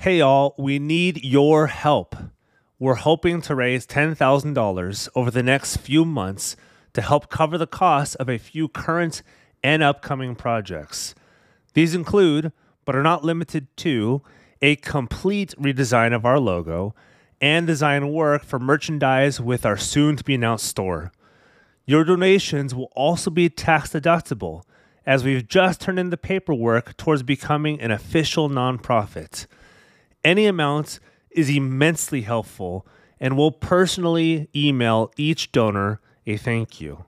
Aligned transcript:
Hey, 0.00 0.18
y'all, 0.18 0.54
we 0.56 0.78
need 0.78 1.24
your 1.24 1.66
help. 1.66 2.14
We're 2.78 2.94
hoping 2.94 3.42
to 3.42 3.56
raise 3.56 3.84
$10,000 3.84 5.08
over 5.16 5.30
the 5.32 5.42
next 5.42 5.78
few 5.78 6.04
months 6.04 6.54
to 6.92 7.00
help 7.00 7.28
cover 7.28 7.58
the 7.58 7.66
costs 7.66 8.14
of 8.14 8.28
a 8.28 8.38
few 8.38 8.68
current 8.68 9.24
and 9.60 9.82
upcoming 9.82 10.36
projects. 10.36 11.16
These 11.74 11.96
include, 11.96 12.52
but 12.84 12.94
are 12.94 13.02
not 13.02 13.24
limited 13.24 13.76
to, 13.78 14.22
a 14.62 14.76
complete 14.76 15.52
redesign 15.58 16.14
of 16.14 16.24
our 16.24 16.38
logo 16.38 16.94
and 17.40 17.66
design 17.66 18.12
work 18.12 18.44
for 18.44 18.60
merchandise 18.60 19.40
with 19.40 19.66
our 19.66 19.76
soon 19.76 20.14
to 20.14 20.22
be 20.22 20.36
announced 20.36 20.66
store. 20.66 21.10
Your 21.86 22.04
donations 22.04 22.72
will 22.72 22.92
also 22.94 23.32
be 23.32 23.48
tax 23.48 23.90
deductible 23.90 24.62
as 25.04 25.24
we've 25.24 25.48
just 25.48 25.80
turned 25.80 25.98
in 25.98 26.10
the 26.10 26.16
paperwork 26.16 26.96
towards 26.96 27.24
becoming 27.24 27.80
an 27.80 27.90
official 27.90 28.48
nonprofit. 28.48 29.48
Any 30.24 30.46
amount 30.46 31.00
is 31.30 31.48
immensely 31.48 32.22
helpful 32.22 32.86
and 33.20 33.36
will 33.36 33.52
personally 33.52 34.48
email 34.54 35.10
each 35.16 35.52
donor 35.52 36.00
a 36.26 36.36
thank 36.36 36.80
you. 36.80 37.04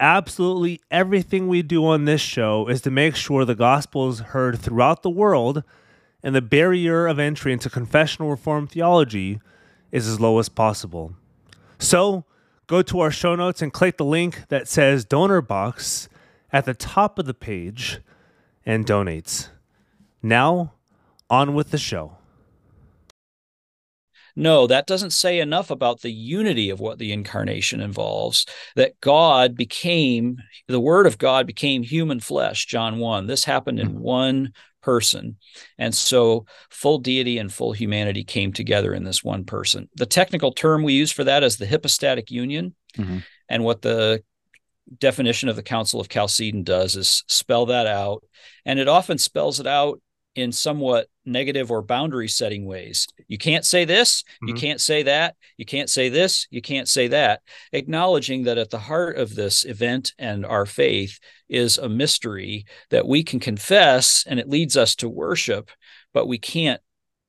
Absolutely 0.00 0.80
everything 0.90 1.48
we 1.48 1.62
do 1.62 1.84
on 1.86 2.04
this 2.04 2.20
show 2.20 2.68
is 2.68 2.80
to 2.82 2.90
make 2.90 3.16
sure 3.16 3.44
the 3.44 3.54
gospel 3.54 4.08
is 4.08 4.20
heard 4.20 4.58
throughout 4.58 5.02
the 5.02 5.10
world 5.10 5.64
and 6.22 6.34
the 6.34 6.42
barrier 6.42 7.06
of 7.06 7.18
entry 7.18 7.52
into 7.52 7.70
confessional 7.70 8.30
reform 8.30 8.66
theology 8.66 9.40
is 9.90 10.06
as 10.06 10.20
low 10.20 10.38
as 10.38 10.48
possible. 10.48 11.14
So, 11.78 12.24
go 12.66 12.82
to 12.82 13.00
our 13.00 13.10
show 13.10 13.34
notes 13.34 13.62
and 13.62 13.72
click 13.72 13.96
the 13.96 14.04
link 14.04 14.48
that 14.48 14.68
says 14.68 15.04
donor 15.04 15.40
box 15.40 16.08
at 16.52 16.64
the 16.64 16.74
top 16.74 17.18
of 17.18 17.26
the 17.26 17.34
page 17.34 18.00
and 18.66 18.84
donate. 18.84 19.50
Now, 20.22 20.74
on 21.30 21.54
with 21.54 21.70
the 21.70 21.78
show. 21.78 22.17
No, 24.38 24.68
that 24.68 24.86
doesn't 24.86 25.10
say 25.10 25.40
enough 25.40 25.68
about 25.68 26.00
the 26.00 26.12
unity 26.12 26.70
of 26.70 26.78
what 26.78 27.00
the 27.00 27.12
incarnation 27.12 27.80
involves. 27.80 28.46
That 28.76 29.00
God 29.00 29.56
became, 29.56 30.38
the 30.68 30.78
Word 30.78 31.08
of 31.08 31.18
God 31.18 31.44
became 31.44 31.82
human 31.82 32.20
flesh, 32.20 32.64
John 32.66 33.00
1. 33.00 33.26
This 33.26 33.44
happened 33.44 33.80
in 33.80 33.88
mm-hmm. 33.88 33.98
one 33.98 34.52
person. 34.80 35.38
And 35.76 35.92
so 35.92 36.46
full 36.70 36.98
deity 36.98 37.38
and 37.38 37.52
full 37.52 37.72
humanity 37.72 38.22
came 38.22 38.52
together 38.52 38.94
in 38.94 39.02
this 39.02 39.24
one 39.24 39.42
person. 39.42 39.88
The 39.96 40.06
technical 40.06 40.52
term 40.52 40.84
we 40.84 40.92
use 40.92 41.10
for 41.10 41.24
that 41.24 41.42
is 41.42 41.56
the 41.56 41.66
hypostatic 41.66 42.30
union. 42.30 42.76
Mm-hmm. 42.96 43.18
And 43.48 43.64
what 43.64 43.82
the 43.82 44.22
definition 44.96 45.48
of 45.48 45.56
the 45.56 45.64
Council 45.64 46.00
of 46.00 46.08
Chalcedon 46.08 46.62
does 46.62 46.94
is 46.94 47.24
spell 47.26 47.66
that 47.66 47.88
out. 47.88 48.22
And 48.64 48.78
it 48.78 48.86
often 48.86 49.18
spells 49.18 49.58
it 49.58 49.66
out 49.66 50.00
in 50.36 50.52
somewhat 50.52 51.08
negative 51.28 51.70
or 51.70 51.82
boundary 51.82 52.28
setting 52.28 52.64
ways. 52.64 53.06
You 53.26 53.38
can't 53.38 53.64
say 53.64 53.84
this, 53.84 54.22
mm-hmm. 54.22 54.48
you 54.48 54.54
can't 54.54 54.80
say 54.80 55.02
that, 55.04 55.36
you 55.56 55.64
can't 55.64 55.90
say 55.90 56.08
this, 56.08 56.46
you 56.50 56.60
can't 56.60 56.88
say 56.88 57.08
that, 57.08 57.42
acknowledging 57.72 58.44
that 58.44 58.58
at 58.58 58.70
the 58.70 58.78
heart 58.78 59.16
of 59.16 59.34
this 59.34 59.64
event 59.64 60.12
and 60.18 60.44
our 60.44 60.66
faith 60.66 61.18
is 61.48 61.78
a 61.78 61.88
mystery 61.88 62.66
that 62.90 63.06
we 63.06 63.22
can 63.22 63.40
confess 63.40 64.24
and 64.26 64.40
it 64.40 64.48
leads 64.48 64.76
us 64.76 64.94
to 64.96 65.08
worship, 65.08 65.70
but 66.12 66.26
we 66.26 66.38
can't 66.38 66.80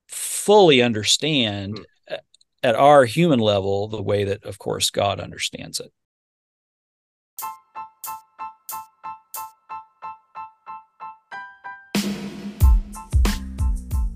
fully 0.08 0.82
understand 0.82 1.74
mm-hmm. 1.74 2.14
at 2.62 2.74
our 2.74 3.04
human 3.04 3.38
level 3.38 3.88
the 3.88 4.02
way 4.02 4.24
that, 4.24 4.44
of 4.44 4.58
course, 4.58 4.90
God 4.90 5.20
understands 5.20 5.80
it. 5.80 5.92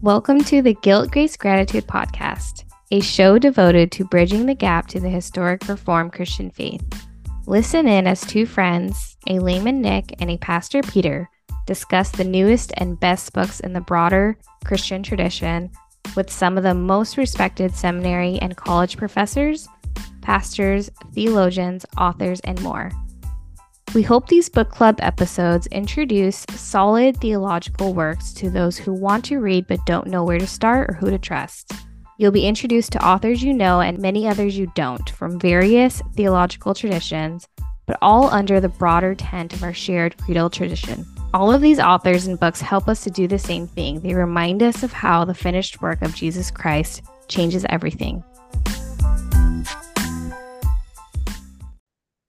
Welcome 0.05 0.45
to 0.45 0.61
the 0.61 0.75
Guilt, 0.75 1.13
Grace, 1.13 1.35
Gratitude 1.35 1.87
podcast, 1.87 2.65
a 2.91 3.01
show 3.01 3.39
devoted 3.39 3.91
to 3.93 4.05
bridging 4.05 4.45
the 4.45 4.55
gap 4.55 4.87
to 4.89 5.01
the 5.01 5.09
historic 5.09 5.67
Reformed 5.67 6.13
Christian 6.13 6.51
faith. 6.51 6.85
Listen 7.47 7.89
in 7.89 8.07
as 8.07 8.20
two 8.20 8.45
friends, 8.45 9.17
a 9.29 9.39
layman 9.39 9.81
Nick 9.81 10.14
and 10.20 10.31
a 10.31 10.37
pastor 10.37 10.83
Peter, 10.83 11.31
discuss 11.67 12.11
the 12.11 12.23
newest 12.23 12.70
and 12.77 13.01
best 13.01 13.33
books 13.33 13.61
in 13.61 13.73
the 13.73 13.81
broader 13.81 14.37
Christian 14.67 15.03
tradition 15.03 15.70
with 16.14 16.31
some 16.31 16.59
of 16.59 16.64
the 16.64 16.75
most 16.75 17.17
respected 17.17 17.75
seminary 17.75 18.39
and 18.41 18.59
college 18.59 18.98
professors, 18.98 19.67
pastors, 20.20 20.91
theologians, 21.14 21.87
authors, 21.97 22.41
and 22.41 22.61
more. 22.61 22.91
We 23.95 24.03
hope 24.03 24.27
these 24.27 24.49
book 24.49 24.71
club 24.71 24.97
episodes 24.99 25.69
introduce 25.69 26.45
solid 26.51 27.17
theological 27.19 27.95
works 27.95 28.33
to 28.33 28.51
those 28.51 28.77
who 28.77 28.93
want 28.93 29.25
to 29.27 29.39
read 29.39 29.69
but 29.69 29.87
don't 29.87 30.09
know 30.09 30.25
where 30.25 30.41
to 30.41 30.49
start 30.49 30.91
or 30.91 30.95
who 30.95 31.11
to 31.11 31.19
trust. 31.19 31.71
You'll 32.19 32.33
be 32.33 32.49
introduced 32.49 32.91
to 32.93 33.07
authors 33.07 33.41
you 33.41 33.53
know 33.53 33.81
and 33.81 34.01
many 34.01 34.27
others 34.27 34.59
you 34.59 34.73
don't 34.75 35.09
from 35.11 35.39
various 35.39 36.03
theological 36.17 36.75
traditions, 36.75 37.47
but 37.87 37.97
all 38.03 38.29
under 38.31 38.59
the 38.59 38.69
broader 38.69 39.15
tent 39.15 39.53
of 39.53 39.63
our 39.63 39.73
shared 39.73 40.19
creedal 40.19 40.51
tradition. 40.51 41.07
All 41.33 41.53
of 41.53 41.61
these 41.61 41.79
authors 41.79 42.27
and 42.27 42.39
books 42.41 42.61
help 42.61 42.89
us 42.89 43.05
to 43.05 43.11
do 43.11 43.29
the 43.29 43.39
same 43.39 43.69
thing. 43.69 44.01
They 44.01 44.15
remind 44.15 44.61
us 44.65 44.83
of 44.83 44.93
how 44.93 45.25
the 45.25 45.35
finished 45.35 45.81
work 45.81 46.03
of 46.03 46.17
Jesus 46.17 46.51
Christ 46.51 47.03
changes 47.29 47.65
everything. 47.69 48.25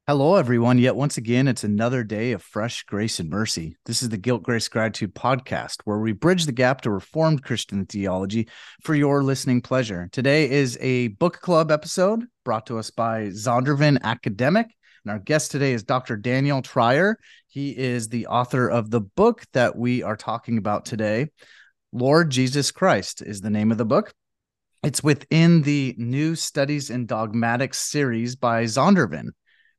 Hello, 0.08 0.36
everyone. 0.36 0.78
Yet 0.78 0.96
once 0.96 1.18
again, 1.18 1.48
it's 1.48 1.64
another 1.64 2.04
day 2.04 2.34
of 2.34 2.44
fresh 2.44 2.84
grace 2.84 3.20
and 3.20 3.28
mercy. 3.28 3.76
This 3.88 4.04
is 4.04 4.10
the 4.10 4.20
Guilt, 4.20 4.44
Grace, 4.44 4.68
Gratitude 4.68 5.16
podcast, 5.16 5.78
where 5.86 5.98
we 5.98 6.12
bridge 6.12 6.46
the 6.46 6.52
gap 6.52 6.82
to 6.82 6.92
Reformed 6.92 7.42
Christian 7.42 7.88
theology 7.88 8.48
for 8.84 8.94
your 8.94 9.24
listening 9.24 9.62
pleasure. 9.62 10.08
Today 10.12 10.48
is 10.48 10.78
a 10.80 11.08
book 11.08 11.42
club 11.42 11.72
episode 11.72 12.24
brought 12.44 12.68
to 12.68 12.78
us 12.78 12.92
by 12.92 13.30
Zondervan 13.30 14.00
Academic. 14.04 14.68
And 15.04 15.12
our 15.12 15.18
guest 15.18 15.50
today 15.50 15.74
is 15.74 15.82
Dr. 15.82 16.18
Daniel 16.18 16.62
Treier. 16.62 17.16
He 17.48 17.76
is 17.76 18.08
the 18.08 18.28
author 18.28 18.70
of 18.70 18.92
the 18.92 19.02
book 19.02 19.42
that 19.54 19.76
we 19.76 20.04
are 20.04 20.16
talking 20.16 20.60
about 20.60 20.86
today. 20.86 21.30
Lord 21.92 22.30
Jesus 22.30 22.70
Christ 22.70 23.24
is 23.24 23.42
the 23.42 23.50
name 23.50 23.72
of 23.72 23.80
the 23.80 23.86
book. 23.86 24.14
It's 24.84 25.04
within 25.04 25.64
the 25.64 25.96
New 25.98 26.36
Studies 26.36 26.92
in 26.92 27.08
Dogmatics 27.08 27.80
series 27.80 28.36
by 28.36 28.66
Zondervan 28.66 29.30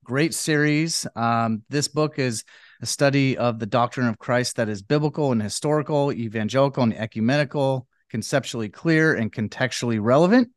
great 0.07 0.33
series. 0.33 1.05
Um, 1.17 1.63
this 1.69 1.89
book 1.89 2.21
is 2.21 2.45
a 2.81 2.87
study 2.87 3.37
of 3.37 3.59
the 3.59 3.67
doctrine 3.67 4.07
of 4.07 4.21
Christ 4.21 4.55
that 4.57 4.69
is 4.69 4.81
biblical 4.81 5.33
and 5.33 5.43
historical, 5.43 6.13
evangelical 6.13 6.85
and 6.85 6.97
ecumenical, 6.97 7.89
conceptually 8.09 8.69
clear 8.69 9.17
and 9.17 9.33
contextually 9.33 9.99
relevant. 10.01 10.51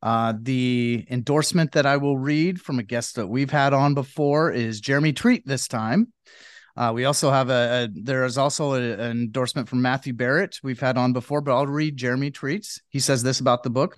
Uh, 0.00 0.34
the 0.40 1.04
endorsement 1.10 1.72
that 1.72 1.86
I 1.86 1.96
will 1.96 2.16
read 2.16 2.60
from 2.60 2.78
a 2.78 2.84
guest 2.84 3.16
that 3.16 3.26
we've 3.26 3.50
had 3.50 3.72
on 3.72 3.94
before 3.94 4.52
is 4.52 4.80
Jeremy 4.80 5.12
Treat 5.12 5.44
this 5.44 5.66
time. 5.66 6.12
Uh, 6.76 6.92
we 6.94 7.04
also 7.04 7.32
have 7.32 7.50
a, 7.50 7.84
a 7.84 7.88
there 7.92 8.24
is 8.24 8.38
also 8.38 8.74
a, 8.74 8.92
an 8.92 9.10
endorsement 9.10 9.68
from 9.68 9.82
Matthew 9.82 10.12
Barrett 10.12 10.60
we've 10.62 10.80
had 10.80 10.96
on 10.96 11.12
before, 11.12 11.40
but 11.40 11.56
I'll 11.56 11.66
read 11.66 11.96
Jeremy 11.96 12.30
Treats. 12.30 12.80
He 12.90 13.00
says 13.00 13.24
this 13.24 13.40
about 13.40 13.64
the 13.64 13.70
book: 13.70 13.96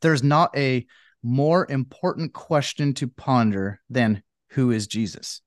There's 0.00 0.22
not 0.22 0.56
a 0.56 0.84
more 1.24 1.66
important 1.68 2.32
question 2.32 2.92
to 2.94 3.08
ponder 3.08 3.80
than 3.88 4.22
who 4.50 4.70
is 4.70 4.86
Jesus? 4.86 5.40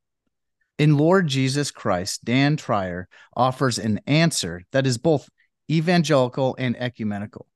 In 0.77 0.97
Lord 0.97 1.27
Jesus 1.27 1.71
Christ, 1.71 2.25
Dan 2.25 2.57
Treier 2.57 3.05
offers 3.35 3.79
an 3.79 4.01
answer 4.05 4.63
that 4.71 4.85
is 4.85 4.97
both 4.97 5.29
evangelical 5.71 6.55
and 6.59 6.75
ecumenical. 6.77 7.47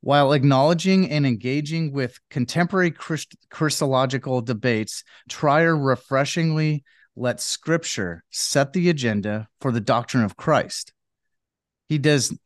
While 0.00 0.32
acknowledging 0.32 1.10
and 1.10 1.26
engaging 1.26 1.92
with 1.92 2.18
contemporary 2.30 2.92
Christ- 2.92 3.36
Christological 3.50 4.40
debates, 4.40 5.04
Treier 5.28 5.76
refreshingly 5.76 6.84
lets 7.16 7.44
Scripture 7.44 8.22
set 8.30 8.72
the 8.72 8.88
agenda 8.88 9.48
for 9.60 9.72
the 9.72 9.80
doctrine 9.80 10.22
of 10.22 10.36
Christ. 10.36 10.92
He 11.88 11.98
does 11.98 12.36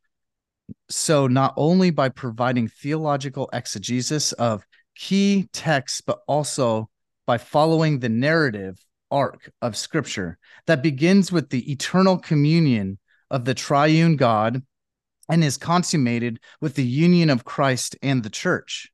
so 0.89 1.27
not 1.27 1.55
only 1.57 1.91
by 1.91 2.09
providing 2.09 2.69
theological 2.69 3.51
exegesis 3.53 4.33
of 4.33 4.65
key 4.95 5.49
texts, 5.53 6.01
but 6.01 6.21
also 6.27 6.91
by 7.27 7.39
following 7.39 7.99
the 7.99 8.09
narrative 8.09 8.79
arc 9.11 9.51
of 9.61 9.77
scripture 9.77 10.39
that 10.67 10.83
begins 10.83 11.33
with 11.33 11.51
the 11.51 11.71
eternal 11.71 12.19
communion 12.19 12.99
of 13.31 13.45
the 13.45 13.55
triune 13.55 14.17
God 14.17 14.63
and 15.29 15.45
is 15.45 15.57
consummated 15.57 16.41
with 16.61 16.75
the 16.75 16.85
union 16.85 17.31
of 17.31 17.45
Christ 17.45 17.97
and 18.03 18.23
the 18.23 18.31
church. 18.31 18.91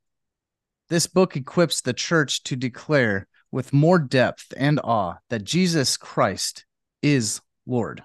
This 0.89 1.07
book 1.07 1.37
equips 1.37 1.81
the 1.81 1.95
church 1.95 2.43
to 2.45 2.57
declare 2.57 3.27
with 3.51 3.73
more 3.73 3.99
depth 3.99 4.53
and 4.57 4.79
awe 4.85 5.17
that 5.31 5.45
Jesus 5.45 5.97
Christ 5.97 6.67
is 7.03 7.41
Lord. 7.67 8.03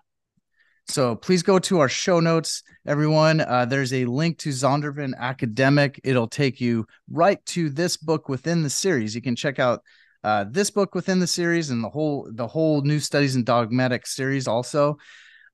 So 0.91 1.15
please 1.15 1.41
go 1.41 1.57
to 1.57 1.79
our 1.79 1.87
show 1.87 2.19
notes, 2.19 2.63
everyone. 2.85 3.39
Uh, 3.39 3.63
there's 3.63 3.93
a 3.93 4.03
link 4.03 4.37
to 4.39 4.49
Zondervan 4.49 5.15
Academic. 5.17 6.01
It'll 6.03 6.27
take 6.27 6.59
you 6.59 6.85
right 7.09 7.43
to 7.45 7.69
this 7.69 7.95
book 7.95 8.27
within 8.27 8.61
the 8.61 8.69
series. 8.69 9.15
You 9.15 9.21
can 9.21 9.37
check 9.37 9.57
out 9.57 9.83
uh, 10.25 10.43
this 10.49 10.69
book 10.69 10.93
within 10.93 11.19
the 11.19 11.27
series 11.27 11.69
and 11.69 11.81
the 11.81 11.87
whole 11.87 12.29
the 12.33 12.45
whole 12.45 12.81
new 12.81 12.99
studies 12.99 13.37
and 13.37 13.45
dogmatic 13.45 14.05
series 14.05 14.49
also. 14.49 14.97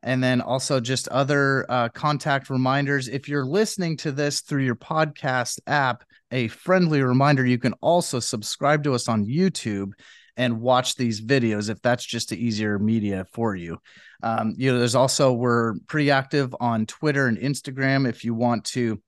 And 0.01 0.24
then 0.24 0.42
also 0.42 0.80
just 0.80 1.07
other 1.10 1.68
uh, 1.69 1.89
contact 1.89 2.50
reminders. 2.50 3.07
If 3.07 3.30
you're 3.30 3.45
listening 3.45 3.95
to 3.98 4.12
this 4.12 4.42
through 4.42 4.63
your 4.63 4.75
podcast 4.75 5.60
app, 5.68 6.04
a 6.31 6.48
friendly 6.48 7.04
reminder 7.04 7.45
you 7.45 7.60
can 7.60 7.74
also 7.74 8.19
subscribe 8.19 8.84
to 8.86 8.95
us 8.95 9.07
on 9.07 9.28
YouTube 9.28 9.92
and 10.38 10.62
watch 10.62 10.95
these 10.95 11.19
videos 11.19 11.69
if 11.69 11.81
that's 11.81 12.06
just 12.06 12.31
an 12.31 12.38
easier 12.38 12.80
media 12.80 13.25
for 13.34 13.56
you. 13.56 13.80
Um, 14.24 14.54
you 14.56 14.72
know, 14.72 14.80
there's 14.80 14.95
also 14.95 15.34
we're 15.34 15.74
pretty 15.88 16.12
active 16.12 16.56
on 16.60 16.86
Twitter 16.86 17.28
and 17.28 17.38
Instagram 17.38 18.07
if 18.07 18.24
you 18.24 18.34
want 18.34 18.63
to 18.66 19.01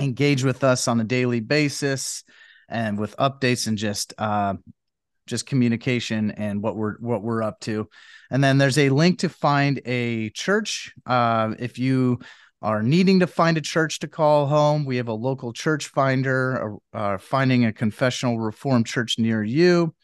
engage 0.00 0.44
with 0.44 0.64
us 0.64 0.88
on 0.88 1.00
a 1.00 1.04
daily 1.04 1.40
basis 1.40 2.24
and 2.68 2.98
with 2.98 3.16
updates 3.16 3.66
and 3.66 3.76
just 3.76 4.14
uh, 4.16 4.54
just 5.26 5.46
communication 5.46 6.30
and 6.32 6.62
what 6.62 6.76
we're 6.76 6.96
what 6.98 7.22
we're 7.22 7.42
up 7.42 7.60
to. 7.60 7.88
And 8.30 8.42
then 8.42 8.58
there's 8.58 8.78
a 8.78 8.90
link 8.90 9.20
to 9.20 9.28
find 9.28 9.80
a 9.84 10.30
church. 10.30 10.92
Uh, 11.04 11.54
if 11.58 11.78
you 11.78 12.20
are 12.62 12.82
needing 12.82 13.20
to 13.20 13.26
find 13.26 13.56
a 13.56 13.62
church 13.62 14.00
to 14.00 14.08
call 14.08 14.46
home, 14.46 14.84
we 14.84 14.96
have 14.96 15.08
a 15.08 15.14
local 15.14 15.52
church 15.52 15.88
finder, 15.88 16.76
uh, 16.92 17.16
finding 17.18 17.64
a 17.64 17.72
confessional 17.72 18.38
reformed 18.38 18.86
church 18.86 19.18
near 19.18 19.42
you. 19.42 19.94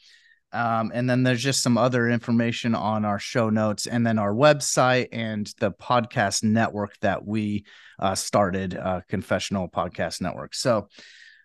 Um, 0.57 0.91
and 0.95 1.09
then 1.09 1.23
there's 1.23 1.43
just 1.43 1.63
some 1.63 1.77
other 1.77 2.09
information 2.09 2.75
on 2.75 3.05
our 3.05 3.19
show 3.19 3.51
notes 3.51 3.87
and 3.87 4.07
then 4.07 4.19
our 4.19 4.33
website 4.33 5.09
and 5.13 5.47
the 5.61 5.71
podcast 5.71 6.43
network 6.43 6.99
that 7.01 7.27
we 7.27 7.67
uh, 7.99 8.15
started, 8.15 8.75
uh, 8.75 9.03
Confessional 9.09 9.69
Podcast 9.69 10.23
Network. 10.23 10.55
So 10.55 10.89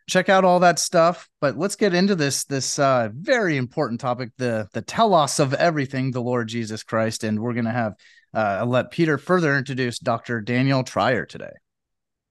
check 0.07 0.29
out 0.29 0.45
all 0.45 0.61
that 0.61 0.79
stuff. 0.79 1.29
But 1.41 1.57
let's 1.57 1.75
get 1.75 1.93
into 1.93 2.15
this 2.15 2.45
this 2.45 2.79
uh, 2.79 3.09
very 3.13 3.57
important 3.57 3.99
topic 3.99 4.29
the 4.37 4.67
the 4.73 4.81
telos 4.81 5.39
of 5.39 5.53
everything, 5.53 6.11
the 6.11 6.21
Lord 6.21 6.47
Jesus 6.47 6.83
Christ. 6.83 7.25
And 7.25 7.39
we're 7.39 7.53
gonna 7.53 7.71
have 7.71 7.93
uh, 8.33 8.65
let 8.65 8.91
Peter 8.91 9.17
further 9.17 9.57
introduce 9.57 9.99
Dr. 9.99 10.39
Daniel 10.39 10.83
Treier 10.83 11.27
today. 11.27 11.51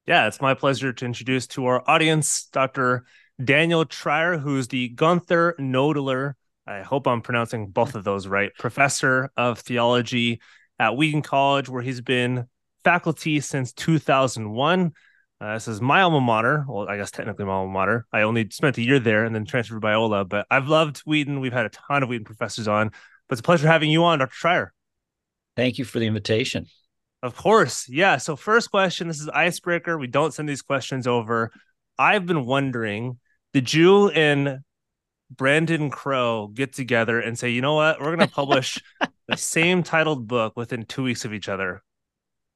Yeah, 0.06 0.26
it's 0.26 0.40
my 0.40 0.54
pleasure 0.54 0.92
to 0.92 1.04
introduce 1.04 1.46
to 1.48 1.66
our 1.66 1.84
audience 1.88 2.46
Dr. 2.52 3.04
Daniel 3.42 3.84
Treier, 3.84 4.40
who's 4.40 4.68
the 4.68 4.88
Gunther 4.88 5.56
Knoedler 5.58 6.34
I 6.70 6.82
hope 6.82 7.08
I'm 7.08 7.20
pronouncing 7.20 7.66
both 7.66 7.96
of 7.96 8.04
those 8.04 8.28
right. 8.28 8.52
Professor 8.56 9.32
of 9.36 9.58
theology 9.58 10.40
at 10.78 10.96
Wheaton 10.96 11.22
College, 11.22 11.68
where 11.68 11.82
he's 11.82 12.00
been 12.00 12.46
faculty 12.84 13.40
since 13.40 13.72
2001. 13.72 14.92
Uh, 15.40 15.54
this 15.54 15.66
is 15.66 15.80
my 15.80 16.02
alma 16.02 16.20
mater. 16.20 16.64
Well, 16.68 16.88
I 16.88 16.96
guess 16.96 17.10
technically 17.10 17.44
my 17.44 17.52
alma 17.54 17.72
mater. 17.72 18.06
I 18.12 18.22
only 18.22 18.48
spent 18.50 18.78
a 18.78 18.82
year 18.82 19.00
there 19.00 19.24
and 19.24 19.34
then 19.34 19.46
transferred 19.46 19.80
to 19.80 19.86
Biola, 19.86 20.28
but 20.28 20.46
I've 20.48 20.68
loved 20.68 20.98
Wheaton. 20.98 21.40
We've 21.40 21.52
had 21.52 21.66
a 21.66 21.70
ton 21.70 22.04
of 22.04 22.08
Wheaton 22.08 22.24
professors 22.24 22.68
on, 22.68 22.90
but 23.28 23.32
it's 23.32 23.40
a 23.40 23.42
pleasure 23.42 23.66
having 23.66 23.90
you 23.90 24.04
on, 24.04 24.20
Dr. 24.20 24.32
Treier. 24.32 24.68
Thank 25.56 25.78
you 25.78 25.84
for 25.84 25.98
the 25.98 26.06
invitation. 26.06 26.66
Of 27.20 27.34
course. 27.34 27.88
Yeah. 27.88 28.18
So, 28.18 28.36
first 28.36 28.70
question 28.70 29.08
this 29.08 29.20
is 29.20 29.28
icebreaker. 29.28 29.98
We 29.98 30.06
don't 30.06 30.32
send 30.32 30.48
these 30.48 30.62
questions 30.62 31.06
over. 31.08 31.50
I've 31.98 32.26
been 32.26 32.46
wondering 32.46 33.18
did 33.52 33.74
you 33.74 34.10
and 34.10 34.60
Brandon 35.30 35.90
Crowe 35.90 36.48
get 36.48 36.72
together 36.72 37.20
and 37.20 37.38
say, 37.38 37.50
you 37.50 37.62
know 37.62 37.74
what, 37.74 38.00
we're 38.00 38.16
going 38.16 38.28
to 38.28 38.34
publish 38.34 38.82
the 39.28 39.36
same 39.36 39.82
titled 39.82 40.26
book 40.26 40.56
within 40.56 40.84
two 40.84 41.04
weeks 41.04 41.24
of 41.24 41.32
each 41.32 41.48
other. 41.48 41.82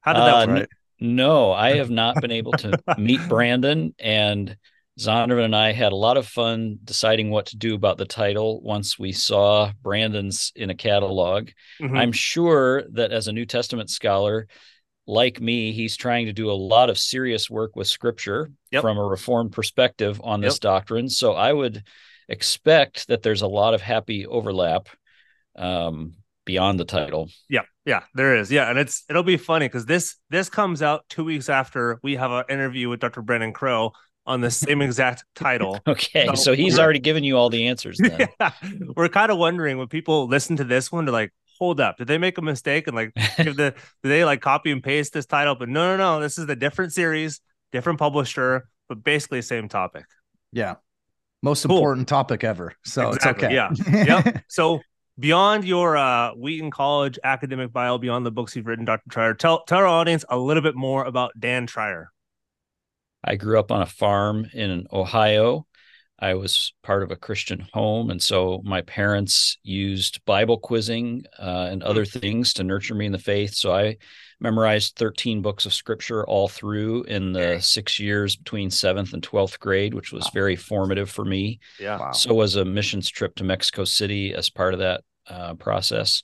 How 0.00 0.12
did 0.12 0.22
that 0.22 0.34
uh, 0.34 0.52
work? 0.52 0.58
N- 1.00 1.16
no, 1.16 1.52
I 1.52 1.76
have 1.76 1.90
not 1.90 2.20
been 2.20 2.30
able 2.30 2.52
to 2.52 2.78
meet 2.98 3.20
Brandon, 3.28 3.94
and 3.98 4.56
Zondervan 4.98 5.44
and 5.44 5.56
I 5.56 5.72
had 5.72 5.92
a 5.92 5.96
lot 5.96 6.16
of 6.16 6.26
fun 6.26 6.78
deciding 6.84 7.30
what 7.30 7.46
to 7.46 7.56
do 7.56 7.74
about 7.74 7.98
the 7.98 8.04
title 8.04 8.60
once 8.62 8.98
we 8.98 9.12
saw 9.12 9.72
Brandon's 9.82 10.52
in 10.54 10.70
a 10.70 10.74
catalog. 10.74 11.50
Mm-hmm. 11.80 11.96
I'm 11.96 12.12
sure 12.12 12.84
that 12.92 13.10
as 13.10 13.26
a 13.26 13.32
New 13.32 13.44
Testament 13.44 13.90
scholar, 13.90 14.46
like 15.06 15.40
me, 15.40 15.72
he's 15.72 15.96
trying 15.96 16.26
to 16.26 16.32
do 16.32 16.50
a 16.50 16.52
lot 16.52 16.90
of 16.90 16.98
serious 16.98 17.50
work 17.50 17.74
with 17.76 17.88
scripture 17.88 18.50
yep. 18.70 18.82
from 18.82 18.96
a 18.96 19.04
reformed 19.04 19.52
perspective 19.52 20.20
on 20.22 20.40
this 20.40 20.54
yep. 20.54 20.60
doctrine. 20.60 21.08
So 21.08 21.32
I 21.32 21.52
would 21.52 21.82
expect 22.28 23.08
that 23.08 23.22
there's 23.22 23.42
a 23.42 23.46
lot 23.46 23.74
of 23.74 23.80
happy 23.80 24.26
overlap 24.26 24.88
um, 25.56 26.14
beyond 26.44 26.78
the 26.78 26.84
title. 26.84 27.28
Yeah, 27.48 27.62
yeah, 27.84 28.02
there 28.14 28.36
is. 28.36 28.50
Yeah, 28.50 28.70
and 28.70 28.78
it's 28.78 29.04
it'll 29.08 29.22
be 29.22 29.36
funny 29.36 29.66
because 29.66 29.86
this 29.86 30.16
this 30.30 30.48
comes 30.48 30.82
out 30.82 31.04
two 31.08 31.24
weeks 31.24 31.48
after 31.48 32.00
we 32.02 32.16
have 32.16 32.30
an 32.30 32.44
interview 32.48 32.88
with 32.88 33.00
Dr. 33.00 33.22
Brandon 33.22 33.52
Crowe 33.52 33.92
on 34.26 34.40
the 34.40 34.50
same 34.50 34.80
exact 34.80 35.24
title. 35.34 35.80
okay, 35.86 36.26
so, 36.28 36.34
so 36.34 36.54
he's 36.54 36.78
already 36.78 36.98
given 36.98 37.24
you 37.24 37.36
all 37.36 37.50
the 37.50 37.66
answers. 37.66 37.98
Then 37.98 38.28
yeah, 38.40 38.52
we're 38.96 39.08
kind 39.08 39.30
of 39.30 39.38
wondering 39.38 39.78
when 39.78 39.88
people 39.88 40.26
listen 40.26 40.56
to 40.56 40.64
this 40.64 40.90
one, 40.90 41.06
to 41.06 41.12
like, 41.12 41.32
hold 41.58 41.80
up, 41.80 41.98
did 41.98 42.08
they 42.08 42.18
make 42.18 42.38
a 42.38 42.42
mistake 42.42 42.86
and 42.86 42.96
like 42.96 43.12
give 43.36 43.56
the 43.56 43.74
did 44.02 44.08
they 44.08 44.24
like 44.24 44.40
copy 44.40 44.70
and 44.70 44.82
paste 44.82 45.12
this 45.12 45.26
title? 45.26 45.54
But 45.54 45.68
no, 45.68 45.96
no, 45.96 45.96
no, 45.96 46.20
this 46.20 46.38
is 46.38 46.46
the 46.46 46.56
different 46.56 46.92
series, 46.92 47.40
different 47.72 47.98
publisher, 47.98 48.68
but 48.88 49.04
basically 49.04 49.42
same 49.42 49.68
topic. 49.68 50.04
Yeah 50.52 50.76
most 51.44 51.66
cool. 51.66 51.76
important 51.76 52.08
topic 52.08 52.42
ever. 52.42 52.74
So 52.84 53.10
exactly. 53.10 53.54
it's 53.54 53.76
okay. 53.76 53.94
Yeah. 53.94 54.22
yep. 54.24 54.44
So 54.48 54.80
beyond 55.18 55.64
your 55.64 55.96
uh, 55.96 56.30
Wheaton 56.32 56.70
College 56.70 57.18
academic 57.22 57.72
bio, 57.72 57.98
beyond 57.98 58.24
the 58.24 58.30
books 58.30 58.56
you've 58.56 58.66
written, 58.66 58.84
Dr. 58.84 59.08
Treier, 59.10 59.38
tell 59.38 59.64
tell 59.64 59.78
our 59.78 59.86
audience 59.86 60.24
a 60.28 60.38
little 60.38 60.62
bit 60.62 60.74
more 60.74 61.04
about 61.04 61.32
Dan 61.38 61.66
Treier. 61.66 62.06
I 63.22 63.36
grew 63.36 63.58
up 63.58 63.70
on 63.70 63.82
a 63.82 63.86
farm 63.86 64.46
in 64.52 64.86
Ohio. 64.92 65.66
I 66.18 66.34
was 66.34 66.72
part 66.82 67.02
of 67.02 67.10
a 67.10 67.16
Christian 67.16 67.66
home, 67.72 68.10
and 68.10 68.22
so 68.22 68.62
my 68.64 68.82
parents 68.82 69.58
used 69.62 70.24
Bible 70.24 70.58
quizzing 70.58 71.24
uh, 71.38 71.68
and 71.70 71.82
other 71.82 72.04
things 72.04 72.54
to 72.54 72.64
nurture 72.64 72.94
me 72.94 73.06
in 73.06 73.12
the 73.12 73.18
faith. 73.18 73.54
So 73.54 73.74
I 73.74 73.96
memorized 74.44 74.96
13 74.96 75.40
books 75.40 75.64
of 75.64 75.72
scripture 75.72 76.24
all 76.26 76.48
through 76.48 77.02
in 77.04 77.32
the 77.32 77.58
six 77.60 77.98
years 77.98 78.36
between 78.36 78.70
seventh 78.70 79.14
and 79.14 79.22
12th 79.22 79.58
grade, 79.58 79.94
which 79.94 80.12
was 80.12 80.24
wow. 80.26 80.30
very 80.34 80.54
formative 80.54 81.10
for 81.10 81.24
me. 81.24 81.58
Yeah. 81.80 81.98
Wow. 81.98 82.12
So 82.12 82.34
was 82.34 82.54
a 82.54 82.64
missions 82.64 83.08
trip 83.08 83.34
to 83.36 83.44
Mexico 83.44 83.84
City 83.84 84.34
as 84.34 84.50
part 84.50 84.74
of 84.74 84.80
that 84.80 85.02
uh, 85.26 85.54
process. 85.54 86.22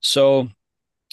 So 0.00 0.48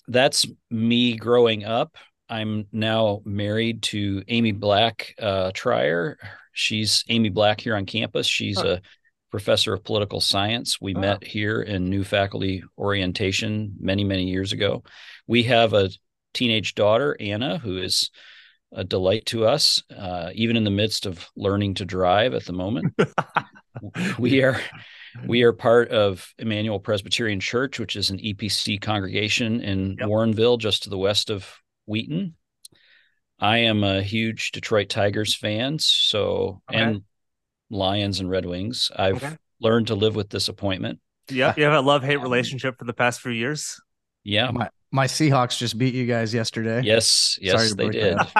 that's 0.07 0.47
me 0.71 1.15
growing 1.15 1.63
up. 1.63 1.95
I'm 2.27 2.65
now 2.71 3.21
married 3.23 3.83
to 3.83 4.23
Amy 4.27 4.51
Black 4.51 5.13
uh, 5.21 5.51
Treier. 5.51 6.15
She's 6.53 7.03
Amy 7.07 7.29
Black 7.29 7.61
here 7.61 7.75
on 7.75 7.85
campus. 7.85 8.25
She's 8.25 8.59
huh. 8.59 8.67
a 8.67 8.81
professor 9.29 9.73
of 9.73 9.83
political 9.83 10.19
science. 10.19 10.81
We 10.81 10.93
met 10.93 11.23
here 11.23 11.61
in 11.61 11.89
new 11.89 12.03
faculty 12.03 12.63
orientation 12.77 13.75
many, 13.79 14.03
many 14.03 14.23
years 14.23 14.51
ago. 14.51 14.83
We 15.27 15.43
have 15.43 15.73
a 15.73 15.89
teenage 16.33 16.75
daughter, 16.75 17.15
Anna, 17.19 17.57
who 17.57 17.77
is 17.77 18.09
a 18.71 18.83
delight 18.83 19.25
to 19.27 19.45
us, 19.45 19.83
uh, 19.95 20.29
even 20.33 20.55
in 20.55 20.63
the 20.63 20.71
midst 20.71 21.05
of 21.05 21.27
learning 21.35 21.75
to 21.75 21.85
drive 21.85 22.33
at 22.33 22.45
the 22.45 22.53
moment. 22.53 22.93
we 24.19 24.43
are 24.43 24.59
we 25.27 25.43
are 25.43 25.53
part 25.53 25.89
of 25.89 26.33
Emmanuel 26.37 26.79
Presbyterian 26.79 27.39
Church, 27.39 27.79
which 27.79 27.95
is 27.95 28.09
an 28.09 28.17
EPC 28.19 28.81
congregation 28.81 29.61
in 29.61 29.97
yep. 29.99 30.07
Warrenville, 30.07 30.57
just 30.57 30.83
to 30.83 30.89
the 30.89 30.97
west 30.97 31.29
of 31.29 31.47
Wheaton. 31.85 32.35
I 33.39 33.59
am 33.59 33.83
a 33.83 34.01
huge 34.01 34.51
Detroit 34.51 34.89
Tigers 34.89 35.35
fan, 35.35 35.79
so 35.79 36.61
okay. 36.69 36.79
and 36.79 37.03
Lions 37.69 38.19
and 38.19 38.29
Red 38.29 38.45
Wings. 38.45 38.91
I've 38.95 39.23
okay. 39.23 39.35
learned 39.59 39.87
to 39.87 39.95
live 39.95 40.15
with 40.15 40.29
disappointment. 40.29 40.99
Yeah, 41.29 41.53
you 41.57 41.63
have 41.63 41.73
a 41.73 41.81
love 41.81 42.03
hate 42.03 42.17
relationship 42.21 42.77
for 42.77 42.85
the 42.85 42.93
past 42.93 43.21
few 43.21 43.31
years. 43.31 43.81
Yeah, 44.23 44.51
my, 44.51 44.69
my 44.91 45.07
Seahawks 45.07 45.57
just 45.57 45.77
beat 45.77 45.93
you 45.93 46.05
guys 46.05 46.33
yesterday. 46.33 46.81
Yes, 46.83 47.39
yes, 47.41 47.73
they 47.73 47.89
did. 47.89 48.17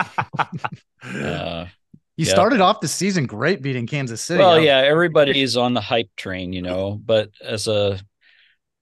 uh, 1.04 1.66
you 2.18 2.26
yeah. 2.26 2.34
started 2.34 2.60
off 2.60 2.82
the 2.82 2.88
season 2.88 3.26
great, 3.26 3.62
beating 3.62 3.88
Kansas 3.88 4.22
City. 4.22 4.40
Well, 4.40 4.60
yeah, 4.60 4.80
everybody's 4.80 5.56
on 5.56 5.74
the 5.74 5.82
hype 5.82 6.10
train, 6.18 6.52
you 6.52 6.62
know. 6.62 7.00
But 7.04 7.30
as 7.42 7.68
a 7.68 8.00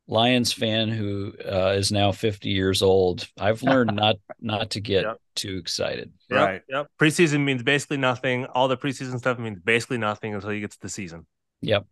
Lions 0.07 0.51
fan 0.51 0.89
who 0.89 1.33
uh, 1.45 1.75
is 1.77 1.91
now 1.91 2.11
50 2.11 2.49
years 2.49 2.81
old, 2.81 3.27
I've 3.39 3.61
learned 3.61 3.95
not 3.95 4.15
not 4.41 4.71
to 4.71 4.81
get 4.81 5.03
yep. 5.05 5.17
too 5.35 5.57
excited. 5.57 6.11
Yep. 6.31 6.39
Right. 6.39 6.61
Yep. 6.67 6.87
Preseason 6.99 7.43
means 7.43 7.61
basically 7.61 7.97
nothing. 7.97 8.45
All 8.47 8.67
the 8.67 8.77
preseason 8.77 9.19
stuff 9.19 9.37
means 9.37 9.59
basically 9.63 9.99
nothing 9.99 10.33
until 10.33 10.51
you 10.51 10.61
get 10.61 10.71
to 10.71 10.81
the 10.81 10.89
season. 10.89 11.27
Yep. 11.61 11.85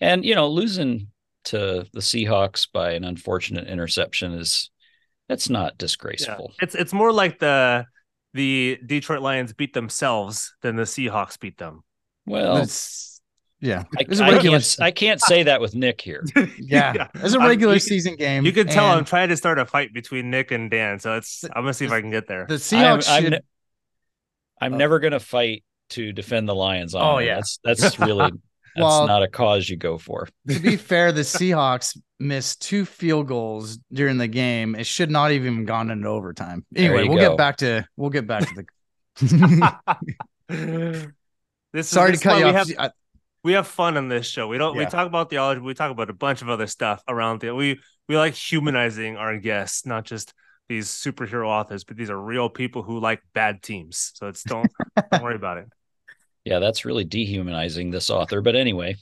And 0.00 0.24
you 0.24 0.34
know, 0.34 0.48
losing 0.48 1.08
to 1.44 1.86
the 1.92 2.00
Seahawks 2.00 2.66
by 2.72 2.92
an 2.92 3.04
unfortunate 3.04 3.68
interception 3.68 4.32
is 4.32 4.71
that's 5.32 5.48
not 5.48 5.78
disgraceful. 5.78 6.50
Yeah. 6.50 6.64
It's 6.64 6.74
it's 6.74 6.92
more 6.92 7.10
like 7.10 7.38
the 7.38 7.86
the 8.34 8.78
Detroit 8.84 9.22
Lions 9.22 9.54
beat 9.54 9.72
themselves 9.72 10.54
than 10.60 10.76
the 10.76 10.82
Seahawks 10.82 11.40
beat 11.40 11.56
them. 11.56 11.82
Well, 12.26 12.58
it's, 12.58 13.20
yeah, 13.60 13.84
I, 13.98 14.02
I, 14.02 14.38
can't, 14.38 14.76
I 14.80 14.90
can't 14.90 15.20
say 15.20 15.44
that 15.44 15.60
with 15.60 15.74
Nick 15.74 16.00
here. 16.02 16.22
yeah, 16.36 16.92
yeah. 16.94 17.08
it's 17.14 17.32
a 17.32 17.38
regular 17.38 17.78
season 17.78 18.16
game. 18.16 18.44
You 18.44 18.52
can 18.52 18.66
tell 18.66 18.84
I'm 18.84 19.06
trying 19.06 19.30
to 19.30 19.36
start 19.36 19.58
a 19.58 19.64
fight 19.64 19.94
between 19.94 20.30
Nick 20.30 20.50
and 20.50 20.70
Dan, 20.70 20.98
so 20.98 21.16
it's 21.16 21.44
I'm 21.44 21.62
gonna 21.62 21.72
see 21.72 21.86
if 21.86 21.92
I 21.92 22.02
can 22.02 22.10
get 22.10 22.28
there. 22.28 22.44
The 22.46 22.56
Seahawks. 22.56 23.08
I'm, 23.08 23.22
should... 23.22 23.34
I'm, 23.34 23.40
I'm 24.60 24.74
uh, 24.74 24.76
never 24.76 25.00
gonna 25.00 25.20
fight 25.20 25.64
to 25.90 26.12
defend 26.12 26.46
the 26.46 26.54
Lions. 26.54 26.94
oh 26.94 27.18
yeah, 27.18 27.36
that's 27.36 27.58
that's 27.64 27.98
really 27.98 28.32
That's 28.74 28.84
well, 28.84 29.06
not 29.06 29.22
a 29.22 29.28
cause 29.28 29.68
you 29.68 29.76
go 29.76 29.98
for. 29.98 30.28
to 30.48 30.58
be 30.58 30.76
fair, 30.78 31.12
the 31.12 31.20
Seahawks 31.22 31.98
missed 32.18 32.62
two 32.62 32.84
field 32.84 33.28
goals 33.28 33.78
during 33.92 34.18
the 34.18 34.28
game. 34.28 34.74
It 34.74 34.86
should 34.86 35.10
not 35.10 35.30
have 35.30 35.44
even 35.44 35.64
gone 35.64 35.90
into 35.90 36.08
overtime. 36.08 36.64
Anyway, 36.74 37.08
we'll 37.08 37.18
go. 37.18 37.30
get 37.30 37.36
back 37.36 37.56
to 37.58 37.86
we'll 37.96 38.10
get 38.10 38.26
back 38.26 38.48
to 38.48 38.54
the. 38.54 38.64
this 41.72 41.88
Sorry 41.88 42.12
is, 42.12 42.20
to 42.20 42.28
cut 42.28 42.38
you 42.38 42.46
off. 42.46 42.68
Have, 42.78 42.92
we 43.44 43.52
have 43.52 43.66
fun 43.66 43.96
on 43.96 44.08
this 44.08 44.26
show. 44.26 44.48
We 44.48 44.58
don't. 44.58 44.74
Yeah. 44.74 44.84
We 44.84 44.86
talk 44.86 45.06
about 45.06 45.30
theology. 45.30 45.60
We 45.60 45.74
talk 45.74 45.90
about 45.90 46.08
a 46.08 46.14
bunch 46.14 46.42
of 46.42 46.48
other 46.48 46.66
stuff 46.66 47.02
around 47.08 47.40
the. 47.40 47.54
We 47.54 47.80
we 48.08 48.16
like 48.16 48.34
humanizing 48.34 49.16
our 49.16 49.36
guests, 49.38 49.84
not 49.84 50.04
just 50.04 50.32
these 50.68 50.88
superhero 50.88 51.46
authors, 51.46 51.84
but 51.84 51.96
these 51.96 52.08
are 52.08 52.18
real 52.18 52.48
people 52.48 52.82
who 52.82 53.00
like 53.00 53.22
bad 53.34 53.62
teams. 53.62 54.12
So 54.14 54.28
it's 54.28 54.42
don't 54.42 54.70
don't 55.10 55.22
worry 55.22 55.34
about 55.34 55.58
it. 55.58 55.68
Yeah, 56.44 56.58
that's 56.58 56.84
really 56.84 57.04
dehumanizing 57.04 57.90
this 57.90 58.10
author. 58.10 58.40
But 58.40 58.56
anyway. 58.56 58.96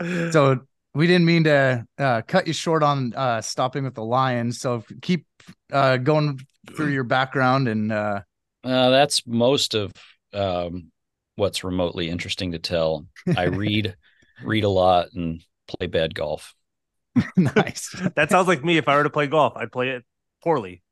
so 0.30 0.60
we 0.94 1.06
didn't 1.06 1.26
mean 1.26 1.44
to 1.44 1.86
uh, 1.98 2.22
cut 2.26 2.46
you 2.46 2.52
short 2.52 2.82
on 2.82 3.12
uh, 3.14 3.40
stopping 3.40 3.84
with 3.84 3.94
the 3.94 4.04
Lions. 4.04 4.60
So 4.60 4.84
keep 5.00 5.26
uh, 5.72 5.98
going 5.98 6.40
through 6.76 6.88
your 6.88 7.04
background 7.04 7.68
and. 7.68 7.92
Uh, 7.92 8.20
uh, 8.64 8.90
that's 8.90 9.26
most 9.26 9.74
of 9.74 9.92
um, 10.32 10.92
what's 11.36 11.64
remotely 11.64 12.08
interesting 12.08 12.52
to 12.52 12.58
tell. 12.58 13.06
I 13.36 13.44
read, 13.44 13.96
read 14.44 14.64
a 14.64 14.68
lot, 14.68 15.08
and 15.14 15.42
play 15.66 15.88
bad 15.88 16.14
golf. 16.14 16.54
nice. 17.36 17.94
that 18.14 18.30
sounds 18.30 18.48
like 18.48 18.64
me. 18.64 18.78
If 18.78 18.88
I 18.88 18.96
were 18.96 19.02
to 19.02 19.10
play 19.10 19.26
golf, 19.26 19.54
I'd 19.56 19.72
play 19.72 19.90
it 19.90 20.04
poorly. 20.42 20.82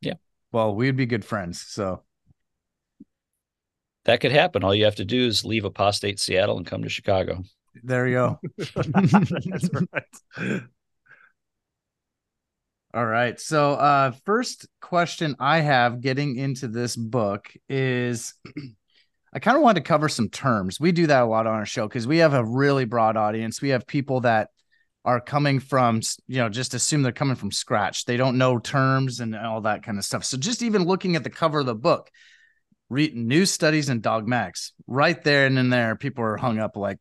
Yeah. 0.00 0.14
Well, 0.52 0.74
we'd 0.74 0.96
be 0.96 1.06
good 1.06 1.24
friends. 1.24 1.60
So 1.60 2.02
that 4.08 4.20
could 4.20 4.32
happen. 4.32 4.64
All 4.64 4.74
you 4.74 4.86
have 4.86 4.94
to 4.96 5.04
do 5.04 5.26
is 5.26 5.44
leave 5.44 5.66
apostate 5.66 6.18
Seattle 6.18 6.56
and 6.56 6.66
come 6.66 6.82
to 6.82 6.88
Chicago. 6.88 7.44
There 7.82 8.08
you 8.08 8.14
go. 8.14 8.40
That's 8.56 9.68
right. 9.92 10.62
All 12.94 13.04
right. 13.04 13.38
So, 13.38 13.74
uh, 13.74 14.12
first 14.24 14.66
question 14.80 15.36
I 15.38 15.60
have 15.60 16.00
getting 16.00 16.36
into 16.36 16.68
this 16.68 16.96
book 16.96 17.52
is 17.68 18.32
I 19.34 19.40
kind 19.40 19.58
of 19.58 19.62
want 19.62 19.76
to 19.76 19.82
cover 19.82 20.08
some 20.08 20.30
terms. 20.30 20.80
We 20.80 20.90
do 20.90 21.06
that 21.08 21.24
a 21.24 21.26
lot 21.26 21.46
on 21.46 21.52
our 21.52 21.66
show 21.66 21.86
because 21.86 22.06
we 22.06 22.18
have 22.18 22.32
a 22.32 22.42
really 22.42 22.86
broad 22.86 23.18
audience. 23.18 23.60
We 23.60 23.68
have 23.68 23.86
people 23.86 24.20
that 24.20 24.48
are 25.04 25.20
coming 25.20 25.60
from, 25.60 26.00
you 26.26 26.38
know, 26.38 26.48
just 26.48 26.72
assume 26.72 27.02
they're 27.02 27.12
coming 27.12 27.36
from 27.36 27.52
scratch. 27.52 28.06
They 28.06 28.16
don't 28.16 28.38
know 28.38 28.58
terms 28.58 29.20
and 29.20 29.36
all 29.36 29.60
that 29.60 29.82
kind 29.82 29.98
of 29.98 30.06
stuff. 30.06 30.24
So, 30.24 30.38
just 30.38 30.62
even 30.62 30.86
looking 30.86 31.14
at 31.14 31.24
the 31.24 31.30
cover 31.30 31.58
of 31.58 31.66
the 31.66 31.74
book, 31.74 32.10
read 32.90 33.14
new 33.14 33.44
studies 33.44 33.88
and 33.88 34.02
dogmatics 34.02 34.72
right 34.86 35.22
there 35.24 35.46
and 35.46 35.58
in 35.58 35.70
there 35.70 35.96
people 35.96 36.24
are 36.24 36.36
hung 36.36 36.58
up 36.58 36.76
like 36.76 36.98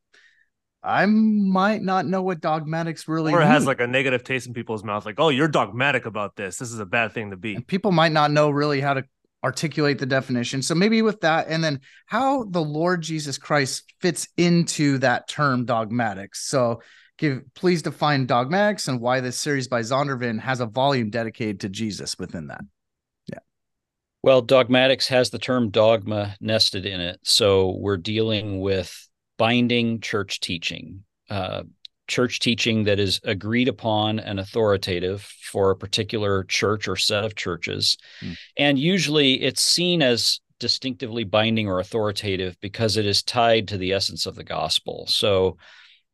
i 0.84 1.06
might 1.06 1.82
not 1.82 2.06
know 2.06 2.22
what 2.22 2.40
dogmatics 2.42 3.08
really 3.08 3.34
or 3.34 3.42
it 3.42 3.46
mean. 3.46 3.52
has 3.52 3.66
like 3.66 3.80
a 3.80 3.88
negative 3.88 4.24
taste 4.24 4.48
in 4.48 4.54
people's 4.54 4.84
mouth 4.84 5.06
like 5.06 5.16
oh 5.18 5.30
you're 5.30 5.48
dogmatic 5.48 6.06
about 6.06 6.36
this. 6.36 6.58
This 6.58 6.72
is 6.72 6.80
a 6.80 6.86
bad 6.86 7.14
thing 7.14 7.32
to 7.32 7.38
be. 7.38 7.56
And 7.56 7.66
people 7.66 7.92
might 7.92 8.12
not 8.12 8.32
know 8.32 8.50
really 8.50 8.82
how 8.82 8.96
to 8.96 9.04
articulate 9.44 10.00
the 10.00 10.06
definition. 10.06 10.62
So 10.62 10.74
maybe 10.76 11.02
with 11.02 11.22
that 11.22 11.48
and 11.48 11.64
then 11.64 11.82
how 12.06 12.44
the 12.46 12.62
lord 12.62 13.02
jesus 13.02 13.38
christ 13.38 13.94
fits 14.02 14.28
into 14.38 14.98
that 15.00 15.28
term 15.28 15.66
dogmatics 15.66 16.48
so 16.48 16.82
give 17.18 17.42
please 17.54 17.82
define 17.82 18.26
dogmatics 18.26 18.88
and 18.88 19.00
why 19.00 19.20
this 19.20 19.38
series 19.38 19.68
by 19.68 19.82
zondervan 19.82 20.40
has 20.40 20.60
a 20.60 20.66
volume 20.66 21.10
dedicated 21.10 21.60
to 21.62 21.70
jesus 21.70 22.18
within 22.18 22.48
that 22.48 22.62
well, 24.24 24.42
dogmatics 24.42 25.08
has 25.08 25.30
the 25.30 25.40
term 25.40 25.70
dogma 25.70 26.36
nested 26.42 26.86
in 26.86 27.00
it. 27.00 27.20
So 27.24 27.76
we're 27.78 27.98
dealing 27.98 28.60
with 28.60 29.08
binding 29.38 30.02
church 30.02 30.40
teaching, 30.40 31.04
uh, 31.30 31.64
church 32.08 32.40
teaching 32.40 32.86
that 32.86 33.00
is 33.00 33.20
agreed 33.24 33.68
upon 33.68 34.20
and 34.20 34.40
authoritative 34.40 35.22
for 35.22 35.72
a 35.72 35.76
particular 35.76 36.44
church 36.46 36.88
or 36.88 36.96
set 36.96 37.24
of 37.24 37.36
churches. 37.36 37.98
Mm. 38.22 38.38
And 38.58 38.80
usually 38.80 39.42
it's 39.42 39.62
seen 39.62 40.02
as 40.02 40.40
distinctively 40.60 41.24
binding 41.24 41.68
or 41.68 41.80
authoritative 41.80 42.58
because 42.62 42.98
it 42.98 43.06
is 43.06 43.22
tied 43.22 43.68
to 43.68 43.78
the 43.78 43.94
essence 43.94 44.26
of 44.26 44.36
the 44.36 44.44
gospel. 44.44 45.06
So 45.08 45.58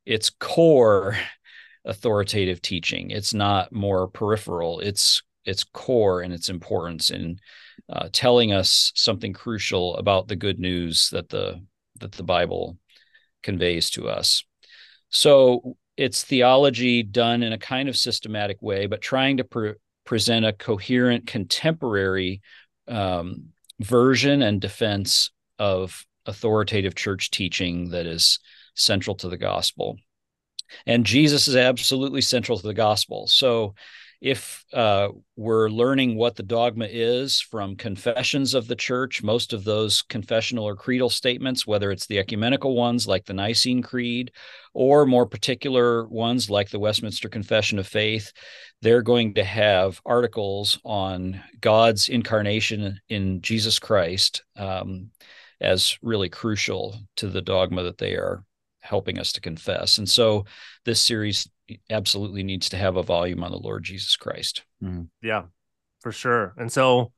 it's 0.05 0.29
core 0.29 1.17
authoritative 1.85 2.61
teaching. 2.61 3.11
It's 3.11 3.33
not 3.33 3.71
more 3.71 4.07
peripheral. 4.07 4.79
It's 4.79 5.21
its 5.45 5.63
core 5.63 6.21
and 6.21 6.33
its 6.33 6.49
importance 6.49 7.09
in 7.09 7.39
uh, 7.89 8.09
telling 8.11 8.51
us 8.51 8.91
something 8.95 9.33
crucial 9.33 9.95
about 9.97 10.27
the 10.27 10.35
good 10.35 10.59
news 10.59 11.09
that 11.11 11.29
the 11.29 11.61
that 11.99 12.13
the 12.13 12.23
Bible 12.23 12.77
conveys 13.43 13.89
to 13.91 14.09
us. 14.09 14.43
So 15.09 15.77
it's 15.95 16.23
theology 16.23 17.03
done 17.03 17.43
in 17.43 17.53
a 17.53 17.57
kind 17.57 17.87
of 17.87 17.95
systematic 17.95 18.57
way, 18.61 18.87
but 18.87 19.01
trying 19.01 19.37
to 19.37 19.43
pre- 19.43 19.75
present 20.05 20.45
a 20.45 20.53
coherent 20.53 21.27
contemporary 21.27 22.41
um, 22.87 23.49
version 23.79 24.41
and 24.41 24.59
defense 24.59 25.29
of 25.59 26.05
authoritative 26.25 26.95
church 26.95 27.31
teaching 27.31 27.89
that 27.89 28.05
is 28.05 28.39
central 28.75 29.15
to 29.17 29.29
the 29.29 29.37
gospel. 29.37 29.97
And 30.87 31.05
Jesus 31.05 31.47
is 31.47 31.55
absolutely 31.55 32.21
central 32.21 32.57
to 32.57 32.65
the 32.65 32.73
gospel. 32.73 33.27
So 33.27 33.75
if 34.23 34.63
uh, 34.71 35.09
we're 35.35 35.67
learning 35.67 36.15
what 36.15 36.37
the 36.37 36.43
dogma 36.43 36.87
is 36.89 37.41
from 37.41 37.75
confessions 37.75 38.53
of 38.53 38.69
the 38.69 38.75
church, 38.75 39.21
most 39.21 39.51
of 39.51 39.65
those 39.65 40.01
confessional 40.03 40.63
or 40.63 40.77
creedal 40.77 41.09
statements, 41.09 41.67
whether 41.67 41.91
it's 41.91 42.07
the 42.07 42.17
ecumenical 42.17 42.73
ones 42.73 43.05
like 43.05 43.25
the 43.25 43.33
Nicene 43.33 43.81
Creed 43.81 44.31
or 44.73 45.05
more 45.05 45.25
particular 45.25 46.07
ones 46.07 46.49
like 46.49 46.69
the 46.69 46.79
Westminster 46.79 47.27
Confession 47.27 47.77
of 47.79 47.85
Faith, 47.85 48.31
they're 48.81 49.01
going 49.01 49.33
to 49.33 49.43
have 49.43 49.99
articles 50.05 50.79
on 50.85 51.43
God's 51.59 52.07
incarnation 52.07 53.01
in 53.09 53.41
Jesus 53.41 53.77
Christ 53.77 54.41
um, 54.55 55.11
as 55.59 55.97
really 56.01 56.29
crucial 56.29 56.95
to 57.17 57.27
the 57.27 57.41
dogma 57.41 57.83
that 57.83 57.97
they 57.97 58.13
are 58.13 58.45
helping 58.83 59.17
us 59.17 59.31
to 59.31 59.41
confess. 59.41 59.97
And 59.97 60.09
so 60.09 60.45
this 60.85 61.01
series 61.01 61.49
absolutely 61.89 62.43
needs 62.43 62.69
to 62.69 62.77
have 62.77 62.97
a 62.97 63.03
volume 63.03 63.43
on 63.43 63.51
the 63.51 63.57
Lord 63.57 63.83
Jesus 63.83 64.15
Christ. 64.15 64.63
Mm. 64.83 65.07
Yeah, 65.21 65.43
for 66.01 66.11
sure. 66.11 66.53
And 66.57 66.71
so 66.71 67.13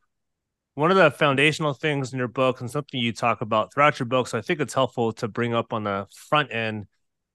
one 0.76 0.92
of 0.92 0.98
the 0.98 1.10
foundational 1.10 1.74
things 1.74 2.14
in 2.14 2.20
your 2.20 2.28
book 2.28 2.62
and 2.62 2.70
something 2.70 3.00
you 3.00 3.14
talk 3.14 3.42
about 3.42 3.74
throughout 3.74 4.00
your 4.00 4.06
book, 4.06 4.28
so 4.28 4.38
I 4.38 4.42
think 4.42 4.60
it's 4.60 4.74
helpful 4.74 5.12
to 5.14 5.28
bring 5.28 5.54
up 5.54 5.74
on 5.74 5.86
the 5.86 6.06
front 6.30 6.54
end 6.54 6.86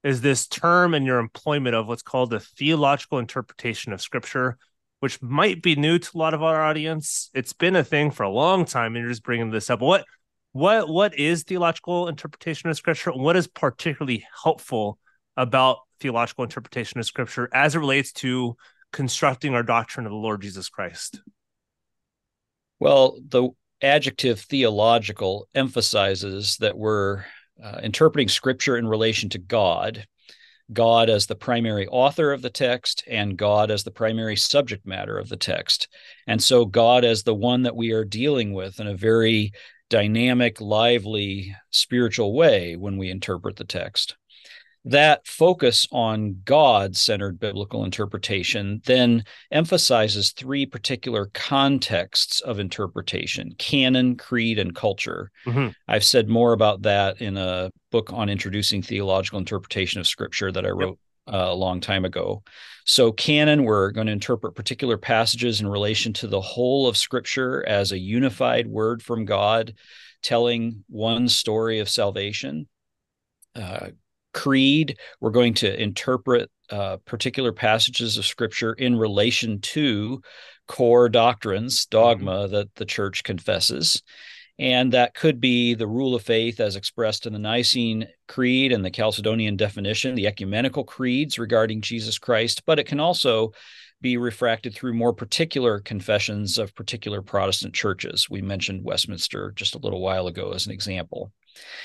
is 0.05 0.21
this 0.21 0.47
term 0.47 0.95
and 0.95 1.05
your 1.05 1.19
employment 1.19 1.75
of 1.75 1.89
what's 1.89 2.03
called 2.03 2.31
the 2.31 2.41
theological 2.41 3.19
interpretation 3.19 3.93
of 3.93 4.01
scripture, 4.01 4.57
which 5.01 5.21
might 5.21 5.61
be 5.61 5.75
new 5.75 5.99
to 5.99 6.11
a 6.15 6.19
lot 6.19 6.35
of 6.35 6.43
our 6.43 6.63
audience. 6.63 7.31
It's 7.35 7.53
been 7.53 7.77
a 7.77 7.85
thing 7.85 8.11
for 8.11 8.23
a 8.23 8.31
long 8.31 8.65
time, 8.65 8.95
and 8.95 9.03
you're 9.03 9.11
just 9.11 9.23
bringing 9.23 9.51
this 9.51 9.69
up. 9.69 9.81
What 9.81 10.05
what 10.53 10.89
what 10.89 11.19
is 11.19 11.45
theological 11.45 12.09
interpretation 12.09 12.71
of 12.71 12.77
scripture? 12.77 13.11
and 13.11 13.23
What 13.23 13.37
is 13.37 13.47
particularly 13.47 14.27
helpful 14.43 14.99
about 15.37 15.79
theological 16.01 16.45
interpretation 16.45 16.99
of 16.99 17.07
scripture 17.07 17.49
as 17.53 17.75
it 17.75 17.79
relates 17.79 18.13
to 18.13 18.57
constructing 18.93 19.55
our 19.55 19.63
doctrine 19.63 20.07
of 20.07 20.11
the 20.11 20.19
Lord 20.19 20.43
Jesus 20.43 20.69
Christ? 20.69 21.21
Well, 22.81 23.19
the 23.29 23.51
adjective 23.83 24.41
theological 24.41 25.49
emphasizes 25.55 26.57
that 26.59 26.77
we're 26.77 27.25
uh, 27.63 27.81
interpreting 27.83 28.29
scripture 28.29 28.77
in 28.77 28.89
relation 28.89 29.29
to 29.31 29.39
God, 29.39 30.07
God 30.73 31.11
as 31.11 31.27
the 31.27 31.37
primary 31.37 31.87
author 31.87 32.33
of 32.33 32.43
the 32.43 32.51
text, 32.51 33.05
and 33.07 33.37
God 33.37 33.71
as 33.71 33.85
the 33.85 33.91
primary 33.91 34.37
subject 34.37 34.87
matter 34.87 35.19
of 35.19 35.29
the 35.29 35.37
text. 35.37 35.89
And 36.27 36.43
so, 36.43 36.65
God 36.65 37.05
as 37.05 37.23
the 37.23 37.35
one 37.35 37.63
that 37.63 37.77
we 37.77 37.93
are 37.93 38.05
dealing 38.05 38.53
with 38.53 38.81
in 38.81 38.87
a 38.87 38.97
very 38.97 39.53
dynamic, 39.91 40.61
lively, 40.61 41.55
spiritual 41.71 42.33
way 42.33 42.77
when 42.77 42.97
we 42.97 43.11
interpret 43.11 43.57
the 43.57 43.65
text 43.65 44.17
that 44.85 45.27
focus 45.27 45.87
on 45.93 46.41
God 46.45 46.97
centered 46.97 47.39
biblical 47.39 47.85
interpretation 47.85 48.81
then 48.87 49.25
emphasizes 49.51 50.33
three 50.33 50.65
particular 50.65 51.31
contexts 51.35 52.41
of 52.41 52.59
interpretation 52.59 53.55
canon, 53.59 54.17
creed, 54.17 54.59
and 54.59 54.75
culture. 54.75 55.31
Mm-hmm. 55.47 55.69
I've 55.87 56.05
said 56.05 56.29
more 56.29 56.53
about 56.53 56.83
that 56.83 57.21
in 57.21 57.37
a 57.37 57.71
book 57.91 58.13
on 58.13 58.29
introducing 58.31 58.83
theological 58.83 59.39
interpretation 59.39 60.01
of 60.01 60.07
scripture 60.07 60.51
that 60.51 60.65
I 60.65 60.71
wrote. 60.71 60.99
Uh, 61.27 61.49
a 61.51 61.55
long 61.55 61.81
time 61.81 62.05
ago. 62.05 62.43
So, 62.85 63.13
canon, 63.13 63.63
we're 63.63 63.93
going 63.93 64.07
to 64.09 64.13
interpret 64.13 64.57
particular 64.57 64.97
passages 64.97 65.61
in 65.61 65.69
relation 65.69 66.13
to 66.15 66.27
the 66.27 66.41
whole 66.41 66.89
of 66.89 66.97
Scripture 66.97 67.65
as 67.69 67.93
a 67.93 67.99
unified 67.99 68.67
word 68.67 69.01
from 69.03 69.27
God, 69.27 69.75
telling 70.23 70.83
one 70.89 71.29
story 71.29 71.79
of 71.79 71.89
salvation. 71.89 72.67
Uh, 73.55 73.91
creed. 74.33 74.99
We're 75.21 75.31
going 75.31 75.55
to 75.55 75.83
interpret 75.83 76.51
uh, 76.71 76.99
particular 76.99 77.53
passages 77.53 78.17
of 78.17 78.25
scripture 78.25 78.73
in 78.73 78.97
relation 78.97 79.61
to 79.61 80.23
core 80.69 81.09
doctrines, 81.09 81.87
dogma 81.87 82.45
mm-hmm. 82.45 82.55
that 82.55 82.75
the 82.77 82.85
church 82.85 83.25
confesses. 83.25 84.03
And 84.61 84.93
that 84.93 85.15
could 85.15 85.41
be 85.41 85.73
the 85.73 85.87
rule 85.87 86.15
of 86.15 86.23
faith 86.23 86.61
as 86.61 86.77
expressed 86.77 87.27
in 87.27 87.33
the 87.33 87.39
Nicene 87.39 88.07
Creed 88.29 88.73
and 88.73 88.85
the 88.85 88.91
Chalcedonian 88.91 89.57
definition, 89.57 90.15
the 90.15 90.27
ecumenical 90.27 90.85
creeds 90.85 91.39
regarding 91.39 91.81
Jesus 91.81 92.19
Christ, 92.19 92.65
but 92.67 92.79
it 92.79 92.87
can 92.87 93.01
also 93.01 93.53
be 94.03 94.19
refracted 94.19 94.75
through 94.75 94.93
more 94.93 95.15
particular 95.15 95.81
confessions 95.81 96.59
of 96.59 96.75
particular 96.75 97.23
Protestant 97.23 97.75
churches. 97.75 98.29
We 98.29 98.43
mentioned 98.43 98.85
Westminster 98.85 99.53
just 99.57 99.75
a 99.75 99.79
little 99.79 100.03
while 100.03 100.27
ago 100.27 100.53
as 100.53 100.67
an 100.67 100.73
example. 100.73 101.33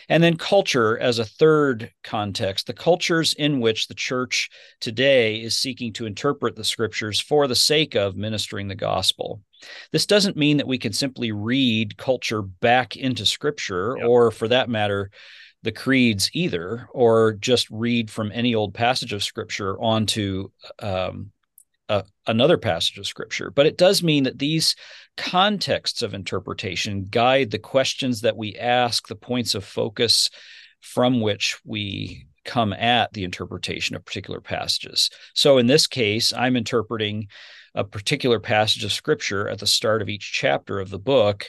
And 0.10 0.22
then 0.22 0.36
culture 0.36 0.98
as 0.98 1.18
a 1.18 1.26
third 1.26 1.92
context, 2.04 2.68
the 2.68 2.74
cultures 2.74 3.34
in 3.34 3.62
which 3.62 3.88
the 3.88 3.94
church 3.96 4.50
today 4.82 5.38
is 5.38 5.56
seeking 5.56 5.94
to 5.94 6.06
interpret 6.06 6.56
the 6.56 6.64
scriptures 6.66 7.22
for 7.22 7.48
the 7.48 7.56
sake 7.56 7.96
of 7.96 8.18
ministering 8.18 8.68
the 8.68 8.76
gospel. 8.76 9.42
This 9.92 10.06
doesn't 10.06 10.38
mean 10.38 10.58
that 10.58 10.68
we 10.68 10.78
can 10.78 10.94
simply 10.94 11.32
read 11.32 11.98
culture 11.98 12.42
back 12.42 12.96
into 12.96 13.26
scripture, 13.26 13.96
yep. 13.98 14.08
or 14.08 14.32
for 14.32 14.48
that 14.48 14.70
matter, 14.70 15.12
the 15.64 15.72
creeds 15.72 16.30
either, 16.34 16.88
or 16.92 17.34
just 17.34 17.70
read 17.70 18.12
from 18.12 18.32
any 18.32 18.54
old 18.54 18.74
passage 18.74 19.14
of 19.14 19.24
scripture 19.24 19.80
onto 19.82 20.50
um, 20.80 21.32
another 22.28 22.58
passage 22.58 22.98
of 22.98 23.08
scripture. 23.08 23.52
But 23.52 23.66
it 23.66 23.78
does 23.78 24.04
mean 24.04 24.24
that 24.24 24.40
these 24.40 24.76
contexts 25.18 26.02
of 26.02 26.14
interpretation 26.14 27.06
guide 27.06 27.52
the 27.52 27.60
questions 27.60 28.22
that 28.22 28.38
we 28.38 28.56
ask, 28.56 29.08
the 29.08 29.16
points 29.16 29.56
of 29.56 29.64
focus 29.64 30.30
from 30.82 31.22
which 31.22 31.58
we 31.66 32.28
come 32.44 32.74
at 32.74 33.12
the 33.14 33.24
interpretation 33.24 33.96
of 33.96 34.06
particular 34.06 34.40
passages. 34.40 35.10
So 35.34 35.58
in 35.58 35.68
this 35.68 35.88
case, 35.88 36.32
I'm 36.32 36.56
interpreting 36.56 37.28
a 37.76 37.84
particular 37.84 38.40
passage 38.40 38.84
of 38.84 38.92
scripture 38.92 39.48
at 39.48 39.60
the 39.60 39.68
start 39.68 40.02
of 40.02 40.10
each 40.10 40.32
chapter 40.34 40.80
of 40.80 40.90
the 40.90 41.00
book 41.00 41.46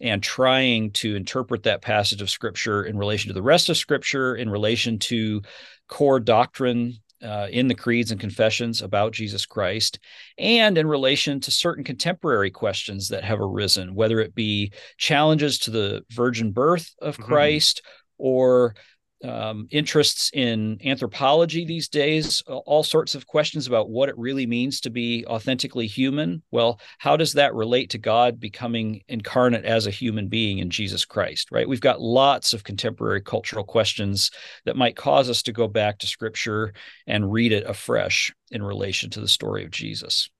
and 0.00 0.22
trying 0.22 0.90
to 0.92 1.16
interpret 1.16 1.64
that 1.64 1.82
passage 1.82 2.22
of 2.22 2.30
scripture 2.30 2.84
in 2.84 2.96
relation 2.96 3.28
to 3.28 3.34
the 3.34 3.42
rest 3.42 3.68
of 3.68 3.76
scripture, 3.76 4.36
in 4.36 4.48
relation 4.48 4.98
to 4.98 5.42
core 5.88 6.20
doctrine 6.20 6.94
uh, 7.22 7.48
in 7.50 7.68
the 7.68 7.74
creeds 7.74 8.10
and 8.10 8.20
confessions 8.20 8.80
about 8.80 9.12
Jesus 9.12 9.44
Christ, 9.44 9.98
and 10.38 10.78
in 10.78 10.86
relation 10.86 11.38
to 11.40 11.50
certain 11.50 11.84
contemporary 11.84 12.50
questions 12.50 13.08
that 13.08 13.24
have 13.24 13.40
arisen, 13.40 13.94
whether 13.94 14.20
it 14.20 14.34
be 14.34 14.72
challenges 14.96 15.58
to 15.60 15.70
the 15.70 16.02
virgin 16.10 16.52
birth 16.52 16.94
of 17.00 17.16
mm-hmm. 17.16 17.24
Christ 17.24 17.82
or 18.16 18.74
um, 19.22 19.68
interests 19.70 20.30
in 20.32 20.78
anthropology 20.84 21.64
these 21.64 21.88
days, 21.88 22.42
all 22.46 22.82
sorts 22.82 23.14
of 23.14 23.26
questions 23.26 23.66
about 23.66 23.90
what 23.90 24.08
it 24.08 24.16
really 24.16 24.46
means 24.46 24.80
to 24.80 24.90
be 24.90 25.24
authentically 25.26 25.86
human. 25.86 26.42
Well, 26.50 26.80
how 26.98 27.16
does 27.16 27.34
that 27.34 27.54
relate 27.54 27.90
to 27.90 27.98
God 27.98 28.40
becoming 28.40 29.02
incarnate 29.08 29.64
as 29.64 29.86
a 29.86 29.90
human 29.90 30.28
being 30.28 30.58
in 30.58 30.70
Jesus 30.70 31.04
Christ, 31.04 31.50
right? 31.50 31.68
We've 31.68 31.80
got 31.80 32.00
lots 32.00 32.52
of 32.52 32.64
contemporary 32.64 33.20
cultural 33.20 33.64
questions 33.64 34.30
that 34.64 34.76
might 34.76 34.96
cause 34.96 35.28
us 35.28 35.42
to 35.42 35.52
go 35.52 35.68
back 35.68 35.98
to 35.98 36.06
scripture 36.06 36.72
and 37.06 37.32
read 37.32 37.52
it 37.52 37.64
afresh 37.66 38.32
in 38.50 38.62
relation 38.62 39.10
to 39.10 39.20
the 39.20 39.28
story 39.28 39.64
of 39.64 39.70
Jesus. 39.70 40.30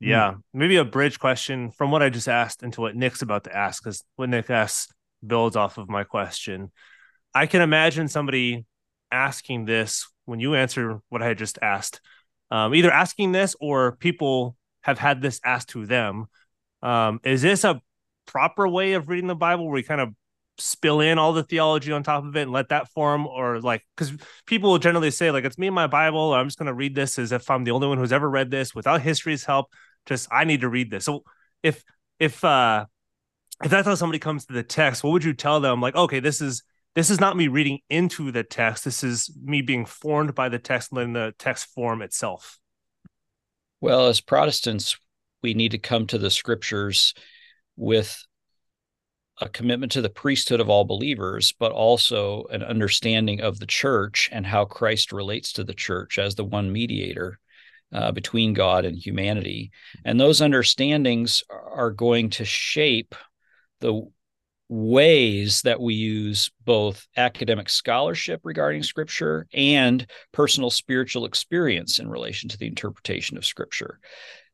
Yeah, 0.00 0.34
maybe 0.54 0.76
a 0.76 0.84
bridge 0.84 1.18
question 1.18 1.72
from 1.72 1.90
what 1.90 2.04
I 2.04 2.08
just 2.08 2.28
asked 2.28 2.62
into 2.62 2.80
what 2.80 2.94
Nick's 2.94 3.22
about 3.22 3.44
to 3.44 3.56
ask, 3.56 3.82
because 3.82 4.04
what 4.14 4.28
Nick 4.28 4.48
asks 4.48 4.92
builds 5.26 5.56
off 5.56 5.76
of 5.76 5.88
my 5.88 6.04
question. 6.04 6.70
I 7.34 7.46
can 7.46 7.60
imagine 7.60 8.08
somebody 8.08 8.66
asking 9.10 9.64
this 9.64 10.08
when 10.24 10.40
you 10.40 10.54
answer 10.54 11.00
what 11.08 11.22
I 11.22 11.34
just 11.34 11.58
asked, 11.62 12.00
um, 12.50 12.74
either 12.74 12.90
asking 12.90 13.32
this 13.32 13.56
or 13.60 13.96
people 13.96 14.56
have 14.82 14.98
had 14.98 15.22
this 15.22 15.40
asked 15.44 15.70
to 15.70 15.86
them. 15.86 16.26
Um, 16.82 17.20
is 17.24 17.42
this 17.42 17.64
a 17.64 17.80
proper 18.26 18.68
way 18.68 18.92
of 18.92 19.08
reading 19.08 19.26
the 19.26 19.34
Bible 19.34 19.64
where 19.64 19.74
we 19.74 19.82
kind 19.82 20.00
of 20.00 20.10
spill 20.58 21.00
in 21.00 21.18
all 21.18 21.32
the 21.32 21.42
theology 21.42 21.92
on 21.92 22.02
top 22.02 22.24
of 22.24 22.36
it 22.36 22.42
and 22.42 22.52
let 22.52 22.68
that 22.68 22.88
form? 22.88 23.26
Or 23.26 23.60
like 23.60 23.82
because 23.96 24.12
people 24.46 24.70
will 24.70 24.78
generally 24.78 25.10
say 25.10 25.30
like 25.30 25.44
it's 25.44 25.58
me 25.58 25.68
and 25.68 25.74
my 25.74 25.86
bible. 25.86 26.34
I'm 26.34 26.46
just 26.46 26.58
going 26.58 26.66
to 26.66 26.74
read 26.74 26.94
this 26.94 27.18
as 27.18 27.32
if 27.32 27.50
i'm 27.50 27.64
the 27.64 27.70
only 27.70 27.88
one 27.88 27.98
who's 27.98 28.12
ever 28.12 28.28
read 28.28 28.50
this 28.50 28.74
without 28.74 29.00
history's 29.00 29.44
help. 29.44 29.66
Just 30.06 30.28
i 30.30 30.44
need 30.44 30.60
to 30.60 30.68
read 30.68 30.90
this. 30.90 31.04
So 31.04 31.24
if 31.62 31.82
if 32.18 32.44
uh 32.44 32.86
if 33.64 33.70
that's 33.70 33.86
how 33.86 33.94
somebody 33.94 34.18
comes 34.18 34.46
to 34.46 34.52
the 34.52 34.62
text 34.62 35.02
what 35.02 35.10
would 35.12 35.24
you 35.24 35.34
tell 35.34 35.60
them? 35.60 35.80
Like 35.80 35.96
okay 35.96 36.20
this 36.20 36.40
is 36.40 36.62
this 36.98 37.10
is 37.10 37.20
not 37.20 37.36
me 37.36 37.46
reading 37.46 37.78
into 37.88 38.32
the 38.32 38.42
text. 38.42 38.84
This 38.84 39.04
is 39.04 39.30
me 39.40 39.62
being 39.62 39.86
formed 39.86 40.34
by 40.34 40.48
the 40.48 40.58
text, 40.58 40.92
letting 40.92 41.12
the 41.12 41.32
text 41.38 41.66
form 41.72 42.02
itself. 42.02 42.58
Well, 43.80 44.08
as 44.08 44.20
Protestants, 44.20 44.98
we 45.40 45.54
need 45.54 45.70
to 45.70 45.78
come 45.78 46.08
to 46.08 46.18
the 46.18 46.28
scriptures 46.28 47.14
with 47.76 48.20
a 49.40 49.48
commitment 49.48 49.92
to 49.92 50.02
the 50.02 50.10
priesthood 50.10 50.58
of 50.58 50.68
all 50.68 50.84
believers, 50.84 51.54
but 51.56 51.70
also 51.70 52.46
an 52.50 52.64
understanding 52.64 53.42
of 53.42 53.60
the 53.60 53.66
church 53.66 54.28
and 54.32 54.44
how 54.44 54.64
Christ 54.64 55.12
relates 55.12 55.52
to 55.52 55.62
the 55.62 55.74
church 55.74 56.18
as 56.18 56.34
the 56.34 56.44
one 56.44 56.72
mediator 56.72 57.38
uh, 57.92 58.10
between 58.10 58.54
God 58.54 58.84
and 58.84 58.96
humanity. 58.96 59.70
And 60.04 60.18
those 60.18 60.40
understandings 60.40 61.44
are 61.48 61.92
going 61.92 62.30
to 62.30 62.44
shape 62.44 63.14
the 63.78 64.10
ways 64.68 65.62
that 65.62 65.80
we 65.80 65.94
use 65.94 66.50
both 66.64 67.06
academic 67.16 67.68
scholarship 67.68 68.40
regarding 68.44 68.82
scripture 68.82 69.46
and 69.54 70.06
personal 70.32 70.70
spiritual 70.70 71.24
experience 71.24 71.98
in 71.98 72.08
relation 72.08 72.48
to 72.48 72.58
the 72.58 72.66
interpretation 72.66 73.36
of 73.36 73.46
scripture. 73.46 73.98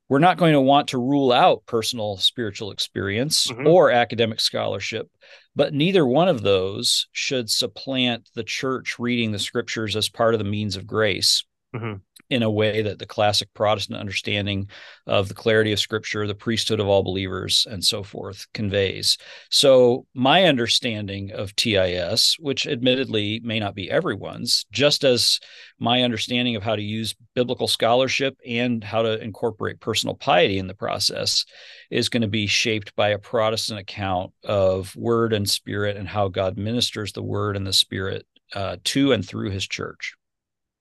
We're 0.09 0.18
not 0.18 0.37
going 0.37 0.53
to 0.53 0.61
want 0.61 0.88
to 0.88 0.98
rule 0.98 1.33
out 1.33 1.64
personal 1.66 2.18
spiritual 2.18 2.70
experience 2.70 3.46
mm-hmm. 3.46 3.66
or 3.66 3.90
academic 3.90 4.38
scholarship, 4.38 5.11
but 5.57 5.72
neither 5.72 6.07
one 6.07 6.29
of 6.29 6.42
those 6.42 7.09
should 7.12 7.50
supplant 7.50 8.29
the 8.35 8.44
church 8.44 8.98
reading 8.98 9.33
the 9.33 9.38
scriptures 9.38 9.96
as 9.96 10.09
part 10.09 10.35
of 10.35 10.38
the 10.38 10.44
means 10.44 10.77
of 10.77 10.87
grace. 10.87 11.42
Mm-hmm 11.74 11.94
in 12.34 12.42
a 12.42 12.50
way 12.50 12.82
that 12.82 12.98
the 12.98 13.06
classic 13.06 13.48
Protestant 13.54 13.98
understanding 13.98 14.68
of 15.06 15.28
the 15.28 15.34
clarity 15.34 15.72
of 15.72 15.78
Scripture, 15.78 16.26
the 16.26 16.34
priesthood 16.34 16.80
of 16.80 16.88
all 16.88 17.04
believers, 17.04 17.64
and 17.70 17.82
so 17.84 18.02
forth 18.02 18.44
conveys. 18.52 19.16
So, 19.50 20.06
my 20.14 20.44
understanding 20.44 21.30
of 21.30 21.54
TIS, 21.54 22.36
which 22.40 22.66
admittedly 22.66 23.40
may 23.44 23.60
not 23.60 23.76
be 23.76 23.88
everyone's, 23.88 24.66
just 24.72 25.04
as 25.04 25.38
my 25.78 26.02
understanding 26.02 26.56
of 26.56 26.64
how 26.64 26.74
to 26.74 26.82
use 26.82 27.14
biblical 27.36 27.68
scholarship 27.68 28.36
and 28.44 28.82
how 28.82 29.02
to 29.02 29.22
incorporate 29.22 29.78
personal 29.78 30.16
piety 30.16 30.58
in 30.58 30.66
the 30.66 30.74
process, 30.74 31.44
is 31.88 32.08
going 32.08 32.22
to 32.22 32.28
be 32.28 32.48
shaped 32.48 32.96
by 32.96 33.10
a 33.10 33.18
Protestant 33.18 33.78
account 33.78 34.32
of 34.42 34.94
Word 34.96 35.32
and 35.32 35.48
Spirit 35.48 35.96
and 35.96 36.08
how 36.08 36.26
God 36.26 36.58
ministers 36.58 37.12
the 37.12 37.22
Word 37.22 37.56
and 37.56 37.66
the 37.66 37.72
Spirit 37.72 38.26
uh, 38.54 38.78
to 38.82 39.12
and 39.12 39.24
through 39.24 39.50
His 39.50 39.68
church. 39.68 40.14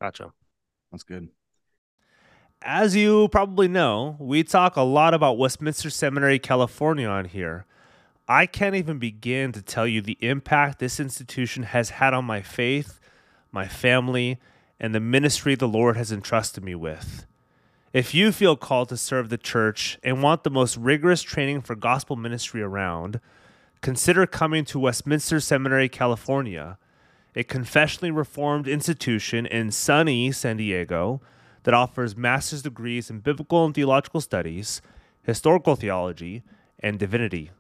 Gotcha. 0.02 0.32
That's 0.92 1.04
good. 1.04 1.30
As 2.66 2.96
you 2.96 3.28
probably 3.28 3.68
know, 3.68 4.16
we 4.20 4.42
talk 4.42 4.78
a 4.78 4.84
lot 4.84 5.14
about 5.14 5.38
Westminster 5.38 5.90
Seminary, 5.90 6.40
California 6.40 7.06
on 7.06 7.26
here. 7.26 7.66
I 8.26 8.46
can't 8.46 8.76
even 8.76 9.00
begin 9.00 9.52
to 9.52 9.62
tell 9.62 9.86
you 9.86 10.02
the 10.02 10.18
impact 10.22 10.80
this 10.80 10.98
institution 10.98 11.64
has 11.64 11.90
had 11.90 12.14
on 12.14 12.24
my 12.24 12.42
faith, 12.42 13.02
my 13.52 13.68
family, 13.68 14.40
and 14.80 14.96
the 14.96 15.02
ministry 15.02 15.56
the 15.56 15.68
Lord 15.68 15.98
has 15.98 16.10
entrusted 16.10 16.64
me 16.64 16.74
with. 16.74 17.26
If 17.92 18.14
you 18.14 18.32
feel 18.32 18.56
called 18.56 18.88
to 18.90 18.98
serve 18.98 19.28
the 19.28 19.38
church 19.38 20.00
and 20.02 20.24
want 20.24 20.46
the 20.46 20.50
most 20.50 20.78
rigorous 20.78 21.22
training 21.22 21.64
for 21.64 21.76
gospel 21.76 22.16
ministry 22.16 22.62
around, 22.62 23.20
consider 23.82 24.26
coming 24.26 24.64
to 24.66 24.80
Westminster 24.80 25.42
Seminary, 25.42 25.90
California 25.90 26.78
a 27.36 27.44
confessionally 27.44 28.16
reformed 28.16 28.68
institution 28.70 29.46
in 29.46 29.72
sunny 29.72 30.32
San 30.32 30.56
Diego 30.56 31.20
that 31.64 31.74
offers 31.74 32.16
master's 32.16 32.62
degrees 32.62 33.10
in 33.10 33.20
biblical 33.20 33.66
and 33.66 33.74
theological 33.74 34.22
studies, 34.22 34.82
historical 35.24 35.76
theology, 35.76 36.44
and 36.80 37.00
divinity. 37.00 37.52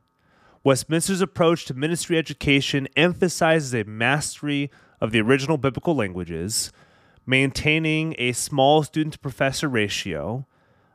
Westminster's 0.63 1.21
approach 1.21 1.65
to 1.65 1.73
ministry 1.73 2.17
education 2.17 2.87
emphasizes 2.95 3.73
a 3.73 3.83
mastery 3.83 4.71
of 5.01 5.11
the 5.11 5.21
original 5.21 5.57
biblical 5.57 5.95
languages, 5.95 6.71
maintaining 7.25 8.15
a 8.17 8.31
small 8.31 8.83
student 8.83 9.13
to 9.13 9.19
professor 9.19 9.67
ratio, 9.67 10.45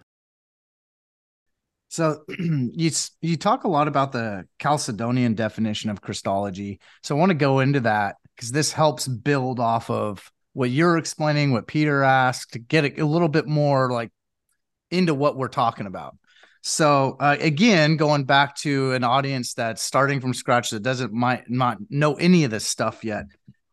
So 1.89 2.23
you 2.39 2.89
you 3.21 3.37
talk 3.37 3.65
a 3.65 3.67
lot 3.67 3.87
about 3.87 4.13
the 4.13 4.47
Chalcedonian 4.59 5.35
definition 5.35 5.89
of 5.89 6.01
Christology. 6.01 6.79
So 7.03 7.15
I 7.15 7.19
want 7.19 7.31
to 7.31 7.35
go 7.35 7.59
into 7.59 7.81
that 7.81 8.15
because 8.35 8.51
this 8.51 8.71
helps 8.71 9.07
build 9.07 9.59
off 9.59 9.89
of 9.89 10.31
what 10.53 10.69
you're 10.69 10.97
explaining, 10.97 11.51
what 11.51 11.67
Peter 11.67 12.01
asked, 12.01 12.53
to 12.53 12.59
get 12.59 12.85
a, 12.85 13.01
a 13.01 13.05
little 13.05 13.27
bit 13.27 13.45
more 13.45 13.91
like 13.91 14.09
into 14.89 15.13
what 15.13 15.37
we're 15.37 15.49
talking 15.49 15.85
about. 15.85 16.15
So 16.61 17.17
uh, 17.19 17.37
again, 17.39 17.97
going 17.97 18.25
back 18.25 18.55
to 18.57 18.93
an 18.93 19.03
audience 19.03 19.55
that's 19.55 19.81
starting 19.81 20.21
from 20.21 20.33
scratch 20.33 20.69
that 20.69 20.83
doesn't 20.83 21.11
might 21.11 21.49
not 21.49 21.77
know 21.89 22.15
any 22.15 22.43
of 22.43 22.51
this 22.51 22.67
stuff 22.67 23.03
yet. 23.03 23.25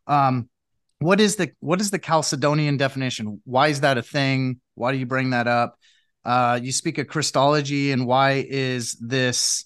Um, 0.07 0.49
what 0.97 1.21
is 1.21 1.35
the 1.37 1.51
what 1.59 1.79
is 1.79 1.91
the 1.91 1.99
Chalcedonian 1.99 2.77
definition? 2.77 3.41
Why 3.45 3.67
is 3.67 3.81
that 3.81 3.97
a 3.97 4.01
thing? 4.01 4.59
Why 4.75 4.91
do 4.91 4.97
you 4.97 5.05
bring 5.05 5.29
that 5.29 5.47
up? 5.47 5.77
Uh, 6.25 6.59
you 6.61 6.71
speak 6.71 6.97
of 6.97 7.07
Christology, 7.07 7.91
and 7.91 8.05
why 8.05 8.45
is 8.47 8.97
this 8.99 9.65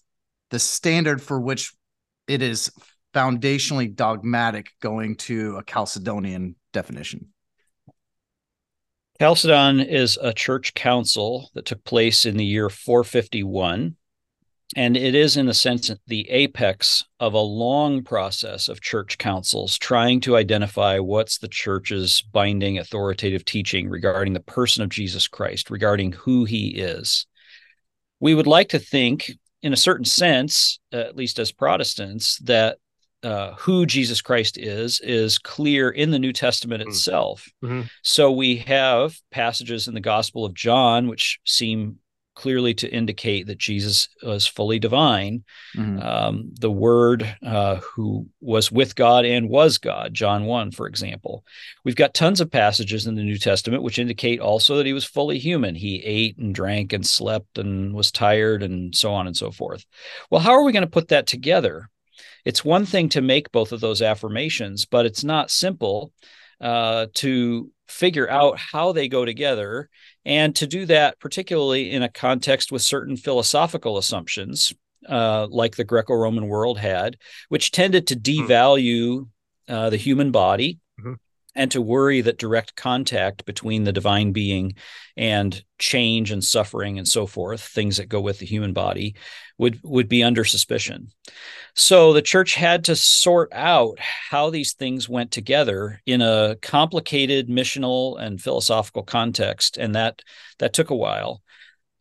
the 0.52 0.60
standard 0.60 1.22
for 1.22 1.40
which 1.40 1.74
it 2.28 2.42
is 2.42 2.72
foundationally 3.16 3.94
dogmatic 3.94 4.68
going 4.82 5.16
to 5.16 5.56
a 5.58 5.64
Chalcedonian 5.64 6.56
definition? 6.72 7.33
Chalcedon 9.24 9.80
is 9.80 10.20
a 10.22 10.34
church 10.34 10.74
council 10.74 11.50
that 11.54 11.64
took 11.64 11.82
place 11.86 12.26
in 12.26 12.36
the 12.36 12.44
year 12.44 12.70
451. 12.70 13.96
And 14.76 14.98
it 14.98 15.16
is, 15.16 15.38
in 15.38 15.48
a 15.48 15.54
sense, 15.54 15.90
the 16.08 16.30
apex 16.30 17.06
of 17.22 17.34
a 17.34 17.40
long 17.40 18.04
process 18.04 18.68
of 18.68 18.82
church 18.82 19.18
councils 19.18 19.78
trying 19.78 20.20
to 20.20 20.36
identify 20.36 21.00
what's 21.00 21.38
the 21.38 21.48
church's 21.48 22.22
binding 22.22 22.78
authoritative 22.78 23.46
teaching 23.46 23.88
regarding 23.88 24.34
the 24.34 24.42
person 24.42 24.84
of 24.84 24.90
Jesus 24.90 25.30
Christ, 25.30 25.70
regarding 25.70 26.12
who 26.12 26.44
he 26.44 26.72
is. 26.72 27.26
We 28.20 28.36
would 28.36 28.46
like 28.46 28.68
to 28.70 28.80
think, 28.80 29.32
in 29.62 29.72
a 29.72 29.78
certain 29.78 30.04
sense, 30.04 30.82
uh, 30.92 30.98
at 30.98 31.16
least 31.16 31.40
as 31.40 31.54
Protestants, 31.54 32.40
that 32.40 32.78
uh, 33.24 33.54
who 33.54 33.86
Jesus 33.86 34.22
Christ 34.22 34.58
is 34.58 35.00
is 35.02 35.38
clear 35.38 35.90
in 35.90 36.12
the 36.12 36.20
New 36.20 36.34
Testament 36.34 36.84
mm. 36.84 36.88
itself. 36.88 37.48
Mm-hmm. 37.64 37.84
So 38.02 38.32
we 38.32 38.58
have 38.58 39.18
passages 39.32 39.88
in 39.88 39.94
the 39.94 40.02
Gospel 40.02 40.46
of 40.46 40.54
John 40.54 41.08
which 41.08 41.40
seem 41.46 42.00
clearly 42.36 42.74
to 42.74 42.92
indicate 42.92 43.48
that 43.48 43.58
Jesus 43.58 44.10
was 44.24 44.48
fully 44.48 44.80
divine. 44.80 45.44
Mm-hmm. 45.76 46.00
Um, 46.00 46.52
the 46.60 46.72
Word 46.72 47.36
uh, 47.46 47.78
who 47.78 48.28
was 48.42 48.72
with 48.72 48.96
God 48.96 49.26
and 49.26 49.50
was 49.50 49.78
God, 49.78 50.14
John 50.14 50.46
1, 50.46 50.72
for 50.72 50.88
example. 50.88 51.46
We've 51.84 51.96
got 51.96 52.14
tons 52.14 52.42
of 52.42 52.52
passages 52.52 53.08
in 53.08 53.16
the 53.16 53.24
New 53.24 53.38
Testament 53.38 53.84
which 53.84 54.00
indicate 54.00 54.40
also 54.40 54.78
that 54.78 54.86
he 54.86 54.94
was 54.94 55.06
fully 55.06 55.40
human. 55.40 55.76
He 55.76 56.04
ate 56.04 56.38
and 56.38 56.54
drank 56.56 56.94
and 56.94 57.06
slept 57.06 57.58
and 57.58 57.94
was 57.94 58.12
tired 58.12 58.64
and 58.64 58.96
so 58.96 59.14
on 59.14 59.28
and 59.28 59.38
so 59.38 59.52
forth. 59.52 59.86
Well, 60.30 60.42
how 60.42 60.52
are 60.52 60.64
we 60.64 60.74
going 60.74 60.82
to 60.82 60.88
put 60.88 61.10
that 61.10 61.28
together? 61.28 61.90
It's 62.46 62.66
one 62.66 62.86
thing 62.86 63.10
to 63.10 63.22
make 63.22 63.52
both 63.52 63.72
of 63.72 63.82
those 63.82 64.02
affirmations, 64.02 64.86
but 64.86 65.06
it's 65.06 65.24
not 65.24 65.52
simple 65.52 66.12
uh, 66.62 67.08
to 67.16 67.72
figure 67.88 68.30
out 68.30 68.58
how 68.58 68.92
they 68.92 69.08
go 69.08 69.26
together 69.26 69.90
and 70.26 70.56
to 70.56 70.66
do 70.66 70.86
that 70.86 71.20
particularly 71.20 71.92
in 71.92 72.02
a 72.02 72.10
context 72.10 72.72
with 72.72 72.82
certain 72.82 73.18
philosophical 73.18 73.98
assumptions 73.98 74.74
uh, 75.10 75.46
like 75.50 75.76
the 75.76 75.84
greco-roman 75.84 76.48
world 76.48 76.80
had 76.80 77.18
which 77.50 77.72
tended 77.72 78.08
to 78.08 78.16
hmm. 78.16 78.22
devalue 78.22 79.28
uh, 79.68 79.90
the 79.90 79.98
human 79.98 80.32
body 80.32 80.80
mm-hmm 81.00 81.14
and 81.56 81.72
to 81.72 81.82
worry 81.82 82.22
that 82.22 82.38
direct 82.38 82.76
contact 82.76 83.46
between 83.46 83.84
the 83.84 83.92
divine 83.92 84.32
being 84.32 84.76
and 85.16 85.64
change 85.78 86.32
and 86.32 86.44
suffering 86.44 86.98
and 86.98 87.08
so 87.08 87.26
forth 87.26 87.62
things 87.62 87.98
that 87.98 88.10
go 88.10 88.20
with 88.20 88.40
the 88.40 88.46
human 88.46 88.74
body 88.74 89.16
would 89.58 89.80
would 89.84 90.10
be 90.10 90.24
under 90.24 90.44
suspicion. 90.44 91.10
So 91.76 92.14
the 92.14 92.22
church 92.22 92.56
had 92.56 92.86
to 92.86 92.96
sort 92.96 93.52
out 93.54 94.00
how 94.00 94.50
these 94.50 94.74
things 94.74 95.08
went 95.08 95.32
together 95.32 96.02
in 96.06 96.22
a 96.22 96.58
complicated 96.62 97.50
missional 97.50 98.20
and 98.20 98.42
philosophical 98.42 99.04
context 99.04 99.78
and 99.78 99.96
that 99.96 100.22
that 100.60 100.74
took 100.74 100.90
a 100.90 100.96
while. 100.96 101.42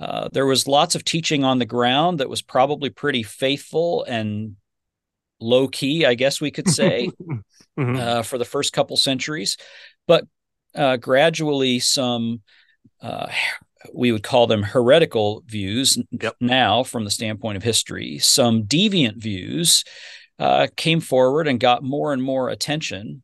Uh, 0.00 0.28
there 0.32 0.46
was 0.46 0.66
lots 0.66 0.94
of 0.94 1.04
teaching 1.04 1.44
on 1.44 1.58
the 1.58 1.64
ground 1.64 2.18
that 2.18 2.28
was 2.28 2.42
probably 2.42 2.90
pretty 2.90 3.22
faithful 3.22 4.02
and 4.04 4.56
low 5.42 5.68
key, 5.68 6.06
I 6.06 6.14
guess 6.14 6.40
we 6.40 6.50
could 6.50 6.68
say, 6.68 7.10
mm-hmm. 7.78 7.96
uh, 7.96 8.22
for 8.22 8.38
the 8.38 8.44
first 8.44 8.72
couple 8.72 8.96
centuries. 8.96 9.56
But 10.06 10.26
uh, 10.74 10.96
gradually, 10.96 11.80
some 11.80 12.42
uh, 13.00 13.30
we 13.92 14.12
would 14.12 14.22
call 14.22 14.46
them 14.46 14.62
heretical 14.62 15.42
views 15.46 15.98
yep. 16.10 16.36
now 16.40 16.82
from 16.82 17.04
the 17.04 17.10
standpoint 17.10 17.56
of 17.56 17.62
history, 17.62 18.18
some 18.18 18.64
deviant 18.64 19.16
views 19.16 19.84
uh, 20.38 20.68
came 20.76 21.00
forward 21.00 21.48
and 21.48 21.60
got 21.60 21.82
more 21.82 22.12
and 22.12 22.22
more 22.22 22.48
attention. 22.48 23.21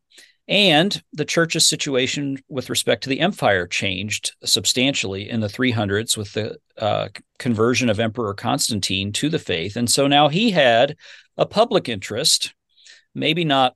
And 0.49 0.99
the 1.13 1.25
church's 1.25 1.69
situation 1.69 2.39
with 2.49 2.71
respect 2.71 3.03
to 3.03 3.09
the 3.09 3.19
empire 3.19 3.67
changed 3.67 4.35
substantially 4.43 5.29
in 5.29 5.41
the 5.41 5.47
300s 5.47 6.17
with 6.17 6.33
the 6.33 6.57
uh, 6.79 7.09
conversion 7.37 7.87
of 7.87 7.99
Emperor 7.99 8.33
Constantine 8.33 9.11
to 9.13 9.29
the 9.29 9.37
faith. 9.37 9.75
And 9.75 9.89
so 9.89 10.07
now 10.07 10.27
he 10.27 10.49
had 10.49 10.97
a 11.37 11.45
public 11.45 11.87
interest, 11.87 12.55
maybe 13.13 13.45
not 13.45 13.75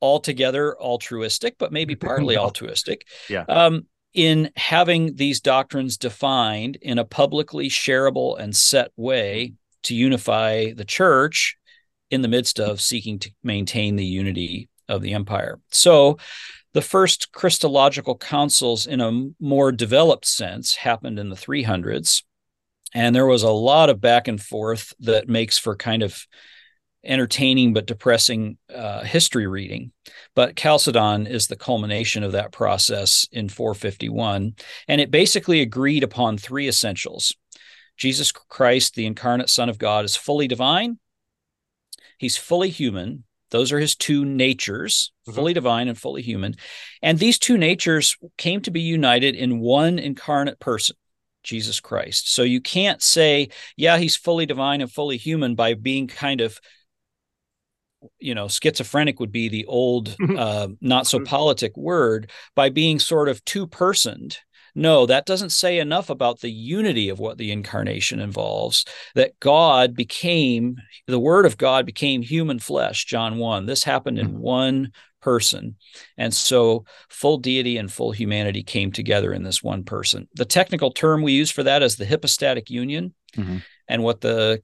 altogether 0.00 0.80
altruistic, 0.80 1.56
but 1.58 1.72
maybe 1.72 1.94
partly 1.94 2.38
altruistic. 2.38 3.06
Yeah. 3.28 3.44
Um, 3.46 3.86
in 4.14 4.50
having 4.56 5.16
these 5.16 5.42
doctrines 5.42 5.98
defined 5.98 6.76
in 6.80 6.98
a 6.98 7.04
publicly 7.04 7.68
shareable 7.68 8.38
and 8.38 8.56
set 8.56 8.92
way 8.96 9.52
to 9.82 9.94
unify 9.94 10.72
the 10.72 10.84
church 10.86 11.58
in 12.10 12.22
the 12.22 12.28
midst 12.28 12.58
of 12.60 12.80
seeking 12.80 13.18
to 13.18 13.30
maintain 13.42 13.96
the 13.96 14.06
unity 14.06 14.70
of 14.88 15.02
the 15.02 15.12
empire. 15.12 15.60
So 15.70 16.18
the 16.72 16.82
first 16.82 17.32
Christological 17.32 18.16
councils, 18.16 18.86
in 18.86 19.00
a 19.00 19.30
more 19.40 19.72
developed 19.72 20.26
sense, 20.26 20.74
happened 20.76 21.18
in 21.18 21.30
the 21.30 21.36
300s. 21.36 22.22
And 22.94 23.14
there 23.14 23.26
was 23.26 23.42
a 23.42 23.50
lot 23.50 23.90
of 23.90 24.00
back 24.00 24.28
and 24.28 24.40
forth 24.40 24.92
that 25.00 25.28
makes 25.28 25.58
for 25.58 25.76
kind 25.76 26.02
of 26.02 26.26
entertaining 27.04 27.72
but 27.72 27.86
depressing 27.86 28.56
uh, 28.74 29.02
history 29.04 29.46
reading. 29.46 29.92
But 30.34 30.56
Chalcedon 30.56 31.26
is 31.26 31.46
the 31.46 31.56
culmination 31.56 32.22
of 32.22 32.32
that 32.32 32.52
process 32.52 33.26
in 33.30 33.48
451. 33.48 34.54
And 34.88 35.00
it 35.00 35.10
basically 35.10 35.60
agreed 35.60 36.02
upon 36.02 36.38
three 36.38 36.68
essentials 36.68 37.34
Jesus 37.96 38.32
Christ, 38.32 38.96
the 38.96 39.06
incarnate 39.06 39.48
Son 39.48 39.68
of 39.68 39.78
God, 39.78 40.04
is 40.04 40.16
fully 40.16 40.48
divine, 40.48 40.98
he's 42.18 42.36
fully 42.36 42.70
human. 42.70 43.24
Those 43.50 43.72
are 43.72 43.78
his 43.78 43.94
two 43.96 44.24
natures, 44.24 45.12
mm-hmm. 45.26 45.36
fully 45.36 45.52
divine 45.52 45.88
and 45.88 45.98
fully 45.98 46.22
human. 46.22 46.54
And 47.02 47.18
these 47.18 47.38
two 47.38 47.56
natures 47.56 48.16
came 48.36 48.60
to 48.62 48.70
be 48.70 48.80
united 48.80 49.34
in 49.34 49.60
one 49.60 49.98
incarnate 49.98 50.58
person. 50.58 50.96
Jesus 51.42 51.78
Christ. 51.78 52.32
So 52.32 52.42
you 52.42 52.60
can't 52.60 53.02
say, 53.02 53.50
yeah, 53.76 53.98
he's 53.98 54.16
fully 54.16 54.46
divine 54.46 54.80
and 54.80 54.90
fully 54.90 55.18
human 55.18 55.54
by 55.54 55.74
being 55.74 56.06
kind 56.06 56.40
of 56.40 56.58
you 58.18 58.34
know 58.34 58.48
schizophrenic 58.48 59.20
would 59.20 59.32
be 59.32 59.48
the 59.48 59.64
old 59.66 60.10
mm-hmm. 60.10 60.36
uh, 60.38 60.68
not 60.80 61.06
so 61.06 61.18
mm-hmm. 61.18 61.26
politic 61.26 61.76
word 61.76 62.30
by 62.54 62.68
being 62.68 62.98
sort 62.98 63.28
of 63.28 63.44
two 63.44 63.66
personed 63.66 64.38
no 64.74 65.06
that 65.06 65.26
doesn't 65.26 65.50
say 65.50 65.78
enough 65.78 66.10
about 66.10 66.40
the 66.40 66.50
unity 66.50 67.08
of 67.08 67.18
what 67.18 67.38
the 67.38 67.50
incarnation 67.50 68.20
involves 68.20 68.84
that 69.14 69.38
god 69.40 69.94
became 69.94 70.76
the 71.06 71.18
word 71.18 71.46
of 71.46 71.56
god 71.56 71.86
became 71.86 72.22
human 72.22 72.58
flesh 72.58 73.04
john 73.04 73.38
1 73.38 73.66
this 73.66 73.84
happened 73.84 74.18
in 74.18 74.28
mm-hmm. 74.28 74.38
one 74.38 74.92
person 75.20 75.76
and 76.18 76.34
so 76.34 76.84
full 77.08 77.38
deity 77.38 77.78
and 77.78 77.90
full 77.90 78.12
humanity 78.12 78.62
came 78.62 78.92
together 78.92 79.32
in 79.32 79.42
this 79.42 79.62
one 79.62 79.82
person 79.82 80.28
the 80.34 80.44
technical 80.44 80.90
term 80.90 81.22
we 81.22 81.32
use 81.32 81.50
for 81.50 81.62
that 81.62 81.82
is 81.82 81.96
the 81.96 82.06
hypostatic 82.06 82.68
union 82.68 83.14
mm-hmm. 83.36 83.58
and 83.88 84.02
what 84.02 84.20
the 84.20 84.62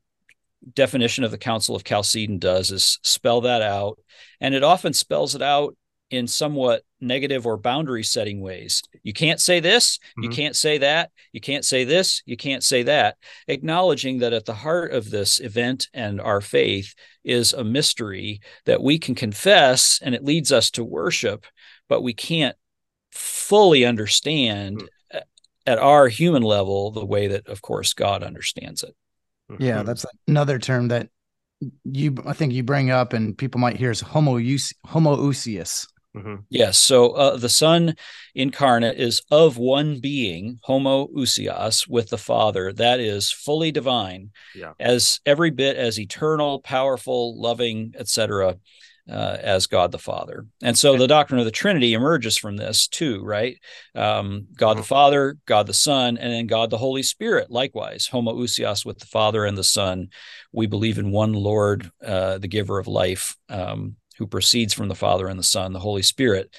definition 0.74 1.24
of 1.24 1.30
the 1.30 1.38
Council 1.38 1.74
of 1.74 1.84
Chalcedon 1.84 2.38
does 2.38 2.70
is 2.70 2.98
spell 3.02 3.42
that 3.42 3.62
out. 3.62 3.98
And 4.40 4.54
it 4.54 4.62
often 4.62 4.92
spells 4.92 5.34
it 5.34 5.42
out 5.42 5.76
in 6.10 6.26
somewhat 6.26 6.82
negative 7.00 7.46
or 7.46 7.56
boundary 7.56 8.02
setting 8.02 8.40
ways. 8.40 8.82
You 9.02 9.12
can't 9.12 9.40
say 9.40 9.60
this, 9.60 9.98
mm-hmm. 9.98 10.24
you 10.24 10.30
can't 10.30 10.56
say 10.56 10.78
that, 10.78 11.10
you 11.32 11.40
can't 11.40 11.64
say 11.64 11.84
this, 11.84 12.22
you 12.26 12.36
can't 12.36 12.62
say 12.62 12.82
that, 12.82 13.16
acknowledging 13.48 14.18
that 14.18 14.32
at 14.32 14.44
the 14.44 14.54
heart 14.54 14.92
of 14.92 15.10
this 15.10 15.40
event 15.40 15.88
and 15.94 16.20
our 16.20 16.40
faith 16.40 16.94
is 17.24 17.52
a 17.52 17.64
mystery 17.64 18.40
that 18.66 18.82
we 18.82 18.98
can 18.98 19.14
confess 19.14 20.00
and 20.02 20.14
it 20.14 20.24
leads 20.24 20.52
us 20.52 20.70
to 20.72 20.84
worship, 20.84 21.46
but 21.88 22.02
we 22.02 22.12
can't 22.12 22.56
fully 23.12 23.84
understand 23.84 24.78
mm-hmm. 24.78 25.18
at 25.66 25.78
our 25.78 26.08
human 26.08 26.42
level 26.42 26.90
the 26.90 27.06
way 27.06 27.28
that, 27.28 27.46
of 27.46 27.62
course, 27.62 27.94
God 27.94 28.22
understands 28.22 28.82
it. 28.82 28.94
Yeah, 29.58 29.78
Mm-hmm. 29.78 29.86
that's 29.86 30.06
another 30.28 30.58
term 30.58 30.88
that 30.88 31.08
you 31.84 32.16
I 32.26 32.32
think 32.32 32.52
you 32.52 32.62
bring 32.62 32.90
up 32.90 33.12
and 33.12 33.36
people 33.36 33.60
might 33.60 33.76
hear 33.76 33.90
is 33.90 34.00
homo 34.00 34.38
homoousios. 34.38 35.86
Mhm. 36.16 36.44
Yes. 36.48 36.78
So 36.78 37.10
uh, 37.12 37.36
the 37.36 37.48
Son 37.48 37.94
incarnate 38.34 38.98
is 38.98 39.22
of 39.30 39.58
one 39.58 40.00
being, 40.00 40.58
homo 40.62 41.06
homoousios, 41.06 41.88
with 41.88 42.10
the 42.10 42.18
Father. 42.18 42.72
That 42.72 42.98
is 42.98 43.30
fully 43.30 43.70
divine, 43.70 44.30
Yeah. 44.56 44.72
as 44.80 45.20
every 45.24 45.50
bit 45.50 45.76
as 45.76 46.00
eternal, 46.00 46.60
powerful, 46.60 47.40
loving, 47.40 47.94
etc., 47.96 48.56
uh, 49.08 49.36
as 49.40 49.66
God 49.66 49.90
the 49.92 49.98
Father. 49.98 50.46
And 50.62 50.76
so 50.78 50.96
the 50.96 51.08
doctrine 51.08 51.40
of 51.40 51.44
the 51.44 51.50
Trinity 51.50 51.94
emerges 51.94 52.36
from 52.36 52.56
this 52.56 52.86
too, 52.86 53.22
right? 53.24 53.58
Um, 53.94 54.46
God 54.56 54.78
the 54.78 54.82
Father, 54.84 55.36
God 55.46 55.66
the 55.66 55.74
Son, 55.74 56.16
and 56.16 56.32
then 56.32 56.46
God 56.46 56.70
the 56.70 56.78
Holy 56.78 57.02
Spirit. 57.02 57.50
Likewise, 57.50 58.06
homo 58.06 58.32
homoousios 58.32 58.84
with 58.84 58.98
the 58.98 59.06
Father 59.06 59.44
and 59.44 59.58
the 59.58 59.64
Son. 59.64 60.08
We 60.52 60.66
believe 60.66 60.98
in 60.98 61.10
one 61.10 61.32
Lord, 61.32 61.90
uh, 62.04 62.38
the 62.38 62.48
Giver 62.48 62.78
of 62.78 62.86
life. 62.86 63.36
Um, 63.48 63.96
who 64.20 64.26
proceeds 64.26 64.74
from 64.74 64.88
the 64.88 64.94
Father 64.94 65.28
and 65.28 65.38
the 65.38 65.42
Son, 65.42 65.72
the 65.72 65.78
Holy 65.78 66.02
Spirit. 66.02 66.54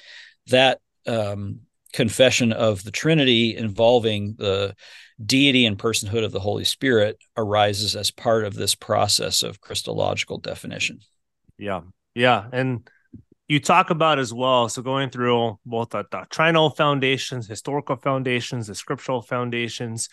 That 0.48 0.80
um, 1.06 1.60
confession 1.92 2.52
of 2.52 2.82
the 2.82 2.90
Trinity 2.90 3.56
involving 3.56 4.34
the 4.36 4.74
deity 5.24 5.64
and 5.64 5.78
personhood 5.78 6.24
of 6.24 6.32
the 6.32 6.40
Holy 6.40 6.64
Spirit 6.64 7.18
arises 7.36 7.94
as 7.94 8.10
part 8.10 8.44
of 8.44 8.54
this 8.54 8.74
process 8.74 9.44
of 9.44 9.60
Christological 9.60 10.38
definition. 10.38 10.98
Yeah. 11.56 11.82
Yeah. 12.16 12.46
And 12.52 12.90
you 13.46 13.60
talk 13.60 13.90
about 13.90 14.18
as 14.18 14.34
well. 14.34 14.68
So 14.68 14.82
going 14.82 15.10
through 15.10 15.60
both 15.64 15.90
the 15.90 16.02
doctrinal 16.10 16.70
foundations, 16.70 17.46
historical 17.46 17.94
foundations, 17.94 18.66
the 18.66 18.74
scriptural 18.74 19.22
foundations, 19.22 20.08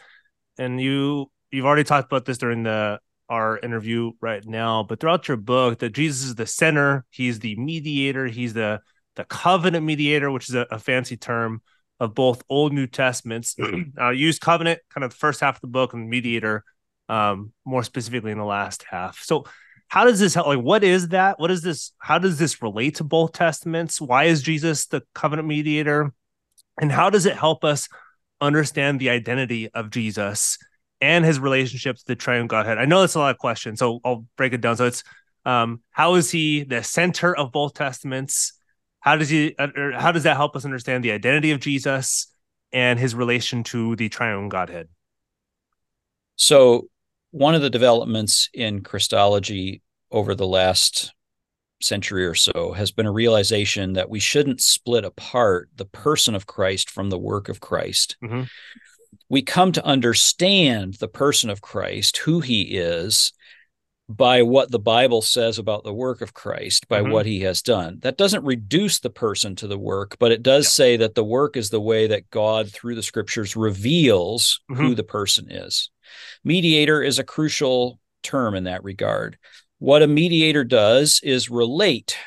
and 0.60 0.80
you 0.80 1.32
you've 1.50 1.66
already 1.66 1.84
talked 1.84 2.12
about 2.12 2.26
this 2.26 2.38
during 2.38 2.62
the 2.62 3.00
our 3.30 3.60
interview 3.60 4.12
right 4.22 4.46
now, 4.46 4.84
but 4.84 5.00
throughout 5.00 5.28
your 5.28 5.38
book, 5.38 5.80
that 5.80 5.94
Jesus 5.94 6.24
is 6.24 6.36
the 6.36 6.48
center, 6.48 7.06
he's 7.10 7.39
the 7.39 7.56
mediator, 7.56 8.28
he's 8.28 8.54
the 8.54 8.82
the 9.15 9.26
covenant 9.26 9.86
mediator, 9.86 10.32
which 10.32 10.50
is 10.50 10.56
a, 10.56 10.65
a 10.72 10.80
fancy 10.80 11.18
term 11.18 11.62
of 12.00 12.15
both 12.15 12.42
Old 12.50 12.72
New 12.72 12.88
Testaments. 12.88 13.56
I 13.98 14.12
use 14.12 14.39
covenant 14.39 14.80
kind 14.94 15.04
of 15.04 15.12
the 15.12 15.18
first 15.18 15.42
half 15.42 15.56
of 15.56 15.62
the 15.62 15.68
book 15.68 15.94
and 15.94 16.10
mediator 16.10 16.63
um, 17.10 17.52
more 17.65 17.84
specifically 17.84 18.32
in 18.32 18.38
the 18.38 18.46
last 18.46 18.86
half. 18.89 19.20
So 19.22 19.46
how 19.89 20.06
does 20.06 20.20
this 20.20 20.36
help? 20.36 20.48
Like, 20.48 20.60
what 20.60 20.84
is 20.84 21.10
that? 21.10 21.39
What 21.39 21.52
is 21.52 21.63
this? 21.63 21.92
How 21.98 22.20
does 22.20 22.38
this 22.38 22.62
relate 22.62 22.96
to 22.96 23.04
both 23.04 23.34
testaments? 23.34 24.00
Why 24.00 24.26
is 24.26 24.42
Jesus 24.42 24.86
the 24.86 25.02
covenant 25.13 25.48
mediator? 25.48 26.13
And 26.80 26.92
how 26.92 27.10
does 27.10 27.26
it 27.26 27.36
help 27.36 27.63
us 27.63 27.89
understand 28.39 29.00
the 29.00 29.10
identity 29.10 29.70
of 29.74 29.89
Jesus 29.89 30.58
and 31.02 31.24
his 31.26 31.40
relationship 31.40 31.98
to 31.98 32.04
the 32.06 32.16
triune 32.16 32.48
Godhead? 32.48 32.78
I 32.78 32.86
know 32.86 33.02
that's 33.02 33.16
a 33.16 33.20
lot 33.20 33.32
of 33.32 33.38
questions, 33.38 33.80
so 33.80 34.00
I'll 34.04 34.26
break 34.38 34.54
it 34.54 34.62
down. 34.62 34.78
So 34.78 34.86
it's 34.86 35.04
um, 35.46 35.82
how 35.92 36.16
is 36.16 36.32
he 36.32 36.64
the 36.64 36.84
center 36.84 37.36
of 37.36 37.52
both 37.52 37.74
testaments? 37.74 38.54
How 39.00 39.16
does 39.16 39.30
he? 39.30 39.56
Or 39.58 39.94
how 39.94 40.12
does 40.12 40.24
that 40.24 40.36
help 40.36 40.56
us 40.56 40.66
understand 40.66 41.04
the 41.04 41.12
identity 41.12 41.52
of 41.52 41.60
Jesus 41.60 42.28
and 42.72 43.00
his 43.00 43.16
relation 43.16 43.64
to 43.66 43.96
the 43.96 44.10
triune 44.10 44.50
Godhead? 44.50 44.90
So, 46.36 46.90
one 47.32 47.56
of 47.56 47.62
the 47.62 47.70
developments 47.70 48.50
in 48.54 48.82
Christology 48.82 49.82
over 50.12 50.36
the 50.36 50.48
last 50.48 51.14
century 51.82 52.26
or 52.26 52.36
so 52.36 52.74
has 52.74 52.92
been 52.92 53.06
a 53.06 53.12
realization 53.12 53.94
that 53.94 54.10
we 54.10 54.20
shouldn't 54.20 54.62
split 54.62 55.06
apart 55.06 55.70
the 55.76 55.86
person 55.86 56.36
of 56.36 56.46
Christ 56.46 56.90
from 56.90 57.10
the 57.10 57.18
work 57.18 57.50
of 57.50 57.60
Christ. 57.60 58.18
Mm-hmm. 58.24 58.44
We 59.30 59.42
come 59.42 59.72
to 59.74 59.86
understand 59.86 60.96
the 60.96 61.08
person 61.08 61.50
of 61.50 61.62
Christ, 61.62 62.18
who 62.18 62.39
he 62.39 62.63
is, 62.63 63.32
by 64.10 64.42
what 64.42 64.72
the 64.72 64.80
Bible 64.80 65.22
says 65.22 65.60
about 65.60 65.84
the 65.84 65.94
work 65.94 66.22
of 66.22 66.34
Christ, 66.34 66.88
by 66.88 67.02
Mhm. 67.02 67.12
what 67.12 67.26
he 67.28 67.42
has 67.42 67.62
done. 67.62 68.00
That 68.02 68.18
doesn't 68.18 68.44
reduce 68.44 69.00
the 69.00 69.12
person 69.12 69.56
to 69.58 69.68
the 69.68 69.78
work, 69.78 70.18
but 70.18 70.32
it 70.32 70.42
does 70.42 70.65
Yeah. 70.65 70.70
say 70.70 70.98
that 70.98 71.13
the 71.13 71.24
work 71.24 71.56
is 71.56 71.70
the 71.70 71.80
way 71.80 72.08
that 72.08 72.32
God, 72.32 72.72
through 72.72 72.96
the 72.96 73.04
scriptures, 73.04 73.56
reveals 73.56 74.62
who 74.68 74.94
Mhm. 74.94 74.96
the 74.96 75.04
person 75.04 75.52
is. 75.52 75.92
Mediator 76.44 77.04
is 77.04 77.20
a 77.20 77.24
crucial 77.24 78.00
term 78.24 78.56
in 78.56 78.63
that 78.63 78.84
regard. 78.84 79.38
What 79.78 80.02
a 80.02 80.08
mediator 80.08 80.63
does 80.63 81.20
is 81.22 81.52
relate 81.52 82.18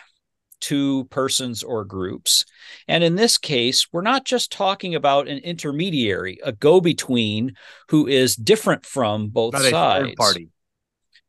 to 0.63 1.05
persons 1.07 1.63
or 1.63 1.85
groups. 1.85 2.45
And 2.89 3.05
in 3.05 3.17
this 3.17 3.39
case, 3.39 3.89
we're 3.93 4.03
not 4.03 4.25
just 4.25 4.53
talking 4.53 4.95
about 4.95 5.29
an 5.29 5.39
intermediary, 5.39 6.39
a 6.43 6.53
go 6.53 6.81
between 6.81 7.55
who 7.89 8.07
is 8.07 8.37
different 8.37 8.87
from 8.87 9.29
both 9.29 9.53
Not 9.53 9.63
sides. 9.63 10.15
party. 10.17 10.49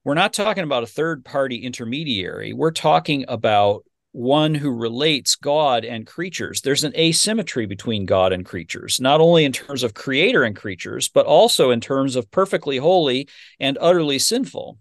We're 0.03 0.13
not 0.15 0.33
talking 0.33 0.63
about 0.63 0.83
a 0.83 0.87
third 0.87 1.23
party 1.23 1.57
intermediary. 1.57 2.53
We're 2.53 2.71
talking 2.71 3.25
about 3.27 3.85
one 4.11 4.53
who 4.53 4.69
relates 4.69 5.35
God 5.35 5.85
and 5.85 6.05
creatures. 6.05 6.61
There's 6.61 6.83
an 6.83 6.95
asymmetry 6.95 7.65
between 7.65 8.05
God 8.05 8.31
and 8.31 8.45
creatures, 8.45 8.99
not 8.99 9.21
only 9.21 9.43
in 9.43 9.51
terms 9.51 9.81
of 9.81 9.95
creator 9.95 10.43
and 10.43 10.55
creatures, 10.55 11.09
but 11.09 11.25
also 11.25 11.71
in 11.71 11.81
terms 11.81 12.15
of 12.15 12.29
perfectly 12.29 12.77
holy 12.77 13.27
and 13.59 13.77
utterly 13.81 14.19
sinful. 14.19 14.77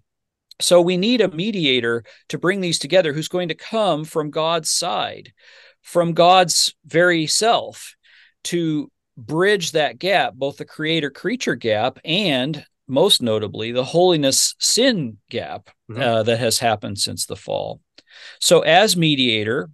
So 0.61 0.81
we 0.81 0.97
need 0.97 1.21
a 1.21 1.29
mediator 1.29 2.05
to 2.29 2.39
bring 2.39 2.61
these 2.61 2.79
together 2.79 3.13
who's 3.13 3.29
going 3.29 3.49
to 3.49 3.55
come 3.55 4.05
from 4.05 4.31
God's 4.31 4.71
side, 4.71 5.33
from 5.83 6.13
God's 6.13 6.75
very 6.85 7.27
self, 7.27 7.97
to 8.45 8.91
bridge 9.17 9.73
that 9.73 9.99
gap, 9.99 10.35
both 10.35 10.57
the 10.57 10.65
creator 10.65 11.11
creature 11.11 11.55
gap 11.55 11.99
and 12.05 12.65
most 12.89 13.23
notably 13.23 13.73
the 13.73 13.85
holiness 13.85 14.55
sin 14.59 15.19
gap 15.31 15.71
Mhm. 15.91 16.03
uh, 16.03 16.23
that 16.23 16.39
has 16.39 16.59
happened 16.59 16.99
since 16.99 17.27
the 17.27 17.37
fall. 17.37 17.81
So, 18.41 18.61
as 18.61 18.97
mediator, 18.97 19.71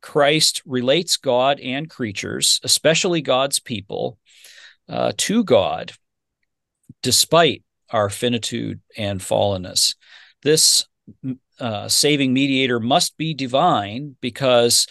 Christ 0.00 0.62
relates 0.64 1.16
God 1.16 1.60
and 1.60 1.88
creatures, 1.88 2.60
especially 2.64 3.20
God's 3.20 3.60
people, 3.60 4.18
uh, 4.88 5.12
to 5.16 5.44
God, 5.44 5.92
despite 7.02 7.62
our 7.90 8.08
finitude 8.10 8.80
and 8.96 9.20
fallenness. 9.20 9.94
This 10.42 10.86
uh, 11.58 11.88
saving 11.88 12.32
mediator 12.32 12.80
must 12.80 13.16
be 13.16 13.34
divine 13.34 14.16
because 14.20 14.86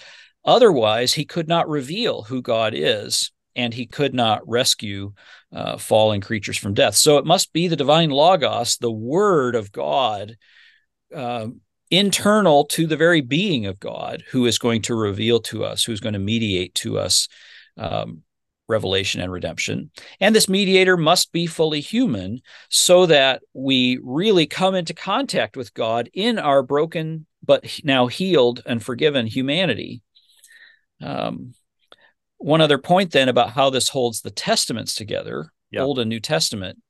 otherwise 0.45 1.13
he 1.13 1.25
could 1.25 1.47
not 1.47 1.69
reveal 1.69 2.23
who 2.23 2.41
God 2.41 2.73
is 2.75 3.31
and 3.55 3.73
he 3.73 3.85
could 3.85 4.13
not 4.13 4.47
rescue 4.47 5.13
uh, 5.51 5.77
fallen 5.77 6.21
creatures 6.21 6.57
from 6.57 6.73
death. 6.73 6.95
So 6.95 7.17
it 7.17 7.25
must 7.25 7.51
be 7.51 7.67
the 7.67 7.75
divine 7.75 8.09
Logos, 8.09 8.77
the 8.77 8.91
Word 8.91 9.55
of 9.55 9.71
God, 9.71 10.37
uh, 11.13 11.47
internal 11.89 12.63
to 12.65 12.87
the 12.87 12.95
very 12.95 13.19
being 13.19 13.65
of 13.65 13.79
God, 13.79 14.23
who 14.31 14.45
is 14.45 14.57
going 14.57 14.81
to 14.83 14.95
reveal 14.95 15.41
to 15.41 15.65
us, 15.65 15.83
who's 15.83 15.99
going 15.99 16.13
to 16.13 16.19
mediate 16.19 16.73
to 16.75 16.97
us 16.97 17.27
um, 17.77 18.23
revelation 18.71 19.21
and 19.21 19.31
redemption. 19.31 19.91
And 20.19 20.35
this 20.35 20.49
mediator 20.49 20.97
must 20.97 21.31
be 21.31 21.45
fully 21.45 21.81
human 21.81 22.41
so 22.69 23.05
that 23.05 23.43
we 23.53 23.99
really 24.01 24.47
come 24.47 24.73
into 24.73 24.93
contact 24.93 25.55
with 25.55 25.73
God 25.73 26.09
in 26.13 26.39
our 26.39 26.63
broken 26.63 27.27
but 27.43 27.81
now 27.83 28.07
healed 28.07 28.61
and 28.65 28.83
forgiven 28.83 29.27
humanity. 29.27 30.01
Um, 31.01 31.53
one 32.37 32.61
other 32.61 32.77
point 32.77 33.11
then 33.11 33.29
about 33.29 33.51
how 33.51 33.69
this 33.69 33.89
holds 33.89 34.21
the 34.21 34.31
testaments 34.31 34.95
together, 34.95 35.51
Yeah. 35.71 35.81
Old 35.81 35.99
and 35.99 36.09
New 36.09 36.19
Testament. 36.19 36.81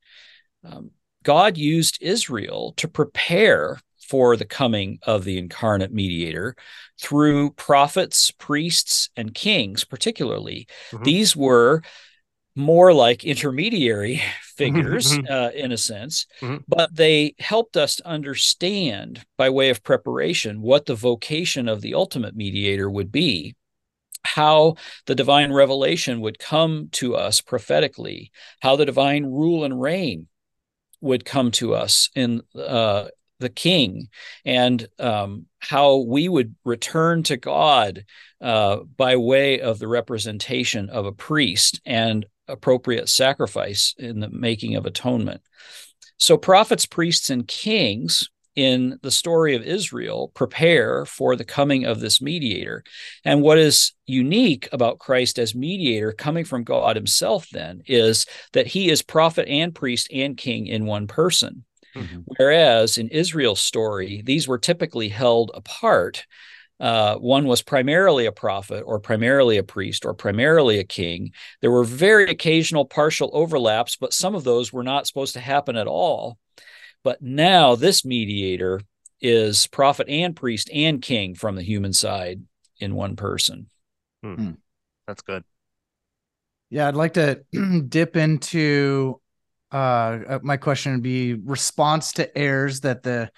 Um, 0.64 0.90
God 1.22 1.56
used 1.56 1.98
Israel 2.00 2.74
to 2.76 2.88
prepare 2.88 3.78
for 4.12 4.36
the 4.36 4.44
coming 4.44 4.98
of 5.04 5.24
the 5.24 5.38
incarnate 5.38 5.90
mediator 5.90 6.54
through 7.00 7.50
prophets, 7.52 8.30
priests, 8.32 9.08
and 9.16 9.32
kings, 9.32 9.84
particularly. 9.84 10.66
Mhm. 10.90 11.04
These 11.04 11.34
were 11.34 11.80
more 12.54 12.92
like 12.92 13.24
intermediary 13.24 14.20
figures 14.42 15.16
uh, 15.30 15.50
in 15.54 15.72
a 15.72 15.78
sense, 15.78 16.26
Mhm. 16.42 16.62
but 16.68 16.94
they 16.94 17.34
helped 17.38 17.78
us 17.78 17.96
to 17.96 18.06
understand 18.06 19.24
by 19.38 19.48
way 19.48 19.70
of 19.70 19.82
preparation 19.82 20.60
what 20.60 20.84
the 20.84 20.94
vocation 20.94 21.66
of 21.66 21.80
the 21.80 21.94
ultimate 21.94 22.36
mediator 22.36 22.90
would 22.90 23.10
be 23.10 23.54
how 24.24 24.74
the 25.06 25.14
divine 25.14 25.50
revelation 25.52 26.20
would 26.20 26.38
come 26.38 26.90
to 26.92 27.16
us 27.16 27.40
prophetically, 27.40 28.30
how 28.60 28.76
the 28.76 28.84
divine 28.86 29.24
rule 29.24 29.64
and 29.64 29.80
reign 29.80 30.28
would 31.00 31.24
come 31.24 31.50
to 31.50 31.74
us 31.74 32.10
in 32.14 32.42
uh, 32.54 33.08
the 33.42 33.50
king, 33.50 34.08
and 34.44 34.88
um, 34.98 35.46
how 35.58 35.98
we 35.98 36.28
would 36.28 36.54
return 36.64 37.22
to 37.24 37.36
God 37.36 38.04
uh, 38.40 38.78
by 38.96 39.16
way 39.16 39.60
of 39.60 39.78
the 39.78 39.88
representation 39.88 40.88
of 40.88 41.04
a 41.04 41.12
priest 41.12 41.80
and 41.84 42.24
appropriate 42.48 43.08
sacrifice 43.08 43.94
in 43.98 44.20
the 44.20 44.30
making 44.30 44.76
of 44.76 44.86
atonement. 44.86 45.42
So, 46.16 46.36
prophets, 46.36 46.86
priests, 46.86 47.30
and 47.30 47.46
kings 47.46 48.28
in 48.54 48.98
the 49.02 49.10
story 49.10 49.54
of 49.54 49.62
Israel 49.62 50.30
prepare 50.34 51.06
for 51.06 51.36
the 51.36 51.44
coming 51.44 51.84
of 51.84 52.00
this 52.00 52.20
mediator. 52.20 52.84
And 53.24 53.42
what 53.42 53.58
is 53.58 53.92
unique 54.06 54.68
about 54.72 54.98
Christ 54.98 55.38
as 55.38 55.54
mediator 55.54 56.12
coming 56.12 56.44
from 56.44 56.64
God 56.64 56.96
himself 56.96 57.48
then 57.50 57.82
is 57.86 58.26
that 58.52 58.66
he 58.66 58.90
is 58.90 59.02
prophet 59.02 59.48
and 59.48 59.74
priest 59.74 60.08
and 60.12 60.36
king 60.36 60.66
in 60.66 60.84
one 60.84 61.06
person. 61.06 61.64
Mm-hmm. 61.94 62.20
Whereas 62.36 62.98
in 62.98 63.08
Israel's 63.08 63.60
story, 63.60 64.22
these 64.24 64.48
were 64.48 64.58
typically 64.58 65.08
held 65.08 65.50
apart. 65.54 66.26
Uh, 66.80 67.16
one 67.16 67.46
was 67.46 67.62
primarily 67.62 68.26
a 68.26 68.32
prophet 68.32 68.82
or 68.84 68.98
primarily 68.98 69.56
a 69.56 69.62
priest 69.62 70.04
or 70.04 70.14
primarily 70.14 70.78
a 70.78 70.84
king. 70.84 71.32
There 71.60 71.70
were 71.70 71.84
very 71.84 72.28
occasional 72.30 72.84
partial 72.84 73.30
overlaps, 73.32 73.96
but 73.96 74.12
some 74.12 74.34
of 74.34 74.44
those 74.44 74.72
were 74.72 74.82
not 74.82 75.06
supposed 75.06 75.34
to 75.34 75.40
happen 75.40 75.76
at 75.76 75.86
all. 75.86 76.38
But 77.04 77.22
now 77.22 77.76
this 77.76 78.04
mediator 78.04 78.80
is 79.20 79.68
prophet 79.68 80.08
and 80.08 80.34
priest 80.34 80.70
and 80.72 81.00
king 81.00 81.34
from 81.34 81.54
the 81.54 81.62
human 81.62 81.92
side 81.92 82.42
in 82.78 82.94
one 82.94 83.16
person. 83.16 83.68
Hmm. 84.22 84.34
hmm. 84.34 84.50
That's 85.06 85.22
good. 85.22 85.44
Yeah, 86.70 86.88
I'd 86.88 86.96
like 86.96 87.14
to 87.14 87.44
dip 87.88 88.16
into 88.16 89.20
uh, 89.72 89.76
uh, 89.76 90.38
my 90.42 90.56
question 90.56 90.92
would 90.92 91.02
be 91.02 91.34
response 91.34 92.12
to 92.12 92.38
errors 92.38 92.80
that 92.80 93.02
the 93.02 93.30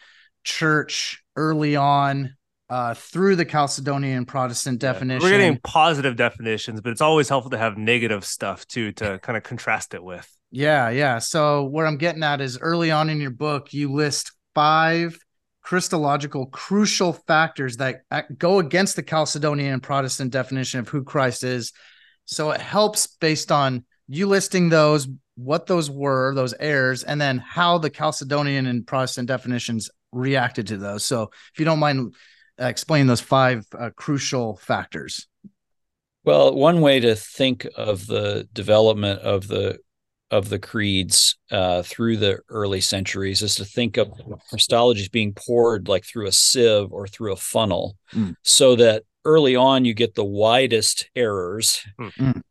church 0.42 1.23
early 1.37 1.77
on 1.77 2.37
uh, 2.68 2.94
through 2.94 3.37
the 3.37 3.44
Chalcedonian 3.44 4.27
Protestant 4.27 4.83
yeah. 4.83 4.92
definition. 4.92 5.23
We're 5.23 5.38
getting 5.38 5.61
positive 5.62 6.16
definitions, 6.16 6.81
but 6.81 6.90
it's 6.90 7.01
always 7.01 7.29
helpful 7.29 7.51
to 7.51 7.59
have 7.59 7.79
negative 7.79 8.25
stuff 8.25 8.66
too 8.66 8.92
to 8.92 9.18
kind 9.23 9.37
of 9.37 9.42
contrast 9.42 9.94
it 9.94 10.03
with. 10.03 10.29
Yeah, 10.51 10.90
yeah. 10.90 11.18
So 11.18 11.64
what 11.64 11.87
I'm 11.87 11.99
getting 11.99 12.23
at 12.23 12.40
is 12.40 12.59
early 12.59 12.90
on 12.90 13.11
in 13.11 13.20
your 13.20 13.31
book, 13.31 13.73
you 13.73 13.92
list 13.92 14.33
five 14.55 15.18
Christological 15.62 16.47
crucial 16.47 17.12
factors 17.12 17.79
that 17.79 18.03
go 18.38 18.59
against 18.59 18.97
the 18.97 19.03
Chalcedonian 19.03 19.83
Protestant 19.83 20.31
definition 20.31 20.81
of 20.81 20.88
who 20.88 21.03
Christ 21.03 21.42
is. 21.42 21.73
So 22.27 22.51
it 22.51 22.61
helps 22.61 23.07
based 23.07 23.51
on 23.51 23.85
you 24.07 24.27
listing 24.27 24.68
those, 24.68 25.09
what 25.37 25.66
those 25.66 25.90
were, 25.90 26.35
those 26.35 26.55
errors, 26.61 27.03
and 27.05 27.20
then 27.20 27.38
how 27.38 27.79
the 27.79 27.90
Chalcedonian 27.90 28.68
and 28.68 28.87
Protestant 28.87 29.29
definitions 29.29 29.90
reacted 30.12 30.66
to 30.68 30.77
those. 30.77 31.05
So 31.05 31.31
if 31.53 31.59
you 31.59 31.64
don't 31.64 31.81
mind 31.81 32.14
uh, 32.61 32.66
explaining 32.66 33.09
those 33.09 33.20
five 33.20 33.66
uh, 33.77 33.90
crucial 33.97 34.57
factors. 34.57 35.27
Well, 36.25 36.55
one 36.55 36.81
way 36.81 37.01
to 37.01 37.14
think 37.16 37.66
of 37.77 38.07
the 38.07 38.49
development 38.53 39.20
of 39.20 39.49
the 39.49 39.79
of 40.31 40.49
the 40.49 40.59
creeds 40.59 41.37
uh, 41.51 41.83
through 41.83 42.16
the 42.16 42.40
early 42.49 42.81
centuries 42.81 43.42
is 43.42 43.57
to 43.57 43.64
think 43.64 43.97
of 43.97 44.11
Christology 44.51 45.03
Christologies 45.03 45.11
being 45.12 45.35
poured 45.35 45.87
like 45.87 46.05
through 46.05 46.27
a 46.27 46.33
sieve 46.33 46.92
or 46.92 47.07
through 47.07 47.33
a 47.33 47.37
funnel, 47.37 47.97
mm. 48.12 48.35
so 48.42 48.75
that 48.77 49.03
early 49.25 49.55
on 49.55 49.85
you 49.85 49.94
get 49.94 50.14
the 50.14 50.25
widest 50.25 51.09
errors. 51.14 51.85
Mm. 52.01 52.42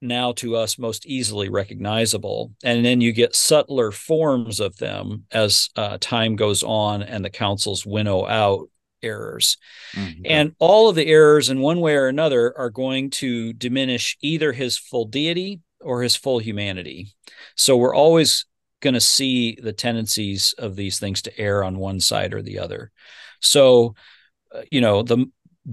Now 0.00 0.32
to 0.32 0.56
us 0.56 0.78
most 0.78 1.06
easily 1.06 1.48
recognizable, 1.48 2.52
and 2.62 2.84
then 2.84 3.00
you 3.00 3.12
get 3.12 3.34
subtler 3.34 3.90
forms 3.90 4.60
of 4.60 4.76
them 4.76 5.24
as 5.32 5.70
uh, 5.76 5.96
time 6.00 6.36
goes 6.36 6.62
on 6.62 7.02
and 7.02 7.24
the 7.24 7.30
councils 7.30 7.86
winnow 7.86 8.26
out 8.26 8.68
errors. 9.02 9.56
Mm-hmm. 9.94 10.22
And 10.24 10.54
all 10.58 10.88
of 10.88 10.96
the 10.96 11.06
errors, 11.06 11.48
in 11.48 11.60
one 11.60 11.80
way 11.80 11.94
or 11.94 12.08
another, 12.08 12.56
are 12.58 12.70
going 12.70 13.10
to 13.10 13.52
diminish 13.54 14.16
either 14.20 14.52
his 14.52 14.76
full 14.76 15.06
deity 15.06 15.60
or 15.80 16.02
his 16.02 16.16
full 16.16 16.38
humanity. 16.38 17.08
So 17.54 17.76
we're 17.76 17.94
always 17.94 18.44
going 18.80 18.94
to 18.94 19.00
see 19.00 19.58
the 19.62 19.72
tendencies 19.72 20.54
of 20.58 20.76
these 20.76 20.98
things 20.98 21.22
to 21.22 21.38
err 21.38 21.64
on 21.64 21.78
one 21.78 22.00
side 22.00 22.34
or 22.34 22.42
the 22.42 22.58
other. 22.58 22.90
So, 23.40 23.94
uh, 24.54 24.62
you 24.70 24.80
know, 24.80 25.02
the 25.02 25.26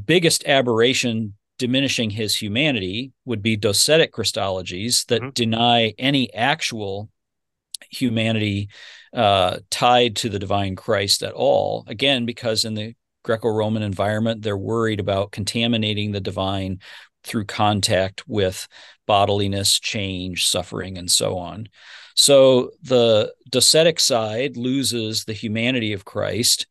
biggest 0.06 0.46
aberration 0.46 1.36
diminishing 1.60 2.10
his 2.10 2.36
humanity 2.36 3.12
would 3.26 3.42
be 3.42 3.58
docetic 3.58 4.12
Christologies 4.12 5.06
that 5.08 5.22
mm-hmm. 5.22 5.30
deny 5.32 5.94
any 5.98 6.34
actual 6.34 7.10
humanity 7.90 8.70
uh, 9.14 9.60
tied 9.70 10.16
to 10.18 10.30
the 10.30 10.40
divine 10.40 10.76
Christ 10.76 11.24
at 11.24 11.34
all. 11.34 11.84
Again, 11.88 12.26
because 12.26 12.66
in 12.66 12.74
the 12.74 12.96
Greco 13.24 13.50
Roman 13.50 13.84
environment, 13.84 14.42
they're 14.42 14.58
worried 14.58 15.00
about 15.00 15.32
contaminating 15.32 16.12
the 16.12 16.20
divine 16.20 16.80
through 17.24 17.46
contact 17.46 18.28
with 18.28 18.68
bodiliness, 19.08 19.80
change, 19.82 20.46
suffering, 20.46 20.98
and 20.98 21.10
so 21.10 21.38
on. 21.38 21.68
So 22.16 22.72
the 22.82 23.34
docetic 23.50 24.00
side 24.00 24.58
loses 24.58 25.24
the 25.24 25.34
humanity 25.34 25.94
of 25.94 26.06
Christ. 26.06 26.68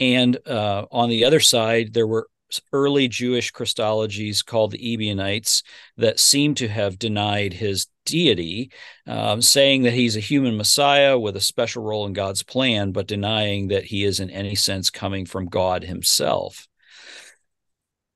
And 0.00 0.36
uh, 0.46 0.86
on 0.90 1.08
the 1.08 1.24
other 1.24 1.40
side, 1.40 1.94
there 1.94 2.06
were 2.06 2.28
early 2.72 3.08
Jewish 3.08 3.52
Christologies 3.52 4.44
called 4.44 4.72
the 4.72 4.94
Ebionites 4.94 5.62
that 5.96 6.20
seem 6.20 6.54
to 6.56 6.68
have 6.68 6.98
denied 6.98 7.52
his 7.52 7.86
deity, 8.04 8.70
um, 9.06 9.40
saying 9.40 9.82
that 9.82 9.94
he's 9.94 10.16
a 10.16 10.20
human 10.20 10.56
Messiah 10.56 11.18
with 11.18 11.36
a 11.36 11.40
special 11.40 11.82
role 11.82 12.06
in 12.06 12.12
God's 12.12 12.42
plan, 12.42 12.92
but 12.92 13.06
denying 13.06 13.68
that 13.68 13.84
he 13.84 14.04
is 14.04 14.20
in 14.20 14.30
any 14.30 14.54
sense 14.54 14.90
coming 14.90 15.26
from 15.26 15.46
God 15.46 15.84
himself. 15.84 16.66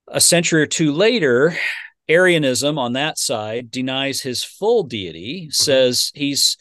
A 0.09 0.21
century 0.21 0.63
or 0.63 0.67
two 0.67 0.93
later, 0.93 1.57
Arianism 2.09 2.79
on 2.79 2.95
that 2.95 3.19
side 3.19 3.71
denies 3.71 4.23
his 4.23 4.43
full 4.43 4.83
deity, 4.83 5.43
mm-hmm. 5.43 5.51
says 5.51 6.11
he's 6.15 6.57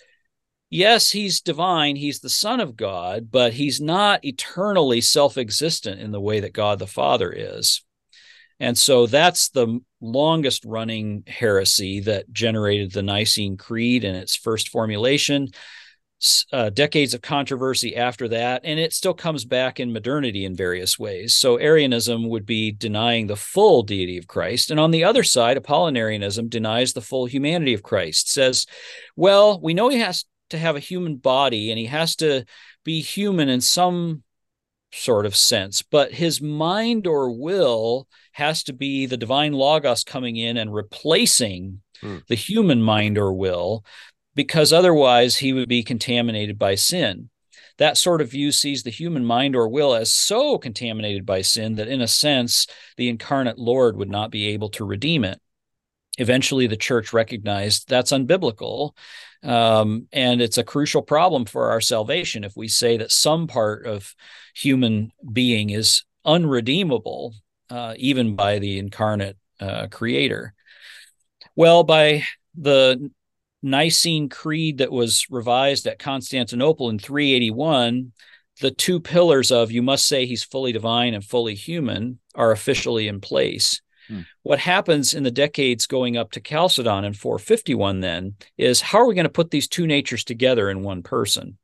yes, 0.69 1.11
he's 1.11 1.41
divine, 1.41 1.95
he's 1.95 2.19
the 2.19 2.29
Son 2.29 2.59
of 2.59 2.75
God, 2.75 3.29
but 3.31 3.53
he's 3.53 3.79
not 3.79 4.23
eternally 4.23 5.01
self 5.01 5.37
existent 5.37 6.01
in 6.01 6.11
the 6.11 6.21
way 6.21 6.39
that 6.39 6.53
God 6.53 6.79
the 6.79 6.87
Father 6.87 7.31
is. 7.31 7.83
And 8.59 8.77
so 8.77 9.05
that's 9.05 9.49
the 9.49 9.79
longest 10.01 10.65
running 10.65 11.23
heresy 11.27 11.99
that 12.01 12.31
generated 12.31 12.91
the 12.91 13.03
Nicene 13.03 13.57
Creed 13.57 14.03
in 14.03 14.15
its 14.15 14.35
first 14.35 14.69
formulation 14.69 15.49
uh, 16.51 16.69
decades 16.71 17.13
of 17.13 17.21
controversy 17.21 17.95
after 17.95 18.27
that, 18.29 18.61
and 18.63 18.79
it 18.79 18.91
still 18.91 19.13
comes 19.13 19.45
back 19.45 19.79
in 19.79 19.93
modernity 19.93 20.45
in 20.45 20.55
various 20.55 20.97
ways. 20.97 21.35
So, 21.35 21.57
Arianism 21.57 22.27
would 22.29 22.45
be 22.45 22.71
denying 22.71 23.27
the 23.27 23.35
full 23.35 23.83
deity 23.83 24.17
of 24.17 24.27
Christ. 24.27 24.71
And 24.71 24.79
on 24.79 24.91
the 24.91 25.03
other 25.03 25.23
side, 25.23 25.57
Apollinarianism 25.57 26.49
denies 26.49 26.93
the 26.93 27.01
full 27.01 27.25
humanity 27.25 27.73
of 27.73 27.83
Christ, 27.83 28.31
says, 28.31 28.65
well, 29.15 29.59
we 29.61 29.75
know 29.75 29.89
he 29.89 29.99
has 29.99 30.25
to 30.49 30.57
have 30.57 30.75
a 30.75 30.81
human 30.81 31.17
body 31.17 31.71
and 31.71 31.79
he 31.79 31.85
has 31.85 32.15
to 32.17 32.45
be 32.83 33.01
human 33.01 33.49
in 33.49 33.61
some 33.61 34.23
sort 34.91 35.25
of 35.25 35.35
sense, 35.35 35.81
but 35.81 36.13
his 36.13 36.41
mind 36.41 37.07
or 37.07 37.31
will 37.31 38.07
has 38.31 38.63
to 38.63 38.73
be 38.73 39.05
the 39.05 39.17
divine 39.17 39.53
logos 39.53 40.03
coming 40.03 40.35
in 40.35 40.57
and 40.57 40.73
replacing 40.73 41.81
hmm. 42.01 42.17
the 42.27 42.35
human 42.35 42.81
mind 42.81 43.17
or 43.17 43.33
will 43.33 43.83
because 44.35 44.71
otherwise 44.71 45.37
he 45.37 45.51
would 45.51 45.67
be 45.67 45.83
contaminated 45.83 46.59
by 46.59 46.75
sin. 46.75 47.29
That 47.79 47.97
sort 47.97 48.21
of 48.21 48.31
view 48.31 48.51
sees 48.51 48.83
the 48.83 48.89
human 48.89 49.25
mind 49.25 49.55
or 49.55 49.67
will 49.67 49.93
as 49.93 50.11
so 50.11 50.57
contaminated 50.57 51.25
by 51.25 51.41
sin 51.41 51.75
that, 51.75 51.87
in 51.87 52.01
a 52.01 52.07
sense, 52.07 52.65
the 52.97 53.09
incarnate 53.09 53.59
Lord 53.59 53.97
would 53.97 54.09
not 54.09 54.31
be 54.31 54.47
able 54.47 54.69
to 54.69 54.85
redeem 54.85 55.23
it. 55.23 55.39
Eventually, 56.17 56.67
the 56.67 56.77
church 56.77 57.13
recognized 57.13 57.87
that's 57.87 58.11
unbiblical. 58.11 58.91
Um, 59.43 60.07
and 60.11 60.41
it's 60.41 60.57
a 60.57 60.63
crucial 60.63 61.01
problem 61.01 61.45
for 61.45 61.69
our 61.69 61.81
salvation 61.81 62.43
if 62.43 62.55
we 62.55 62.67
say 62.67 62.97
that 62.97 63.11
some 63.11 63.47
part 63.47 63.85
of 63.85 64.15
human 64.55 65.11
being 65.31 65.69
is 65.69 66.03
unredeemable, 66.25 67.35
uh, 67.69 67.93
even 67.97 68.35
by 68.35 68.59
the 68.59 68.79
incarnate 68.79 69.37
uh, 69.59 69.87
creator. 69.87 70.53
Well, 71.55 71.83
by 71.83 72.23
the 72.55 73.11
Nicene 73.63 74.29
Creed 74.29 74.79
that 74.79 74.91
was 74.91 75.25
revised 75.29 75.87
at 75.87 75.99
Constantinople 75.99 76.89
in 76.89 76.99
381, 76.99 78.11
the 78.59 78.71
two 78.71 78.99
pillars 78.99 79.51
of 79.51 79.71
you 79.71 79.81
must 79.81 80.07
say 80.07 80.25
he's 80.25 80.43
fully 80.43 80.71
divine 80.71 81.13
and 81.13 81.23
fully 81.23 81.55
human 81.55 82.19
are 82.35 82.51
officially 82.51 83.07
in 83.07 83.21
place. 83.21 83.81
Hmm. 84.07 84.21
What 84.43 84.59
happens 84.59 85.13
in 85.13 85.23
the 85.23 85.31
decades 85.31 85.87
going 85.87 86.17
up 86.17 86.31
to 86.31 86.41
Chalcedon 86.41 87.03
in 87.03 87.13
451 87.13 87.99
then 87.99 88.35
is 88.57 88.81
how 88.81 88.99
are 88.99 89.07
we 89.07 89.15
going 89.15 89.25
to 89.25 89.29
put 89.29 89.51
these 89.51 89.67
two 89.67 89.87
natures 89.87 90.23
together 90.23 90.69
in 90.69 90.83
one 90.83 91.03
person? 91.03 91.57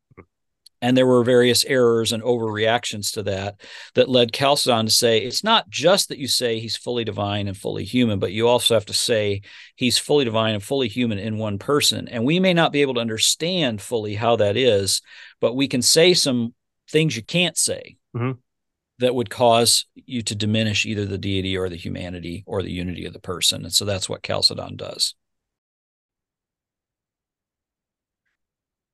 And 0.82 0.98
there 0.98 1.08
were 1.08 1.24
various 1.24 1.64
errors 1.64 2.12
and 2.12 2.22
overreactions 2.22 3.14
to 3.14 3.24
that 3.24 3.62
that 3.96 4.10
led 4.10 4.34
Chalcedon 4.34 4.86
to 4.88 4.92
say 4.92 5.20
it's 5.20 5.42
not 5.42 5.70
just 5.70 6.10
that 6.10 6.18
you 6.18 6.28
say 6.28 6.60
he's 6.60 6.76
fully 6.76 7.06
divine 7.06 7.48
and 7.48 7.56
fully 7.56 7.86
human, 7.86 8.20
but 8.20 8.34
you 8.34 8.50
also 8.50 8.74
have 8.74 8.86
to 8.88 8.94
say 8.94 9.44
he's 9.78 9.98
fully 9.98 10.26
divine 10.26 10.56
and 10.56 10.62
fully 10.62 10.90
human 10.90 11.20
in 11.20 11.38
one 11.38 11.58
person. 11.58 12.10
And 12.10 12.26
we 12.26 12.42
may 12.42 12.54
not 12.54 12.74
be 12.74 12.82
able 12.82 12.96
to 12.96 13.00
understand 13.00 13.82
fully 13.82 14.14
how 14.14 14.36
that 14.36 14.58
is, 14.58 15.02
but 15.40 15.56
we 15.56 15.70
can 15.70 15.82
say 15.82 16.14
some 16.14 16.54
things 16.90 17.16
you 17.16 17.24
can't 17.24 17.58
say. 17.58 17.96
Mm-hmm. 18.14 18.40
That 19.04 19.16
would 19.16 19.30
cause 19.30 19.86
you 19.96 20.22
to 20.22 20.34
diminish 20.34 20.86
either 20.86 21.06
the 21.06 21.18
deity 21.18 21.58
or 21.58 21.68
the 21.68 21.76
humanity 21.76 22.46
or 22.48 22.64
the 22.64 22.72
unity 22.72 23.06
of 23.06 23.12
the 23.12 23.20
person. 23.20 23.66
And 23.66 23.74
so 23.74 23.84
that's 23.84 24.08
what 24.08 24.24
Chalcedon 24.24 24.78
does. 24.78 25.14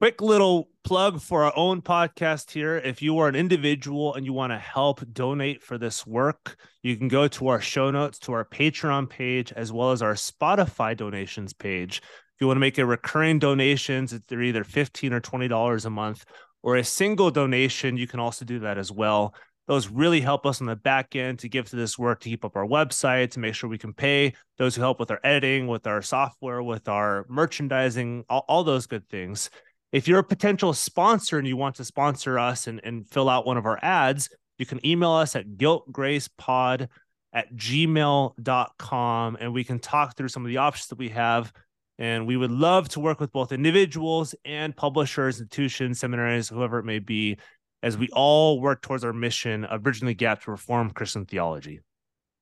Quick 0.02 0.20
little 0.20 0.70
plug 0.84 1.22
for 1.22 1.44
our 1.44 1.54
own 1.56 1.84
podcast 1.84 2.50
here. 2.50 2.78
If 2.78 3.04
you 3.04 3.20
are 3.20 3.28
an 3.28 3.36
individual 3.36 4.16
and 4.16 4.26
you 4.26 4.34
want 4.34 4.52
to 4.52 4.58
help 4.58 5.04
donate 5.14 5.62
for 5.62 5.78
this 5.78 6.08
work, 6.08 6.58
you 6.82 6.98
can 6.98 7.08
go 7.08 7.28
to 7.28 7.50
our 7.50 7.62
show 7.62 7.92
notes, 7.92 8.18
to 8.20 8.34
our 8.34 8.46
Patreon 8.46 9.12
page, 9.12 9.52
as 9.52 9.72
well 9.72 9.92
as 9.92 10.02
our 10.02 10.16
Spotify 10.16 10.98
donations 10.98 11.54
page. 11.54 11.98
If 11.98 12.42
you 12.42 12.48
want 12.48 12.56
to 12.56 12.62
make 12.62 12.80
a 12.80 12.86
recurring 12.86 13.38
donations, 13.38 14.20
they're 14.28 14.42
either 14.42 14.64
15 14.64 15.14
or 15.14 15.22
$20 15.22 15.86
a 15.86 15.90
month, 15.92 16.26
or 16.64 16.78
a 16.78 16.84
single 16.84 17.30
donation, 17.30 17.96
you 17.96 18.08
can 18.08 18.20
also 18.20 18.44
do 18.44 18.60
that 18.60 18.80
as 18.80 18.92
well. 18.92 19.36
Those 19.70 19.88
really 19.88 20.20
help 20.20 20.48
us 20.48 20.62
on 20.62 20.68
the 20.68 20.76
back 20.76 21.16
end 21.16 21.38
to 21.40 21.48
give 21.48 21.70
to 21.70 21.76
this 21.76 21.96
work, 21.96 22.22
to 22.22 22.30
keep 22.30 22.44
up 22.44 22.56
our 22.56 22.66
website, 22.66 23.30
to 23.32 23.40
make 23.40 23.54
sure 23.54 23.70
we 23.70 23.78
can 23.78 23.94
pay 23.94 24.34
those 24.58 24.76
who 24.76 24.82
help 24.82 25.00
with 25.00 25.12
our 25.12 25.20
editing, 25.24 25.68
with 25.68 25.86
our 25.86 26.02
software, 26.02 26.64
with 26.64 26.90
our 26.90 27.24
merchandising, 27.30 28.26
all, 28.32 28.46
all 28.48 28.64
those 28.64 28.88
good 28.88 29.08
things. 29.10 29.52
If 29.92 30.08
you're 30.08 30.18
a 30.18 30.24
potential 30.24 30.74
sponsor 30.74 31.38
and 31.38 31.48
you 31.48 31.56
want 31.56 31.76
to 31.76 31.86
sponsor 31.86 32.40
us 32.40 32.66
and, 32.66 32.82
and 32.84 33.08
fill 33.08 33.30
out 33.30 33.46
one 33.46 33.58
of 33.58 33.68
our 33.68 33.78
ads, 33.84 34.32
you 34.58 34.66
can 34.66 34.84
email 34.84 35.12
us 35.12 35.36
at 35.36 35.46
guiltgracepod 35.48 36.88
at 37.32 37.56
gmail.com 37.56 39.38
and 39.40 39.54
we 39.54 39.64
can 39.64 39.78
talk 39.78 40.18
through 40.18 40.30
some 40.30 40.44
of 40.44 40.50
the 40.50 40.58
options 40.58 40.88
that 40.88 40.98
we 40.98 41.10
have. 41.10 41.54
And 42.00 42.26
we 42.26 42.38
would 42.38 42.50
love 42.50 42.90
to 42.90 43.00
work 43.00 43.20
with 43.20 43.32
both 43.32 43.52
individuals 43.52 44.34
and 44.46 44.76
publishers, 44.76 45.40
institutions, 45.40 46.00
seminaries, 46.00 46.50
whoever 46.50 46.80
it 46.80 46.86
may 46.86 46.98
be, 46.98 47.38
as 47.82 47.98
we 47.98 48.10
all 48.12 48.60
work 48.60 48.82
towards 48.82 49.04
our 49.04 49.14
mission 49.14 49.66
of 49.66 49.84
bridging 49.84 50.08
the 50.08 50.14
gap 50.14 50.44
to 50.44 50.52
reform 50.52 50.92
Christian 50.92 51.26
theology. 51.26 51.82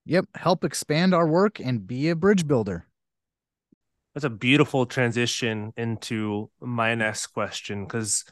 Yep. 0.06 0.26
Help 0.36 0.64
expand 0.64 1.14
our 1.14 1.28
work 1.28 1.60
and 1.60 1.86
be 1.86 2.10
a 2.10 2.16
bridge 2.16 2.48
builder. 2.48 2.88
That's 4.14 4.26
a 4.26 4.30
beautiful 4.30 4.86
transition 4.86 5.74
into 5.78 6.50
my 6.60 6.96
next 6.96 7.28
question 7.28 7.86
because 7.86 8.24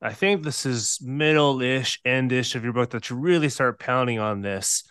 I 0.00 0.12
think 0.12 0.42
this 0.42 0.64
is 0.64 0.98
middle 1.02 1.60
ish, 1.60 2.00
end 2.04 2.32
ish 2.32 2.54
of 2.54 2.64
your 2.64 2.72
book 2.72 2.90
that 2.90 3.10
you 3.10 3.16
really 3.16 3.48
start 3.48 3.80
pounding 3.80 4.18
on 4.18 4.40
this. 4.40 4.84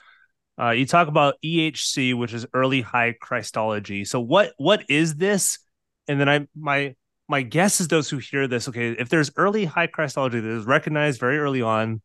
Uh, 0.60 0.72
you 0.72 0.86
talk 0.86 1.08
about 1.08 1.36
EHC, 1.44 2.14
which 2.14 2.34
is 2.34 2.46
early 2.54 2.82
high 2.82 3.14
Christology. 3.20 4.06
So 4.06 4.20
what 4.20 4.54
what 4.58 4.84
is 4.90 5.16
this? 5.16 5.60
And 6.08 6.20
then 6.20 6.30
I 6.30 6.48
my 6.56 6.96
my 7.28 7.42
guess 7.42 7.82
is 7.82 7.88
those 7.88 8.10
who 8.10 8.18
hear 8.18 8.48
this, 8.48 8.68
okay, 8.70 8.92
if 8.92 9.10
there's 9.10 9.32
early 9.36 9.66
high 9.66 9.88
Christology 9.88 10.40
that 10.40 10.50
is 10.50 10.66
recognized 10.66 11.20
very 11.20 11.40
early 11.40 11.62
on, 11.62 12.02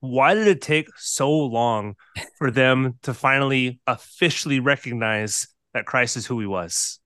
why 0.00 0.34
did 0.34 0.46
it 0.46 0.60
take 0.60 0.88
so 0.96 1.30
long 1.30 1.94
for 2.38 2.50
them 2.50 2.98
to 3.02 3.14
finally 3.14 3.80
officially 3.86 4.60
recognize 4.60 5.48
that 5.74 5.86
Christ 5.86 6.16
is 6.16 6.26
who 6.26 6.40
he 6.40 6.46
was? 6.46 6.98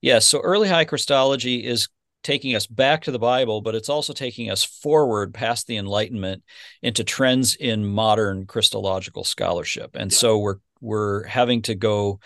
Yes. 0.00 0.12
Yeah, 0.12 0.18
so 0.20 0.40
early 0.40 0.68
high 0.68 0.84
Christology 0.84 1.64
is 1.64 1.88
taking 2.22 2.56
us 2.56 2.66
back 2.66 3.02
to 3.02 3.12
the 3.12 3.18
Bible, 3.18 3.60
but 3.60 3.74
it's 3.74 3.88
also 3.88 4.12
taking 4.12 4.50
us 4.50 4.64
forward 4.64 5.32
past 5.32 5.66
the 5.66 5.76
Enlightenment 5.76 6.42
into 6.82 7.04
trends 7.04 7.54
in 7.54 7.86
modern 7.86 8.46
Christological 8.46 9.24
scholarship. 9.24 9.94
And 9.94 10.10
yeah. 10.10 10.18
so 10.18 10.38
we're 10.38 10.56
we're 10.80 11.24
having 11.24 11.62
to 11.62 11.74
go 11.74 12.20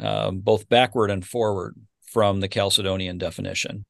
um, 0.00 0.40
both 0.40 0.68
backward 0.68 1.10
and 1.10 1.24
forward 1.24 1.76
from 2.06 2.40
the 2.40 2.48
Chalcedonian 2.48 3.18
definition. 3.18 3.84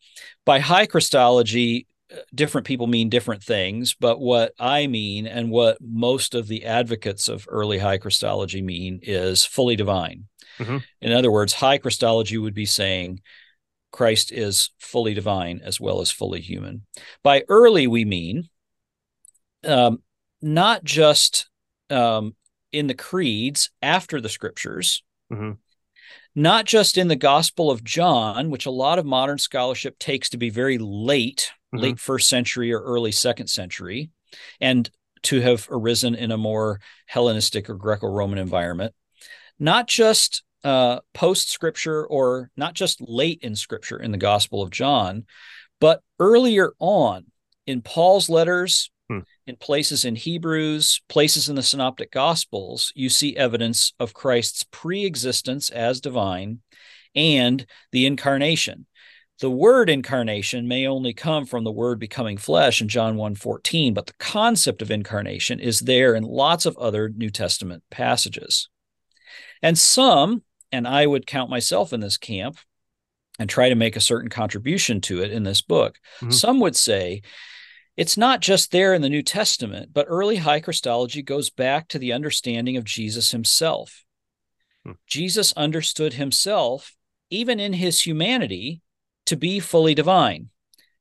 By 0.44 0.58
high 0.58 0.86
Christology, 0.86 1.86
uh, 2.12 2.18
different 2.34 2.66
people 2.66 2.86
mean 2.86 3.08
different 3.08 3.42
things, 3.42 3.94
but 3.98 4.20
what 4.20 4.52
I 4.58 4.86
mean 4.86 5.26
and 5.26 5.50
what 5.50 5.78
most 5.80 6.34
of 6.34 6.48
the 6.48 6.64
advocates 6.64 7.28
of 7.28 7.46
early 7.48 7.78
high 7.78 7.98
Christology 7.98 8.62
mean 8.62 9.00
is 9.02 9.44
fully 9.44 9.76
divine. 9.76 10.24
Mm-hmm. 10.58 10.78
In 11.00 11.12
other 11.12 11.30
words, 11.30 11.52
high 11.52 11.78
Christology 11.78 12.38
would 12.38 12.54
be 12.54 12.66
saying 12.66 13.20
Christ 13.92 14.32
is 14.32 14.70
fully 14.78 15.14
divine 15.14 15.60
as 15.62 15.80
well 15.80 16.00
as 16.00 16.10
fully 16.10 16.40
human. 16.40 16.86
By 17.22 17.44
early, 17.48 17.86
we 17.86 18.04
mean 18.04 18.48
um, 19.64 20.02
not 20.40 20.84
just 20.84 21.48
um, 21.90 22.34
in 22.72 22.86
the 22.86 22.94
creeds 22.94 23.70
after 23.82 24.20
the 24.20 24.28
scriptures, 24.28 25.02
mm-hmm 25.32 25.52
not 26.37 26.66
just 26.66 26.99
in 26.99 27.09
the 27.09 27.16
Gospel 27.16 27.70
of 27.70 27.82
John, 27.82 28.51
which 28.51 28.66
a 28.66 28.70
lot 28.70 28.99
of 28.99 29.07
modern 29.07 29.39
scholarship 29.39 29.99
takes 29.99 30.28
to 30.28 30.37
be 30.37 30.51
very 30.51 30.76
late, 30.76 31.51
mm-hmm. 31.74 31.82
late 31.82 31.99
first 31.99 32.28
century 32.28 32.72
or 32.72 32.80
early 32.80 33.11
second 33.11 33.47
century, 33.47 34.11
and 34.61 34.89
to 35.22 35.41
have 35.41 35.66
arisen 35.70 36.14
in 36.14 36.30
a 36.30 36.37
more 36.37 36.78
Hellenistic 37.07 37.70
or 37.70 37.74
Greco 37.74 38.07
Roman 38.07 38.39
environment. 38.39 38.95
Not 39.59 39.89
just 39.89 40.45
uh, 40.62 41.01
post 41.14 41.51
scripture 41.51 42.07
or 42.07 42.51
not 42.55 42.74
just 42.74 43.01
late 43.01 43.41
in 43.41 43.57
scripture 43.57 43.99
in 43.99 44.12
the 44.12 44.18
Gospel 44.18 44.62
of 44.62 44.70
John, 44.70 45.24
but 45.80 46.03
earlier 46.20 46.74
on 46.78 47.24
in 47.66 47.80
Paul's 47.80 48.28
letters. 48.28 48.91
In 49.47 49.57
places 49.57 50.05
in 50.05 50.16
Hebrews, 50.16 51.01
places 51.09 51.49
in 51.49 51.55
the 51.55 51.62
Synoptic 51.62 52.11
Gospels, 52.11 52.92
you 52.97 53.09
see 53.09 53.36
evidence 53.36 53.92
of 54.01 54.12
Christ's 54.12 54.64
pre 54.64 55.05
existence 55.05 55.70
as 55.70 56.01
divine 56.01 56.61
and 57.14 57.64
the 57.92 58.07
incarnation. 58.07 58.86
The 59.40 59.51
word 59.51 59.90
incarnation 59.90 60.66
may 60.66 60.86
only 60.86 61.12
come 61.12 61.47
from 61.47 61.62
the 61.62 61.70
word 61.70 62.01
becoming 62.01 62.38
flesh 62.38 62.80
in 62.80 62.88
John 62.88 63.16
1 63.16 63.34
14, 63.36 63.94
but 63.94 64.07
the 64.07 64.14
concept 64.18 64.82
of 64.82 64.90
incarnation 64.90 65.61
is 65.61 65.80
there 65.80 66.14
in 66.14 66.24
lots 66.24 66.66
of 66.66 66.76
other 66.78 67.09
New 67.09 67.30
Testament 67.30 67.84
passages. 67.90 68.68
And 69.62 69.78
some, 69.78 70.42
and 70.72 70.88
I 70.88 71.07
would 71.07 71.26
count 71.26 71.51
myself 71.51 71.92
in 71.92 72.01
this 72.01 72.16
camp 72.16 72.57
and 73.38 73.49
try 73.49 73.68
to 73.68 73.74
make 73.74 73.94
a 73.94 74.01
certain 74.01 74.30
contribution 74.30 75.01
to 75.03 75.22
it 75.22 75.30
in 75.30 75.42
this 75.42 75.61
book, 75.61 75.99
mm-hmm. 76.16 76.30
some 76.30 76.59
would 76.61 76.74
say 76.74 77.22
it's 77.97 78.16
not 78.16 78.40
just 78.40 78.72
there 78.72 78.94
in 78.94 79.03
the 79.03 79.09
New 79.09 79.22
Testament, 79.22 79.90
but 79.92 80.07
early 80.09 80.36
high 80.36 80.61
Christology 80.61 81.22
goes 81.22 81.51
back 81.51 81.88
to 81.88 81.99
the 81.99 82.12
understanding 82.12 82.76
of 82.76 82.84
Jesus 82.84 83.30
himself. 83.30 84.05
Hmm. 84.84 84.92
Jesus 85.07 85.53
understood 85.55 86.14
himself, 86.14 86.94
even 87.30 87.59
in 87.59 87.72
his 87.72 88.03
humanity, 88.03 88.82
to 89.26 89.36
be 89.36 89.61
fully 89.61 89.94
divine 89.94 90.51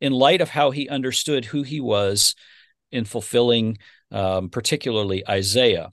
in 0.02 0.12
light 0.12 0.42
of 0.42 0.50
how 0.50 0.72
he 0.72 0.90
understood 0.90 1.46
who 1.46 1.64
he 1.64 1.80
was 1.80 2.36
in 2.92 3.06
fulfilling, 3.06 3.78
um, 4.12 4.50
particularly 4.50 5.28
Isaiah 5.28 5.92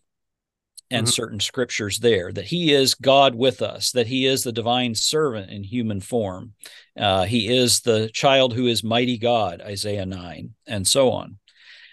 and 0.92 1.06
mm-hmm. 1.06 1.12
certain 1.12 1.40
scriptures 1.40 1.98
there 1.98 2.30
that 2.32 2.44
he 2.44 2.72
is 2.72 2.94
God 2.94 3.34
with 3.34 3.62
us, 3.62 3.92
that 3.92 4.06
he 4.06 4.26
is 4.26 4.42
the 4.42 4.52
divine 4.52 4.94
servant 4.94 5.50
in 5.50 5.64
human 5.64 6.00
form. 6.00 6.52
Uh, 6.96 7.24
he 7.24 7.48
is 7.48 7.80
the 7.80 8.10
child 8.10 8.52
who 8.52 8.66
is 8.66 8.84
mighty 8.84 9.16
God, 9.16 9.62
Isaiah 9.62 10.06
9, 10.06 10.50
and 10.66 10.86
so 10.86 11.10
on. 11.10 11.38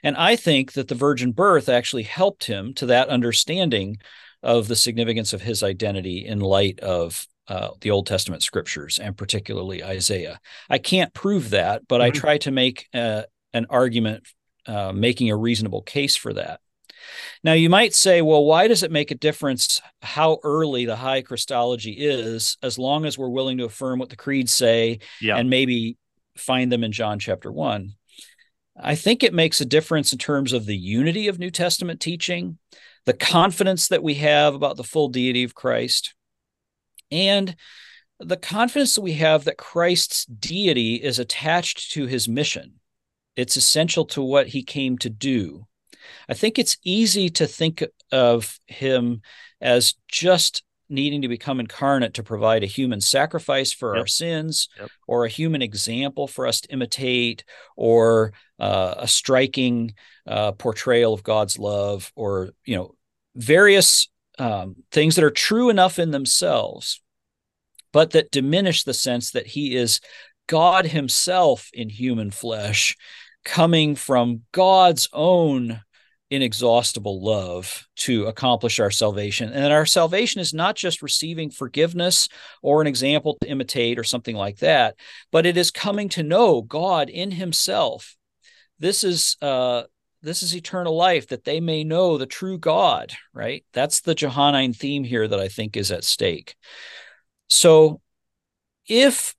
And 0.04 0.18
I 0.18 0.36
think 0.36 0.74
that 0.74 0.90
the 0.90 0.96
virgin 0.96 1.32
birth 1.32 1.70
actually 1.70 2.04
helped 2.04 2.46
him 2.46 2.74
to 2.76 2.86
that 2.88 3.10
understanding 3.10 3.98
of 4.44 4.68
the 4.68 4.76
significance 4.76 5.34
of 5.34 5.42
his 5.42 5.64
identity 5.64 6.26
in 6.26 6.40
light 6.40 6.80
of 6.80 7.26
uh, 7.48 7.70
the 7.82 7.92
Old 7.92 8.06
Testament 8.06 8.44
scriptures 8.44 9.00
and 9.00 9.18
particularly 9.18 9.84
Isaiah. 9.84 10.40
I 10.70 10.78
can't 10.78 11.14
prove 11.14 11.50
that, 11.52 11.88
but 11.88 12.02
mm-hmm. 12.02 12.08
I 12.08 12.20
try 12.20 12.38
to 12.40 12.52
make 12.52 12.88
uh, 12.94 13.24
an 13.54 13.66
argument 13.70 14.28
uh, 14.68 14.92
making 14.94 15.32
a 15.32 15.38
reasonable 15.38 15.82
case 15.82 16.16
for 16.16 16.34
that. 16.34 16.60
Now, 17.44 17.54
you 17.54 17.70
might 17.70 17.94
say, 17.94 18.22
well, 18.22 18.46
why 18.46 18.68
does 18.68 18.84
it 18.84 18.92
make 18.92 19.12
a 19.12 19.16
difference 19.16 19.82
how 20.02 20.40
early 20.44 20.86
the 20.86 20.96
high 20.96 21.22
Christology 21.22 21.92
is, 21.92 22.58
as 22.64 22.78
long 22.78 23.06
as 23.06 23.18
we're 23.18 23.30
willing 23.30 23.58
to 23.60 23.66
affirm 23.66 24.00
what 24.00 24.10
the 24.10 24.16
creeds 24.16 24.54
say 24.54 25.00
yeah. 25.22 25.38
and 25.38 25.50
maybe 25.50 25.98
find 26.36 26.72
them 26.72 26.84
in 26.84 26.92
John 26.92 27.20
chapter 27.20 27.52
1? 27.52 27.94
I 28.82 28.96
think 28.96 29.24
it 29.24 29.34
makes 29.34 29.60
a 29.60 29.66
difference 29.66 30.14
in 30.14 30.20
terms 30.20 30.54
of 30.54 30.66
the 30.66 30.78
unity 30.78 31.28
of 31.28 31.40
New 31.40 31.52
Testament 31.52 32.00
teaching, 32.00 32.58
the 33.06 33.14
confidence 33.14 33.90
that 33.90 34.04
we 34.04 34.16
have 34.16 34.56
about 34.56 34.78
the 34.78 34.84
full 34.84 35.10
deity 35.10 35.44
of 35.44 35.56
Christ, 35.56 36.14
and 37.12 37.56
the 38.20 38.38
confidence 38.38 38.96
that 38.96 39.02
we 39.02 39.14
have 39.14 39.46
that 39.46 39.58
Christ's 39.58 40.26
deity 40.26 40.96
is 40.96 41.20
attached 41.20 41.92
to 41.92 42.06
his 42.06 42.28
mission. 42.28 42.76
It's 43.36 43.56
essential 43.56 44.06
to 44.08 44.22
what 44.22 44.48
he 44.48 44.64
came 44.64 44.98
to 45.00 45.10
do. 45.10 45.66
I 46.28 46.34
think 46.34 46.58
it's 46.58 46.78
easy 46.84 47.30
to 47.30 47.48
think 47.48 47.84
of 48.12 48.60
him 48.68 49.22
as 49.62 49.96
just 50.08 50.64
needing 50.90 51.22
to 51.22 51.28
become 51.28 51.60
incarnate 51.60 52.16
to 52.16 52.24
provide 52.24 52.64
a 52.64 52.68
human 52.68 53.00
sacrifice 53.00 53.72
for 53.72 53.96
yep. 53.96 54.02
our 54.02 54.08
sins 54.08 54.70
yep. 54.80 54.90
or 55.08 55.24
a 55.24 55.30
human 55.30 55.62
example 55.62 56.28
for 56.28 56.48
us 56.48 56.62
to 56.62 56.72
imitate 56.74 57.44
or 57.76 58.34
uh, 58.60 58.96
a 58.98 59.08
striking 59.08 59.94
uh, 60.26 60.52
portrayal 60.54 61.14
of 61.14 61.24
God's 61.24 61.60
love 61.60 62.12
or 62.16 62.50
you 62.66 62.76
know 62.76 62.96
various 63.36 64.10
um, 64.40 64.78
things 64.92 65.16
that 65.16 65.24
are 65.24 65.32
true 65.32 65.70
enough 65.70 66.00
in 66.00 66.12
themselves 66.12 67.02
but 67.92 68.12
that 68.12 68.32
diminish 68.32 68.84
the 68.84 68.94
sense 68.94 69.32
that 69.32 69.48
he 69.48 69.76
is 69.76 70.00
God 70.48 70.88
himself 70.88 71.70
in 71.74 71.90
human 71.90 72.32
flesh 72.32 72.98
coming 73.46 73.96
from 73.96 74.42
God's 74.52 75.08
own 75.14 75.82
inexhaustible 76.32 77.24
love 77.24 77.88
to 77.96 78.26
accomplish 78.26 78.80
our 78.80 78.92
salvation. 78.92 79.52
And 79.52 79.74
our 79.74 79.86
salvation 79.86 80.42
is 80.42 80.54
not 80.54 80.76
just 80.76 81.02
receiving 81.02 81.50
forgiveness 81.50 82.30
or 82.62 82.82
an 82.82 82.88
example 82.88 83.38
to 83.42 83.50
imitate 83.50 83.98
or 83.98 84.04
something 84.04 84.36
like 84.36 84.60
that, 84.60 84.96
but 85.32 85.46
it 85.46 85.58
is 85.58 85.72
coming 85.72 86.10
to 86.10 86.24
know 86.24 86.62
God 86.62 87.10
in 87.10 87.32
Himself 87.32 88.16
this 88.80 89.04
is 89.04 89.36
uh, 89.42 89.84
this 90.22 90.42
is 90.42 90.56
eternal 90.56 90.96
life 90.96 91.28
that 91.28 91.44
they 91.44 91.60
may 91.60 91.84
know 91.84 92.18
the 92.18 92.26
true 92.26 92.58
God, 92.58 93.14
right? 93.34 93.64
That's 93.74 94.02
the 94.02 94.16
Johannine 94.16 94.74
theme 94.74 95.04
here 95.04 95.28
that 95.28 95.40
I 95.40 95.48
think 95.48 95.78
is 95.78 95.92
at 95.92 96.04
stake. 96.04 96.56
So 97.48 98.02
if 98.88 99.36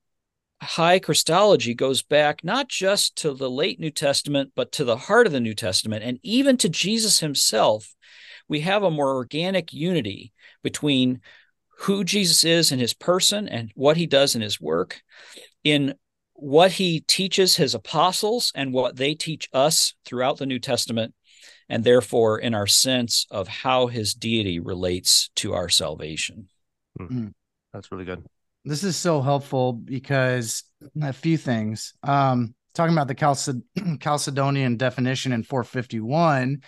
high 0.62 0.98
Christology 0.98 1.74
goes 1.74 2.02
back 2.02 2.44
not 2.44 2.68
just 2.68 3.16
to 3.16 3.32
the 3.32 3.50
late 3.50 3.80
New 3.80 3.90
Testament, 3.90 4.52
but 4.54 4.72
to 4.72 4.84
the 4.84 4.96
heart 4.96 5.26
of 5.26 5.32
the 5.32 5.40
New 5.40 5.54
Testament 5.54 6.04
and 6.04 6.18
even 6.22 6.56
to 6.58 6.68
Jesus 6.68 7.20
himself, 7.20 7.94
we 8.48 8.60
have 8.60 8.82
a 8.82 8.90
more 8.90 9.14
organic 9.14 9.72
unity 9.72 10.32
between 10.62 11.20
who 11.78 12.04
Jesus 12.04 12.44
is 12.44 12.72
in 12.72 12.78
his 12.78 12.92
person 12.92 13.48
and 13.48 13.70
what 13.74 13.96
he 13.96 14.06
does 14.06 14.34
in 14.34 14.42
his 14.42 14.60
work, 14.60 15.00
in 15.64 15.94
what 16.34 16.72
he 16.72 17.00
teaches 17.00 17.56
his 17.56 17.74
apostles 17.74 18.52
and 18.54 18.72
what 18.72 18.96
they 18.96 19.14
teach 19.14 19.48
us 19.52 19.94
throughout 20.04 20.38
the 20.38 20.46
New 20.46 20.58
Testament, 20.58 21.14
and 21.68 21.84
therefore 21.84 22.38
in 22.38 22.54
our 22.54 22.66
sense 22.66 23.26
of 23.30 23.48
how 23.48 23.86
his 23.86 24.14
deity 24.14 24.58
relates 24.58 25.30
to 25.36 25.54
our 25.54 25.68
salvation. 25.68 26.48
Mm-hmm. 26.98 27.28
That's 27.72 27.90
really 27.92 28.04
good. 28.04 28.26
This 28.64 28.84
is 28.84 28.96
so 28.96 29.22
helpful 29.22 29.72
because 29.72 30.64
a 31.00 31.12
few 31.12 31.36
things. 31.36 31.94
Um, 32.02 32.54
talking 32.74 32.94
about 32.94 33.08
the 33.08 33.14
Chalced- 33.14 33.62
Chalcedonian 33.76 34.76
definition 34.76 35.32
in 35.32 35.42
451, 35.42 36.62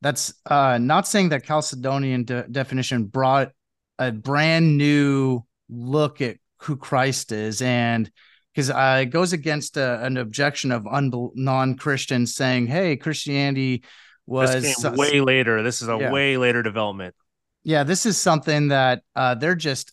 that's 0.00 0.34
uh, 0.46 0.78
not 0.78 1.06
saying 1.06 1.30
that 1.30 1.44
Chalcedonian 1.44 2.26
de- 2.26 2.48
definition 2.48 3.04
brought 3.04 3.52
a 3.98 4.12
brand 4.12 4.76
new 4.76 5.42
look 5.68 6.20
at 6.20 6.36
who 6.58 6.76
Christ 6.76 7.32
is 7.32 7.60
and 7.62 8.10
because 8.54 8.70
uh, 8.70 9.00
it 9.02 9.06
goes 9.06 9.34
against 9.34 9.76
a, 9.76 10.00
uh, 10.00 10.06
an 10.06 10.16
objection 10.16 10.72
of 10.72 10.86
non-Christians 10.86 12.34
saying, 12.34 12.66
"Hey, 12.66 12.96
Christianity 12.96 13.84
was 14.26 14.64
way 14.96 15.20
later. 15.20 15.62
This 15.62 15.82
is 15.82 15.88
a 15.88 15.98
yeah. 16.00 16.10
way 16.10 16.38
later 16.38 16.62
development." 16.62 17.14
Yeah, 17.64 17.82
this 17.82 18.06
is 18.06 18.16
something 18.16 18.68
that 18.68 19.02
uh, 19.14 19.34
they're 19.34 19.56
just 19.56 19.92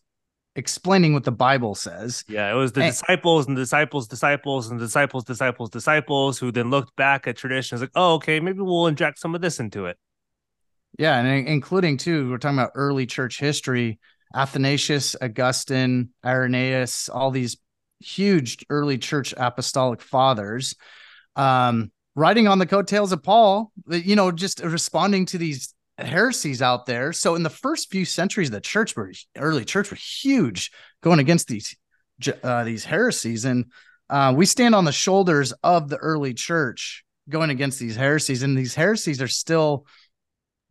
explaining 0.55 1.13
what 1.13 1.23
the 1.23 1.31
Bible 1.31 1.75
says. 1.75 2.23
Yeah, 2.27 2.51
it 2.51 2.55
was 2.55 2.71
the 2.71 2.83
and, 2.83 2.91
disciples 2.91 3.47
and 3.47 3.57
the 3.57 3.61
disciples, 3.61 4.07
disciples 4.07 4.69
and 4.69 4.79
disciples, 4.79 5.23
disciples, 5.23 5.69
disciples 5.69 6.39
who 6.39 6.51
then 6.51 6.69
looked 6.69 6.95
back 6.95 7.27
at 7.27 7.37
traditions 7.37 7.81
like, 7.81 7.91
"Oh, 7.95 8.15
okay, 8.15 8.39
maybe 8.39 8.59
we'll 8.59 8.87
inject 8.87 9.19
some 9.19 9.35
of 9.35 9.41
this 9.41 9.59
into 9.59 9.85
it." 9.85 9.97
Yeah, 10.97 11.17
and 11.19 11.47
including 11.47 11.97
too, 11.97 12.29
we're 12.29 12.37
talking 12.37 12.59
about 12.59 12.71
early 12.75 13.05
church 13.05 13.39
history. 13.39 13.99
Athanasius, 14.35 15.15
Augustine, 15.21 16.09
Irenaeus, 16.25 17.07
all 17.09 17.29
these 17.29 17.57
huge 17.99 18.65
early 18.69 18.97
church 18.97 19.33
apostolic 19.37 20.01
fathers, 20.01 20.75
um, 21.35 21.91
writing 22.15 22.47
on 22.47 22.59
the 22.59 22.65
coattails 22.65 23.11
of 23.11 23.23
Paul, 23.23 23.71
you 23.87 24.15
know, 24.15 24.31
just 24.31 24.61
responding 24.63 25.25
to 25.27 25.37
these 25.37 25.73
heresies 25.97 26.61
out 26.61 26.85
there. 26.85 27.13
So 27.13 27.35
in 27.35 27.43
the 27.43 27.49
first 27.49 27.91
few 27.91 28.05
centuries, 28.05 28.49
the 28.49 28.61
church 28.61 28.95
were 28.95 29.11
early 29.37 29.65
church 29.65 29.91
were 29.91 29.97
huge, 29.97 30.71
going 31.01 31.19
against 31.19 31.47
these 31.47 31.75
uh, 32.43 32.63
these 32.63 32.85
heresies, 32.85 33.45
and 33.45 33.65
uh, 34.09 34.33
we 34.35 34.45
stand 34.45 34.75
on 34.75 34.85
the 34.85 34.91
shoulders 34.91 35.51
of 35.63 35.89
the 35.89 35.97
early 35.97 36.33
church 36.33 37.03
going 37.29 37.49
against 37.49 37.79
these 37.79 37.95
heresies, 37.95 38.43
and 38.43 38.57
these 38.57 38.75
heresies 38.75 39.21
are 39.21 39.27
still. 39.27 39.85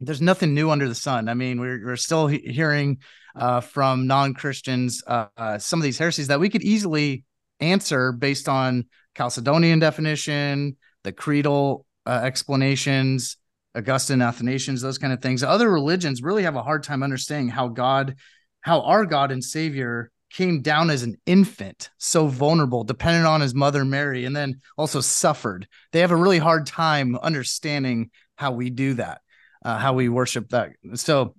There's 0.01 0.21
nothing 0.21 0.53
new 0.53 0.71
under 0.71 0.89
the 0.89 0.97
sun. 0.97 1.29
I 1.29 1.35
mean, 1.35 1.61
we're 1.61 1.85
we're 1.85 1.97
still 1.97 2.27
he- 2.27 2.39
hearing 2.39 2.99
uh, 3.37 3.61
from 3.61 4.07
non 4.07 4.35
Christians 4.35 5.03
uh, 5.07 5.27
uh, 5.37 5.59
some 5.59 5.79
of 5.79 5.85
these 5.85 5.99
heresies 5.99 6.29
that 6.29 6.41
we 6.41 6.49
could 6.49 6.63
easily 6.63 7.25
answer 7.61 8.13
based 8.13 8.49
on 8.49 8.87
Chalcedonian 9.17 9.81
definition, 9.81 10.77
the 11.05 11.13
creedal 11.13 11.87
uh, 12.07 12.21
explanations, 12.25 13.37
Augustine 13.77 14.23
Athanasians, 14.23 14.83
those 14.83 14.99
kind 14.99 15.13
of 15.13 15.23
things. 15.23 15.43
Other 15.43 15.71
religions 15.71 16.23
really 16.23 16.43
have 16.43 16.57
a 16.57 16.63
hard 16.63 16.83
time 16.83 17.03
understanding 17.03 17.49
how 17.49 17.69
God, 17.69 18.17
how 18.61 18.83
our 18.83 19.07
God 19.07 19.33
and 19.33 19.43
Savior 19.43 20.11
came 20.31 20.63
down 20.63 20.91
as 20.91 21.03
an 21.03 21.17
infant, 21.27 21.91
so 21.99 22.27
vulnerable, 22.27 22.85
dependent 22.85 23.27
on 23.27 23.41
his 23.41 23.55
mother 23.55 23.85
Mary, 23.85 24.25
and 24.25 24.35
then 24.35 24.61
also 24.79 25.01
suffered. 25.01 25.69
They 25.93 26.01
have 26.01 26.11
a 26.11 26.17
really 26.17 26.39
hard 26.39 26.67
time 26.67 27.17
understanding 27.17 28.11
how 28.37 28.53
we 28.53 28.71
do 28.71 28.95
that, 28.95 29.21
uh, 29.65 29.79
how 29.79 29.93
we 29.93 30.09
worship 30.09 30.49
that. 30.51 30.71
So 30.95 31.35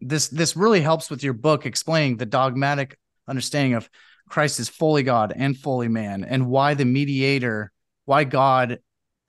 this 0.00 0.28
this 0.28 0.56
really 0.56 0.80
helps 0.80 1.08
with 1.08 1.22
your 1.22 1.34
book 1.34 1.66
explaining 1.66 2.16
the 2.16 2.26
dogmatic 2.26 2.98
understanding 3.28 3.74
of 3.74 3.88
Christ 4.28 4.58
is 4.58 4.68
fully 4.68 5.04
God 5.04 5.32
and 5.34 5.56
fully 5.56 5.88
man, 5.88 6.24
and 6.24 6.48
why 6.48 6.74
the 6.74 6.84
mediator, 6.84 7.70
why 8.04 8.24
God 8.24 8.80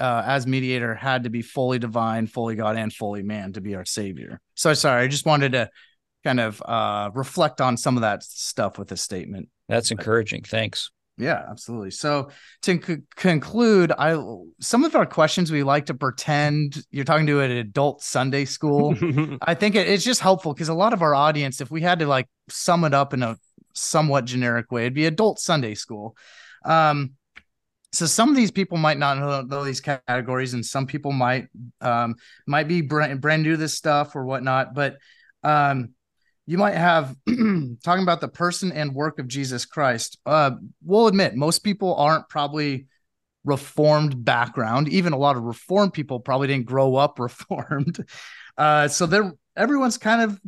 uh, 0.02 0.24
as 0.26 0.47
mediator 0.47 0.95
had 0.95 1.26
to 1.26 1.30
be 1.30 1.43
fully 1.43 1.78
divine, 1.78 2.26
fully 2.26 2.56
God, 2.56 2.76
and 2.76 2.91
fully 2.91 3.22
man 3.22 3.54
to 3.54 3.62
be 3.62 3.76
our 3.76 3.86
savior. 3.86 4.41
So 4.56 4.74
sorry, 4.74 5.04
I 5.04 5.08
just 5.08 5.28
wanted 5.28 5.52
to 5.52 5.70
kind 6.24 6.39
of 6.39 6.62
uh, 6.66 7.12
reflect 7.14 7.62
on 7.62 7.78
some 7.78 7.97
of 7.97 8.02
that 8.02 8.24
stuff 8.24 8.80
with 8.80 8.88
this 8.88 9.02
statement. 9.02 9.49
That's 9.70 9.91
encouraging. 9.91 10.41
Thanks. 10.43 10.89
Yeah, 11.18 11.45
absolutely. 11.47 11.91
So 11.91 12.30
to 12.64 12.82
c- 12.82 12.97
conclude, 13.16 13.91
I 13.91 14.18
some 14.60 14.84
of 14.86 14.95
our 14.95 15.06
questions 15.06 15.52
we 15.52 15.62
like 15.62 15.86
to 15.88 15.93
pretend 15.93 16.84
you're 16.89 17.06
talking 17.06 17.28
to 17.28 17.41
an 17.41 17.52
adult 17.52 18.02
Sunday 18.02 18.45
school. 18.45 18.95
I 19.41 19.54
think 19.54 19.76
it, 19.76 19.88
it's 19.88 20.04
just 20.04 20.22
helpful 20.22 20.54
because 20.54 20.70
a 20.70 20.74
lot 20.74 20.93
of 20.93 21.04
our 21.04 21.14
audience, 21.14 21.62
if 21.62 21.70
we 21.70 21.82
had 21.82 21.99
to 21.99 22.08
like 22.08 22.28
sum 22.49 22.86
it 22.86 22.95
up 22.95 23.14
in 23.14 23.22
a 23.22 23.38
somewhat 23.76 24.26
generic 24.26 24.72
way, 24.72 24.82
it'd 24.82 24.95
be 24.95 25.06
adult 25.06 25.39
Sunday 25.39 25.76
school. 25.76 26.16
Um, 26.66 27.12
so 27.94 28.06
some 28.06 28.30
of 28.30 28.36
these 28.36 28.52
people 28.52 28.78
might 28.78 28.98
not 28.98 29.18
know, 29.18 29.42
know 29.42 29.64
these 29.64 29.82
categories, 29.82 30.54
and 30.54 30.66
some 30.66 30.88
people 30.88 31.12
might 31.12 31.48
um, 31.82 32.16
might 32.48 32.68
be 32.68 32.82
brand, 32.82 33.20
brand 33.20 33.44
new 33.44 33.52
to 33.52 33.58
this 33.58 33.76
stuff 33.76 34.16
or 34.16 34.26
whatnot. 34.26 34.74
But 34.74 34.98
um, 35.44 35.89
you 36.46 36.58
might 36.58 36.76
have 36.76 37.16
talking 37.28 38.04
about 38.04 38.22
the 38.22 38.30
person 38.30 38.72
and 38.72 38.96
work 38.96 39.20
of 39.20 39.28
Jesus 39.28 39.66
Christ. 39.66 40.18
Uh, 40.26 40.52
we'll 40.84 41.08
admit 41.08 41.36
most 41.36 41.60
people 41.60 41.96
aren't 41.96 42.30
probably 42.30 42.88
reformed 43.44 44.24
background. 44.24 44.88
Even 44.89 45.14
a 45.14 45.18
lot 45.18 45.36
of 45.36 45.44
reformed 45.44 45.94
people 45.94 46.20
probably 46.20 46.48
didn't 46.48 46.66
grow 46.66 46.96
up 46.96 47.20
reformed. 47.20 48.06
Uh, 48.58 48.88
so 48.88 49.06
they're 49.06 49.34
everyone's 49.56 49.98
kind 49.98 50.22
of 50.22 50.39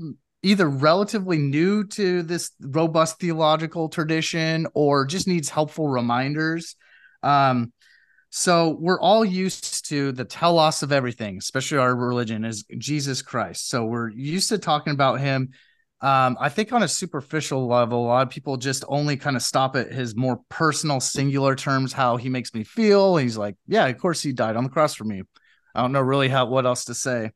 either 0.44 0.70
relatively 0.70 1.38
new 1.38 1.86
to 1.86 2.22
this 2.24 2.52
robust 2.60 3.20
theological 3.20 3.90
tradition 3.90 4.68
or 4.74 5.06
just 5.06 5.28
needs 5.28 5.50
helpful 5.50 5.88
reminders. 5.88 6.76
Um, 7.24 7.74
so 8.30 8.78
we're 8.80 9.00
all 9.00 9.24
used 9.24 9.88
to 9.90 10.12
the 10.12 10.26
telos 10.26 10.84
of 10.84 10.92
everything, 10.92 11.38
especially 11.38 11.78
our 11.78 11.96
religion 11.96 12.44
is 12.46 12.66
Jesus 12.78 13.22
Christ. 13.22 13.70
So 13.70 13.86
we're 13.86 14.10
used 14.10 14.50
to 14.50 14.58
talking 14.58 14.94
about 14.94 15.20
him 15.20 15.52
um, 16.04 16.36
I 16.38 16.50
think 16.50 16.74
on 16.74 16.84
a 16.84 16.88
superficial 16.88 17.66
level, 17.66 18.04
a 18.04 18.08
lot 18.08 18.28
of 18.28 18.30
people 18.30 18.58
just 18.58 18.84
only 18.90 19.16
kind 19.16 19.38
of 19.38 19.42
stop 19.42 19.78
at 19.78 19.94
his 19.94 20.18
more 20.18 20.42
personal, 20.50 21.00
singular 21.00 21.56
terms, 21.56 21.94
how 21.94 22.18
he 22.18 22.28
makes 22.28 22.54
me 22.54 22.66
feel. 22.66 23.16
he's 23.16 23.38
like, 23.38 23.56
yeah, 23.68 23.86
of 23.88 23.98
course 24.00 24.22
he 24.22 24.34
died 24.34 24.58
on 24.58 24.66
the 24.66 24.70
cross 24.70 24.96
for 24.96 25.06
me. 25.06 25.24
I 25.74 25.82
don't 25.82 25.94
know 25.94 26.02
really 26.02 26.28
how 26.28 26.48
what 26.48 26.66
else 26.66 26.86
to 26.86 26.94
say. 26.94 27.32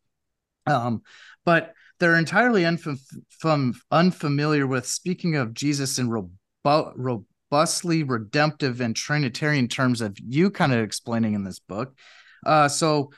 Um, 0.66 1.04
but 1.46 1.74
they're 2.02 2.18
entirely 2.18 2.64
unf- 2.64 3.78
unfamiliar 3.90 4.68
with 4.68 4.86
speaking 4.86 5.38
of 5.38 5.54
Jesus 5.54 5.98
in 5.98 6.10
robu- 6.10 6.32
robustly 7.50 8.04
redemptive 8.04 8.82
and 8.82 8.96
Trinitarian 8.96 9.68
terms 9.68 10.02
of 10.02 10.18
you 10.20 10.50
kind 10.50 10.74
of 10.74 10.80
explaining 10.80 11.34
in 11.34 11.44
this 11.44 11.60
book. 11.60 11.96
Uh, 12.46 12.68
so 12.68 13.12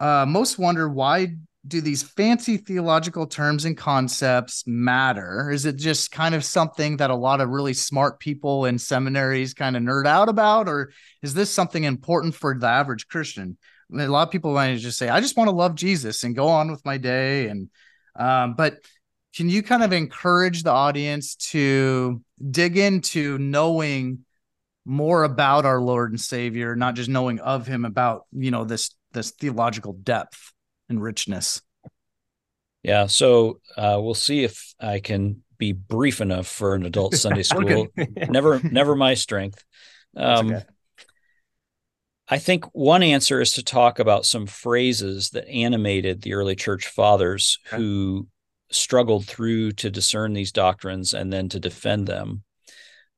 uh, 0.00 0.26
most 0.26 0.58
wonder 0.58 0.88
why 0.88 1.28
do 1.66 1.80
these 1.80 2.02
fancy 2.02 2.58
theological 2.58 3.26
terms 3.26 3.64
and 3.64 3.76
concepts 3.76 4.64
matter? 4.66 5.50
Is 5.50 5.64
it 5.64 5.76
just 5.76 6.10
kind 6.10 6.34
of 6.34 6.44
something 6.44 6.98
that 6.98 7.10
a 7.10 7.14
lot 7.14 7.40
of 7.40 7.48
really 7.48 7.72
smart 7.72 8.20
people 8.20 8.66
in 8.66 8.78
seminaries 8.78 9.54
kind 9.54 9.76
of 9.76 9.82
nerd 9.82 10.06
out 10.06 10.28
about? 10.28 10.68
Or 10.68 10.92
is 11.22 11.32
this 11.32 11.50
something 11.50 11.84
important 11.84 12.34
for 12.34 12.56
the 12.56 12.66
average 12.66 13.08
Christian? 13.08 13.56
I 13.90 13.96
mean, 13.96 14.08
a 14.08 14.12
lot 14.12 14.28
of 14.28 14.32
people 14.32 14.52
might 14.52 14.76
just 14.76 14.98
say, 14.98 15.08
I 15.08 15.20
just 15.20 15.38
want 15.38 15.48
to 15.48 15.56
love 15.56 15.74
Jesus 15.74 16.22
and 16.22 16.36
go 16.36 16.48
on 16.48 16.70
with 16.70 16.84
my 16.84 16.98
day. 16.98 17.48
And, 17.48 17.70
um, 18.14 18.54
but 18.56 18.76
can 19.36 19.48
you 19.48 19.62
kind 19.62 19.82
of 19.82 19.92
encourage 19.92 20.62
the 20.62 20.70
audience 20.70 21.34
to 21.36 22.22
dig 22.50 22.76
into 22.76 23.38
knowing 23.38 24.20
more 24.84 25.24
about 25.24 25.64
our 25.64 25.80
Lord 25.80 26.10
and 26.10 26.20
Savior, 26.20 26.76
not 26.76 26.94
just 26.94 27.08
knowing 27.08 27.40
of 27.40 27.66
him 27.66 27.84
about, 27.84 28.26
you 28.32 28.50
know, 28.50 28.64
this, 28.64 28.90
this 29.12 29.30
theological 29.30 29.92
depth? 29.94 30.52
and 30.88 31.02
richness. 31.02 31.60
Yeah, 32.82 33.06
so 33.06 33.60
uh, 33.76 33.98
we'll 34.00 34.14
see 34.14 34.44
if 34.44 34.74
I 34.78 35.00
can 35.00 35.42
be 35.56 35.72
brief 35.72 36.20
enough 36.20 36.46
for 36.46 36.74
an 36.74 36.84
adult 36.84 37.14
Sunday 37.14 37.42
school. 37.44 37.88
never, 38.16 38.60
never 38.62 38.94
my 38.94 39.14
strength. 39.14 39.64
Um, 40.16 40.52
okay. 40.52 40.64
I 42.28 42.38
think 42.38 42.64
one 42.72 43.02
answer 43.02 43.40
is 43.40 43.52
to 43.52 43.62
talk 43.62 43.98
about 43.98 44.26
some 44.26 44.46
phrases 44.46 45.30
that 45.30 45.48
animated 45.48 46.22
the 46.22 46.34
early 46.34 46.56
church 46.56 46.86
fathers 46.86 47.58
okay. 47.66 47.76
who 47.76 48.28
struggled 48.70 49.26
through 49.26 49.72
to 49.72 49.90
discern 49.90 50.32
these 50.32 50.52
doctrines 50.52 51.14
and 51.14 51.32
then 51.32 51.48
to 51.50 51.60
defend 51.60 52.06
them. 52.06 52.42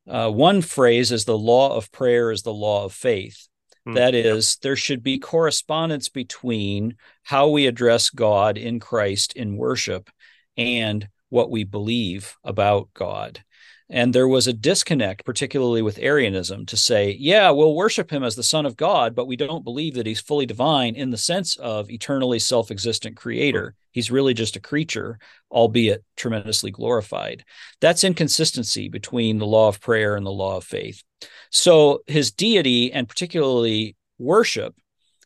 Uh, 0.09 0.31
one 0.31 0.63
phrase 0.63 1.11
is 1.11 1.25
the 1.25 1.39
law 1.39 1.77
of 1.77 1.91
prayer 1.91 2.31
is 2.31 2.43
the 2.43 2.55
law 2.55 2.85
of 2.85 2.93
faith. 2.93 3.49
Mm, 3.87 3.95
that 3.95 4.15
is, 4.15 4.59
there 4.63 4.77
should 4.77 5.03
be 5.03 5.19
correspondence 5.19 6.09
between 6.09 6.97
how 7.23 7.49
we 7.49 7.67
address 7.67 8.11
God 8.11 8.59
in 8.59 8.81
Christ 8.81 9.33
in 9.35 9.57
worship 9.57 10.11
and 10.57 11.09
what 11.29 11.51
we 11.51 11.65
believe 11.65 12.37
about 12.45 12.89
God. 12.95 13.43
And 13.89 14.13
there 14.13 14.27
was 14.27 14.49
a 14.49 14.53
disconnect, 14.53 15.25
particularly 15.25 15.81
with 15.81 15.99
Arianism, 15.99 16.67
to 16.67 16.77
say, 16.77 17.17
yeah, 17.21 17.51
we'll 17.51 17.77
worship 17.77 18.11
him 18.11 18.25
as 18.25 18.35
the 18.35 18.43
Son 18.43 18.67
of 18.67 18.77
God, 18.77 19.15
but 19.15 19.27
we 19.27 19.37
don't 19.37 19.63
believe 19.63 19.95
that 19.95 20.07
he's 20.07 20.21
fully 20.21 20.45
divine 20.45 20.97
in 20.97 21.11
the 21.11 21.17
sense 21.17 21.55
of 21.57 21.89
eternally 21.89 22.41
self 22.41 22.73
existent 22.73 23.17
creator. 23.17 23.77
He's 23.93 24.11
really 24.11 24.35
just 24.35 24.57
a 24.57 24.61
creature, 24.61 25.19
albeit 25.53 26.05
tremendously 26.17 26.73
glorified. 26.73 27.45
That's 27.81 28.03
inconsistency 28.03 28.89
between 28.89 29.39
the 29.39 29.47
law 29.47 29.69
of 29.69 29.81
prayer 29.81 30.17
and 30.17 30.27
the 30.27 30.33
law 30.33 30.57
of 30.57 30.65
faith. 30.65 31.03
So 31.51 32.01
his 32.09 32.33
deity 32.33 32.93
and 32.93 33.09
particularly 33.09 33.97
worship 34.19 34.75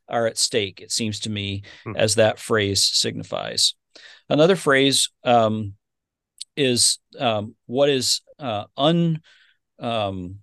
are 0.06 0.26
at 0.26 0.38
stake, 0.38 0.80
it 0.80 0.92
seems 0.92 1.20
to 1.20 1.30
me, 1.30 1.62
hmm. 1.84 1.96
as 1.96 2.16
that 2.16 2.38
phrase 2.38 2.84
signifies. 2.84 3.74
Another 4.28 4.56
phrase 4.56 5.10
um, 5.24 5.74
is 6.56 6.98
um, 7.18 7.54
what 7.66 7.88
is 7.88 8.22
uh, 8.38 8.64
un. 8.76 9.20
Um, 9.78 10.36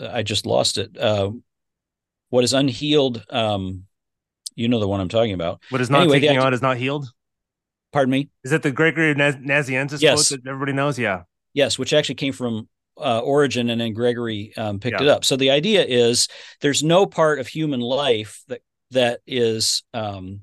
I 0.00 0.22
just 0.22 0.46
lost 0.46 0.78
it. 0.78 0.96
Uh, 0.96 1.32
what 2.30 2.44
is 2.44 2.52
unhealed? 2.52 3.24
Um, 3.28 3.84
you 4.54 4.68
know 4.68 4.80
the 4.80 4.88
one 4.88 5.00
I'm 5.00 5.08
talking 5.08 5.32
about. 5.32 5.60
What 5.70 5.80
is 5.80 5.90
not 5.90 6.02
anyway, 6.02 6.20
taking 6.20 6.38
on 6.38 6.54
is 6.54 6.62
not 6.62 6.76
healed. 6.76 7.10
Pardon 7.92 8.10
me. 8.10 8.28
Is 8.44 8.52
that 8.52 8.62
the 8.62 8.70
Gregory 8.70 9.10
of 9.10 9.16
Nazianzus 9.16 10.00
yes. 10.00 10.28
quote 10.28 10.42
that 10.42 10.48
everybody 10.48 10.72
knows? 10.72 10.98
Yeah. 10.98 11.22
Yes, 11.52 11.78
which 11.78 11.92
actually 11.92 12.14
came 12.14 12.32
from 12.32 12.68
uh, 12.96 13.20
Origen, 13.20 13.70
and 13.70 13.80
then 13.80 13.92
Gregory 13.92 14.52
um, 14.56 14.78
picked 14.78 15.00
yeah. 15.00 15.06
it 15.06 15.10
up. 15.10 15.24
So 15.24 15.36
the 15.36 15.50
idea 15.50 15.84
is 15.84 16.28
there's 16.60 16.82
no 16.82 17.06
part 17.06 17.40
of 17.40 17.48
human 17.48 17.80
life 17.80 18.42
that 18.48 18.60
that 18.92 19.20
is 19.26 19.82
um, 19.94 20.40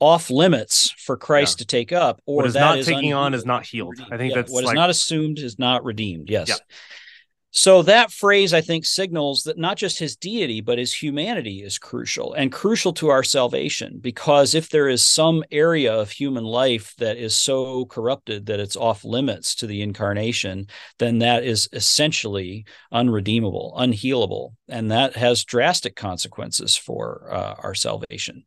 off 0.00 0.30
limits 0.30 0.90
for 0.90 1.16
Christ 1.16 1.58
yeah. 1.58 1.62
to 1.62 1.66
take 1.66 1.92
up, 1.92 2.20
or 2.26 2.36
what 2.36 2.46
is 2.46 2.54
not 2.54 2.82
taking 2.84 3.14
on 3.14 3.34
is 3.34 3.44
not 3.44 3.66
healed. 3.66 3.96
I 4.10 4.16
think 4.16 4.30
yeah, 4.30 4.42
that's 4.42 4.52
what 4.52 4.64
like... 4.64 4.74
is 4.74 4.76
not 4.76 4.90
assumed 4.90 5.38
is 5.38 5.58
not 5.58 5.84
redeemed. 5.84 6.30
Yes. 6.30 6.48
Yeah. 6.48 6.56
So 7.50 7.80
that 7.82 8.12
phrase, 8.12 8.52
I 8.52 8.60
think, 8.60 8.84
signals 8.84 9.44
that 9.44 9.56
not 9.56 9.78
just 9.78 9.98
his 9.98 10.16
deity, 10.16 10.60
but 10.60 10.78
his 10.78 10.92
humanity 10.92 11.62
is 11.62 11.78
crucial 11.78 12.34
and 12.34 12.52
crucial 12.52 12.92
to 12.94 13.08
our 13.08 13.22
salvation. 13.22 13.98
Because 14.00 14.54
if 14.54 14.68
there 14.68 14.86
is 14.86 15.04
some 15.04 15.42
area 15.50 15.94
of 15.94 16.10
human 16.10 16.44
life 16.44 16.94
that 16.98 17.16
is 17.16 17.34
so 17.34 17.86
corrupted 17.86 18.46
that 18.46 18.60
it's 18.60 18.76
off 18.76 19.02
limits 19.02 19.54
to 19.56 19.66
the 19.66 19.80
incarnation, 19.80 20.66
then 20.98 21.20
that 21.20 21.42
is 21.42 21.70
essentially 21.72 22.66
unredeemable, 22.92 23.74
unhealable. 23.78 24.52
And 24.68 24.90
that 24.90 25.16
has 25.16 25.42
drastic 25.44 25.96
consequences 25.96 26.76
for 26.76 27.28
uh, 27.32 27.54
our 27.62 27.74
salvation. 27.74 28.44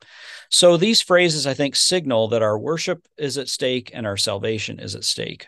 So 0.51 0.77
these 0.77 1.01
phrases, 1.01 1.47
I 1.47 1.55
think, 1.55 1.75
signal 1.75 2.27
that 2.27 2.43
our 2.43 2.57
worship 2.57 3.07
is 3.17 3.39
at 3.39 3.49
stake 3.49 3.89
and 3.95 4.05
our 4.05 4.17
salvation 4.17 4.79
is 4.79 4.93
at 4.93 5.03
stake. 5.03 5.47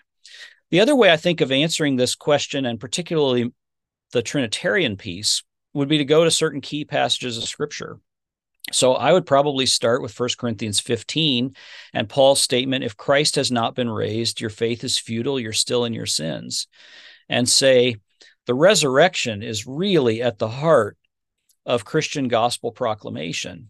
The 0.74 0.80
other 0.80 0.96
way 0.96 1.12
I 1.12 1.18
think 1.18 1.40
of 1.40 1.52
answering 1.52 1.98
this 1.98 2.16
question, 2.16 2.66
and 2.66 2.80
particularly 2.80 3.52
the 4.12 4.24
Trinitarian 4.24 4.98
piece, 4.98 5.44
would 5.76 5.88
be 5.88 6.00
to 6.00 6.04
go 6.04 6.24
to 6.24 6.32
certain 6.32 6.62
key 6.62 6.84
passages 6.84 7.38
of 7.38 7.44
Scripture. 7.44 8.00
So 8.72 8.96
I 8.96 9.14
would 9.14 9.28
probably 9.28 9.68
start 9.68 10.02
with 10.02 10.20
1 10.20 10.30
Corinthians 10.36 10.80
15 10.80 11.56
and 11.94 12.10
Paul's 12.10 12.42
statement 12.42 12.84
if 12.84 12.98
Christ 12.98 13.36
has 13.36 13.52
not 13.52 13.76
been 13.76 13.88
raised, 13.88 14.42
your 14.42 14.50
faith 14.50 14.84
is 14.84 14.98
futile, 14.98 15.40
you're 15.40 15.54
still 15.54 15.86
in 15.86 15.94
your 15.94 16.08
sins. 16.08 16.66
And 17.30 17.48
say 17.48 17.98
the 18.48 18.56
resurrection 18.56 19.44
is 19.44 19.68
really 19.68 20.24
at 20.24 20.40
the 20.40 20.50
heart 20.50 20.98
of 21.68 21.86
Christian 21.86 22.28
gospel 22.30 22.72
proclamation. 22.72 23.70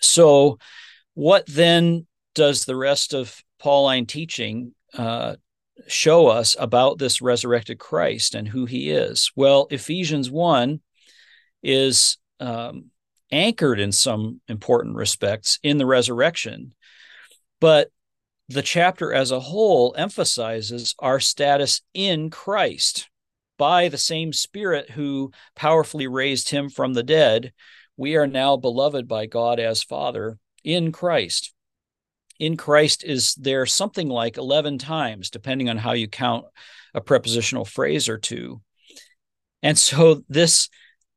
So, 0.00 0.58
what 1.12 1.44
then 1.44 2.06
does 2.34 2.64
the 2.64 2.76
rest 2.76 3.12
of 3.12 3.42
Pauline 3.58 4.06
teaching 4.06 4.74
uh, 4.96 5.36
show 5.86 6.28
us 6.28 6.56
about 6.58 6.98
this 6.98 7.20
resurrected 7.20 7.78
Christ 7.78 8.34
and 8.34 8.48
who 8.48 8.66
he 8.66 8.90
is? 8.90 9.30
Well, 9.36 9.66
Ephesians 9.70 10.30
1 10.30 10.80
is 11.62 12.18
um, 12.40 12.90
anchored 13.30 13.80
in 13.80 13.92
some 13.92 14.40
important 14.48 14.96
respects 14.96 15.58
in 15.62 15.78
the 15.78 15.86
resurrection, 15.86 16.74
but 17.60 17.90
the 18.48 18.62
chapter 18.62 19.12
as 19.12 19.30
a 19.30 19.40
whole 19.40 19.94
emphasizes 19.96 20.94
our 20.98 21.18
status 21.20 21.80
in 21.94 22.30
Christ. 22.30 23.08
By 23.56 23.88
the 23.88 23.98
same 23.98 24.32
Spirit 24.32 24.90
who 24.90 25.30
powerfully 25.54 26.08
raised 26.08 26.50
him 26.50 26.68
from 26.68 26.92
the 26.92 27.04
dead, 27.04 27.52
we 27.96 28.16
are 28.16 28.26
now 28.26 28.56
beloved 28.56 29.06
by 29.06 29.26
God 29.26 29.60
as 29.60 29.82
Father 29.82 30.38
in 30.64 30.90
Christ 30.90 31.53
in 32.38 32.56
Christ 32.56 33.04
is 33.04 33.34
there 33.34 33.66
something 33.66 34.08
like 34.08 34.36
11 34.36 34.78
times, 34.78 35.30
depending 35.30 35.68
on 35.68 35.76
how 35.76 35.92
you 35.92 36.08
count 36.08 36.46
a 36.94 37.00
prepositional 37.00 37.64
phrase 37.64 38.08
or 38.08 38.18
two. 38.18 38.60
And 39.62 39.78
so, 39.78 40.22
this 40.28 40.68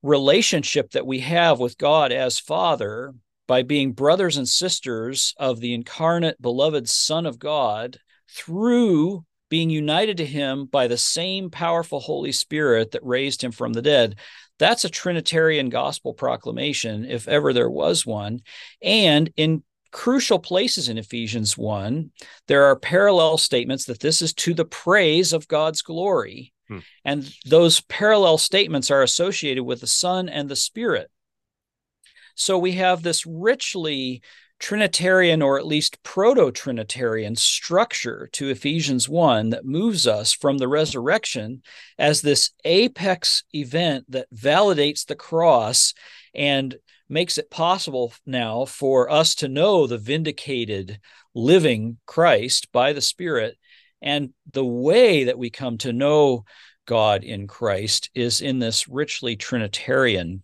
relationship 0.02 0.92
that 0.92 1.06
we 1.06 1.20
have 1.20 1.60
with 1.60 1.78
God 1.78 2.12
as 2.12 2.40
Father 2.40 3.14
by 3.48 3.64
being 3.64 3.94
brothers 3.94 4.38
and 4.38 4.48
sisters 4.48 5.34
of 5.38 5.60
the 5.60 5.74
incarnate, 5.74 6.42
beloved 6.42 6.88
Son 6.88 7.26
of 7.26 7.40
God 7.40 8.00
through 8.30 9.26
being 9.50 9.70
united 9.70 10.18
to 10.18 10.26
Him 10.26 10.66
by 10.66 10.88
the 10.88 10.98
same 10.98 11.50
powerful 11.50 12.00
Holy 12.00 12.32
Spirit 12.32 12.92
that 12.92 13.06
raised 13.06 13.42
Him 13.42 13.52
from 13.52 13.74
the 13.74 13.82
dead. 13.82 14.18
That's 14.60 14.86
a 14.86 14.90
Trinitarian 14.90 15.70
gospel 15.70 16.14
proclamation, 16.14 17.06
if 17.06 17.28
ever 17.28 17.54
there 17.54 17.70
was 17.70 18.06
one. 18.06 18.42
And 18.82 19.32
in 19.38 19.64
crucial 19.92 20.40
places 20.40 20.90
in 20.90 20.98
Ephesians 20.98 21.58
1, 21.58 22.12
there 22.48 22.66
are 22.66 22.76
parallel 22.76 23.38
statements 23.38 23.86
that 23.86 24.00
this 24.00 24.22
is 24.22 24.34
to 24.34 24.54
the 24.54 24.66
praise 24.66 25.34
of 25.34 25.48
God's 25.48 25.82
glory. 25.82 26.54
Hmm. 26.68 26.80
And 27.06 27.34
those 27.46 27.82
parallel 27.82 28.38
statements 28.38 28.92
are 28.92 29.04
associated 29.04 29.64
with 29.64 29.82
the 29.82 29.88
Son 29.88 30.30
and 30.30 30.50
the 30.50 30.56
Spirit. 30.56 31.10
So 32.36 32.58
we 32.58 32.74
have 32.74 33.02
this 33.02 33.26
richly 33.26 34.22
Trinitarian 34.60 35.42
or 35.42 35.60
at 35.60 35.68
least 35.68 36.02
proto 36.04 36.52
Trinitarian 36.52 37.36
structure 37.36 38.28
to 38.34 38.50
Ephesians 38.50 39.08
1 39.08 39.52
that 39.52 39.66
moves 39.66 40.08
us 40.08 40.34
from 40.34 40.58
the 40.58 40.68
resurrection 40.68 41.62
as 41.98 42.22
this 42.22 42.52
apex 42.66 43.44
event 43.54 44.06
that 44.10 44.28
validates 44.34 45.06
the 45.06 45.16
cross 45.16 45.94
and 46.34 46.78
makes 47.10 47.38
it 47.38 47.50
possible 47.50 48.14
now 48.26 48.66
for 48.66 49.10
us 49.10 49.36
to 49.36 49.48
know 49.48 49.88
the 49.88 49.98
vindicated 49.98 51.00
living 51.34 51.98
Christ 52.06 52.72
by 52.72 52.94
the 52.94 53.02
Spirit. 53.02 53.58
And 54.02 54.32
the 54.52 54.66
way 54.66 55.26
that 55.26 55.38
we 55.38 55.50
come 55.50 55.78
to 55.80 55.94
know 55.94 56.46
God 56.86 57.24
in 57.24 57.48
Christ 57.48 58.10
is 58.14 58.42
in 58.42 58.60
this 58.60 58.88
richly 58.88 59.36
Trinitarian 59.36 60.44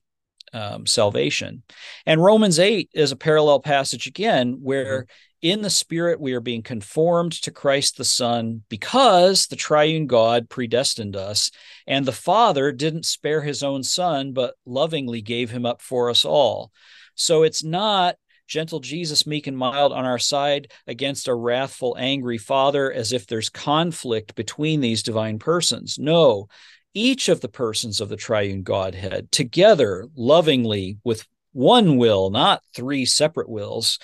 um, 0.53 0.85
salvation. 0.85 1.63
And 2.05 2.23
Romans 2.23 2.59
8 2.59 2.89
is 2.93 3.11
a 3.11 3.17
parallel 3.17 3.59
passage 3.59 4.07
again, 4.07 4.59
where 4.61 5.03
mm-hmm 5.03 5.11
in 5.43 5.61
the 5.61 5.69
Spirit, 5.69 6.21
we 6.21 6.31
are 6.33 6.39
being 6.39 6.63
conformed 6.63 7.33
to 7.33 7.51
Christ 7.51 7.97
the 7.97 8.05
Son 8.05 8.63
because 8.69 9.45
the 9.45 9.57
triune 9.57 10.07
God 10.07 10.49
predestined 10.49 11.17
us, 11.17 11.51
and 11.85 12.05
the 12.05 12.13
Father 12.13 12.71
didn't 12.71 13.05
spare 13.05 13.41
his 13.41 13.61
own 13.61 13.83
Son, 13.83 14.31
but 14.31 14.55
lovingly 14.65 15.21
gave 15.21 15.51
him 15.51 15.65
up 15.65 15.81
for 15.81 16.09
us 16.09 16.23
all. 16.23 16.71
So 17.15 17.43
it's 17.43 17.61
not 17.61 18.15
gentle 18.47 18.79
Jesus, 18.79 19.27
meek 19.27 19.45
and 19.45 19.57
mild 19.57 19.91
on 19.91 20.05
our 20.05 20.17
side 20.17 20.71
against 20.87 21.27
a 21.27 21.35
wrathful, 21.35 21.97
angry 21.99 22.37
Father, 22.37 22.89
as 22.89 23.11
if 23.11 23.27
there's 23.27 23.49
conflict 23.49 24.35
between 24.35 24.79
these 24.79 25.03
divine 25.03 25.39
persons. 25.39 25.99
No, 25.99 26.47
each 26.93 27.27
of 27.27 27.41
the 27.41 27.49
persons 27.49 27.99
of 27.99 28.07
the 28.07 28.15
triune 28.15 28.63
Godhead 28.63 29.29
together 29.29 30.07
lovingly 30.15 30.99
with 31.03 31.27
one 31.51 31.97
will, 31.97 32.29
not 32.29 32.63
three 32.73 33.05
separate 33.05 33.49
wills, 33.49 33.99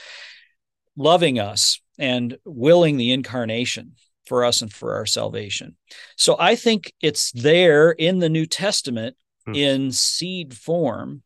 loving 0.99 1.39
us 1.39 1.79
and 1.97 2.37
willing 2.45 2.97
the 2.97 3.13
incarnation 3.13 3.93
for 4.27 4.43
us 4.43 4.61
and 4.61 4.71
for 4.71 4.95
our 4.95 5.05
salvation. 5.05 5.75
So 6.17 6.35
I 6.37 6.55
think 6.55 6.93
it's 7.01 7.31
there 7.31 7.91
in 7.91 8.19
the 8.19 8.29
New 8.29 8.45
Testament 8.45 9.15
hmm. 9.45 9.55
in 9.55 9.91
seed 9.91 10.53
form. 10.53 11.23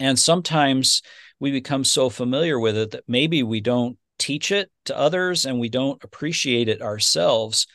And 0.00 0.18
sometimes 0.18 1.02
we 1.38 1.52
become 1.52 1.84
so 1.84 2.08
familiar 2.08 2.58
with 2.58 2.76
it 2.76 2.90
that 2.92 3.04
maybe 3.06 3.42
we 3.42 3.60
don't 3.60 3.98
teach 4.18 4.50
it 4.50 4.70
to 4.86 4.98
others 4.98 5.44
and 5.44 5.60
we 5.60 5.68
don't 5.68 6.02
appreciate 6.02 6.68
it 6.68 6.82
ourselves. 6.82 7.66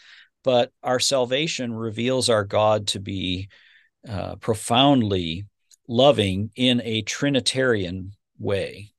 But 0.43 0.71
our 0.81 0.99
salvation 0.99 1.73
reveals 1.73 2.27
our 2.27 2.43
God 2.43 2.87
to 2.87 2.99
be 2.99 3.49
uh, 4.07 4.35
profoundly 4.37 5.45
loving 5.87 6.49
in 6.55 6.81
a 6.83 7.03
Trinitarian 7.03 8.13
way. 8.39 8.93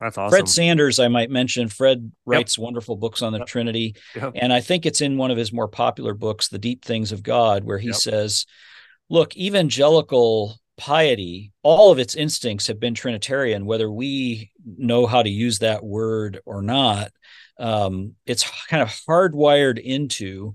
That's 0.00 0.16
awesome. 0.16 0.30
Fred 0.30 0.48
Sanders, 0.48 1.00
I 1.00 1.08
might 1.08 1.30
mention. 1.30 1.68
Fred 1.68 2.12
writes 2.24 2.56
yep. 2.56 2.62
wonderful 2.62 2.96
books 2.96 3.20
on 3.20 3.32
the 3.32 3.40
yep. 3.40 3.48
Trinity. 3.48 3.96
Yep. 4.14 4.34
And 4.36 4.52
I 4.52 4.60
think 4.60 4.86
it's 4.86 5.00
in 5.00 5.16
one 5.16 5.30
of 5.30 5.36
his 5.36 5.52
more 5.52 5.68
popular 5.68 6.14
books, 6.14 6.48
The 6.48 6.58
Deep 6.58 6.84
Things 6.84 7.10
of 7.10 7.22
God, 7.22 7.64
where 7.64 7.78
he 7.78 7.92
says, 7.92 8.46
look, 9.10 9.36
evangelical 9.36 10.56
piety, 10.76 11.52
all 11.64 11.90
of 11.90 11.98
its 11.98 12.14
instincts 12.14 12.68
have 12.68 12.78
been 12.78 12.94
Trinitarian, 12.94 13.66
whether 13.66 13.90
we 13.90 14.52
know 14.64 15.06
how 15.06 15.22
to 15.22 15.28
use 15.28 15.58
that 15.58 15.82
word 15.82 16.40
or 16.46 16.62
not. 16.62 17.10
Um, 17.58 18.14
it's 18.24 18.48
kind 18.68 18.82
of 18.82 18.88
hardwired 19.08 19.80
into 19.80 20.54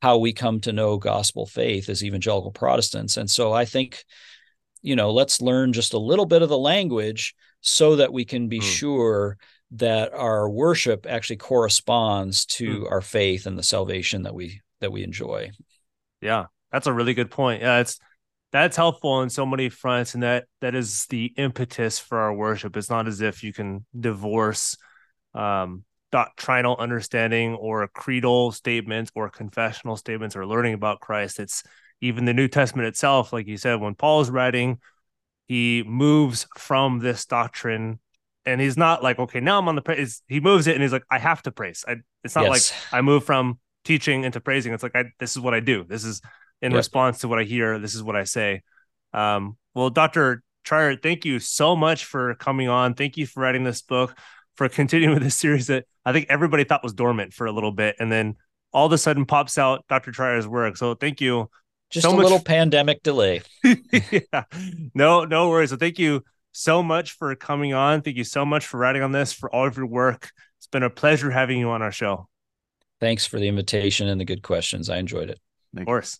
how 0.00 0.16
we 0.16 0.32
come 0.32 0.60
to 0.60 0.72
know 0.72 0.96
gospel 0.96 1.44
faith 1.44 1.90
as 1.90 2.02
evangelical 2.02 2.52
Protestants. 2.52 3.18
And 3.18 3.30
so 3.30 3.52
I 3.52 3.66
think, 3.66 4.02
you 4.80 4.96
know, 4.96 5.10
let's 5.10 5.42
learn 5.42 5.74
just 5.74 5.92
a 5.92 5.98
little 5.98 6.24
bit 6.24 6.40
of 6.40 6.48
the 6.48 6.56
language 6.56 7.34
so 7.60 7.96
that 7.96 8.12
we 8.12 8.24
can 8.24 8.48
be 8.48 8.60
mm. 8.60 8.62
sure 8.62 9.36
that 9.72 10.12
our 10.14 10.48
worship 10.48 11.06
actually 11.08 11.36
corresponds 11.36 12.46
to 12.46 12.80
mm. 12.80 12.90
our 12.90 13.00
faith 13.00 13.46
and 13.46 13.58
the 13.58 13.62
salvation 13.62 14.22
that 14.22 14.34
we 14.34 14.60
that 14.80 14.92
we 14.92 15.02
enjoy. 15.02 15.50
Yeah, 16.20 16.46
that's 16.72 16.86
a 16.86 16.92
really 16.92 17.14
good 17.14 17.30
point. 17.30 17.62
Yeah, 17.62 17.80
it's 17.80 17.98
that's 18.50 18.76
helpful 18.76 19.10
on 19.10 19.28
so 19.28 19.44
many 19.44 19.68
fronts, 19.68 20.14
and 20.14 20.22
that 20.22 20.46
that 20.60 20.74
is 20.74 21.06
the 21.06 21.26
impetus 21.36 21.98
for 21.98 22.18
our 22.18 22.34
worship. 22.34 22.76
It's 22.76 22.90
not 22.90 23.06
as 23.06 23.20
if 23.20 23.42
you 23.42 23.52
can 23.52 23.84
divorce 23.98 24.76
um, 25.34 25.84
doctrinal 26.10 26.76
understanding 26.76 27.54
or 27.54 27.86
creedal 27.88 28.52
statements 28.52 29.10
or 29.14 29.28
confessional 29.28 29.96
statements 29.96 30.36
or 30.36 30.46
learning 30.46 30.74
about 30.74 31.00
Christ. 31.00 31.38
It's 31.38 31.62
even 32.00 32.24
the 32.24 32.34
New 32.34 32.48
Testament 32.48 32.88
itself, 32.88 33.32
like 33.32 33.46
you 33.46 33.56
said, 33.56 33.80
when 33.80 33.94
Paul 33.94 34.20
is 34.20 34.30
writing, 34.30 34.78
he 35.48 35.82
moves 35.86 36.46
from 36.56 37.00
this 37.00 37.24
doctrine 37.24 37.98
and 38.44 38.60
he's 38.60 38.76
not 38.76 39.02
like, 39.02 39.18
okay, 39.18 39.40
now 39.40 39.58
I'm 39.58 39.68
on 39.68 39.74
the 39.74 39.82
praise. 39.82 40.22
He 40.28 40.40
moves 40.40 40.66
it 40.66 40.74
and 40.74 40.82
he's 40.82 40.92
like, 40.92 41.04
I 41.10 41.18
have 41.18 41.42
to 41.42 41.50
praise. 41.50 41.84
I, 41.88 41.96
it's 42.22 42.34
not 42.34 42.44
yes. 42.44 42.72
like 42.72 42.94
I 42.94 43.00
move 43.00 43.24
from 43.24 43.58
teaching 43.84 44.24
into 44.24 44.40
praising. 44.40 44.72
It's 44.72 44.82
like, 44.82 44.94
I, 44.94 45.06
this 45.18 45.32
is 45.32 45.40
what 45.40 45.54
I 45.54 45.60
do. 45.60 45.84
This 45.84 46.04
is 46.04 46.20
in 46.60 46.72
yep. 46.72 46.78
response 46.78 47.20
to 47.20 47.28
what 47.28 47.38
I 47.38 47.44
hear. 47.44 47.78
This 47.78 47.94
is 47.94 48.02
what 48.02 48.16
I 48.16 48.24
say. 48.24 48.62
Um, 49.12 49.56
well, 49.74 49.90
Dr. 49.90 50.42
Treier, 50.66 51.02
thank 51.02 51.24
you 51.24 51.38
so 51.38 51.74
much 51.74 52.04
for 52.04 52.34
coming 52.34 52.68
on. 52.68 52.94
Thank 52.94 53.16
you 53.16 53.26
for 53.26 53.40
writing 53.40 53.64
this 53.64 53.82
book, 53.82 54.14
for 54.56 54.68
continuing 54.68 55.14
with 55.14 55.22
this 55.22 55.36
series 55.36 55.68
that 55.68 55.86
I 56.04 56.12
think 56.12 56.26
everybody 56.28 56.64
thought 56.64 56.82
was 56.82 56.92
dormant 56.92 57.32
for 57.32 57.46
a 57.46 57.52
little 57.52 57.72
bit. 57.72 57.96
And 57.98 58.12
then 58.12 58.36
all 58.72 58.86
of 58.86 58.92
a 58.92 58.98
sudden 58.98 59.24
pops 59.24 59.56
out 59.56 59.84
Dr. 59.88 60.10
Treier's 60.10 60.46
work. 60.46 60.76
So 60.76 60.94
thank 60.94 61.20
you. 61.20 61.48
Just 61.90 62.04
so 62.04 62.12
a 62.12 62.16
much... 62.16 62.24
little 62.24 62.40
pandemic 62.40 63.02
delay. 63.02 63.42
yeah. 63.64 64.44
No, 64.94 65.24
no 65.24 65.48
worries. 65.48 65.70
So 65.70 65.76
thank 65.76 65.98
you 65.98 66.22
so 66.52 66.82
much 66.82 67.12
for 67.12 67.34
coming 67.34 67.72
on. 67.74 68.02
Thank 68.02 68.16
you 68.16 68.24
so 68.24 68.44
much 68.44 68.66
for 68.66 68.78
writing 68.78 69.02
on 69.02 69.12
this, 69.12 69.32
for 69.32 69.50
all 69.54 69.66
of 69.66 69.76
your 69.76 69.86
work. 69.86 70.30
It's 70.58 70.66
been 70.66 70.82
a 70.82 70.90
pleasure 70.90 71.30
having 71.30 71.58
you 71.58 71.70
on 71.70 71.82
our 71.82 71.92
show. 71.92 72.28
Thanks 73.00 73.26
for 73.26 73.38
the 73.38 73.48
invitation 73.48 74.08
and 74.08 74.20
the 74.20 74.24
good 74.24 74.42
questions. 74.42 74.90
I 74.90 74.98
enjoyed 74.98 75.30
it. 75.30 75.38
Of 75.76 75.86
course. 75.86 76.18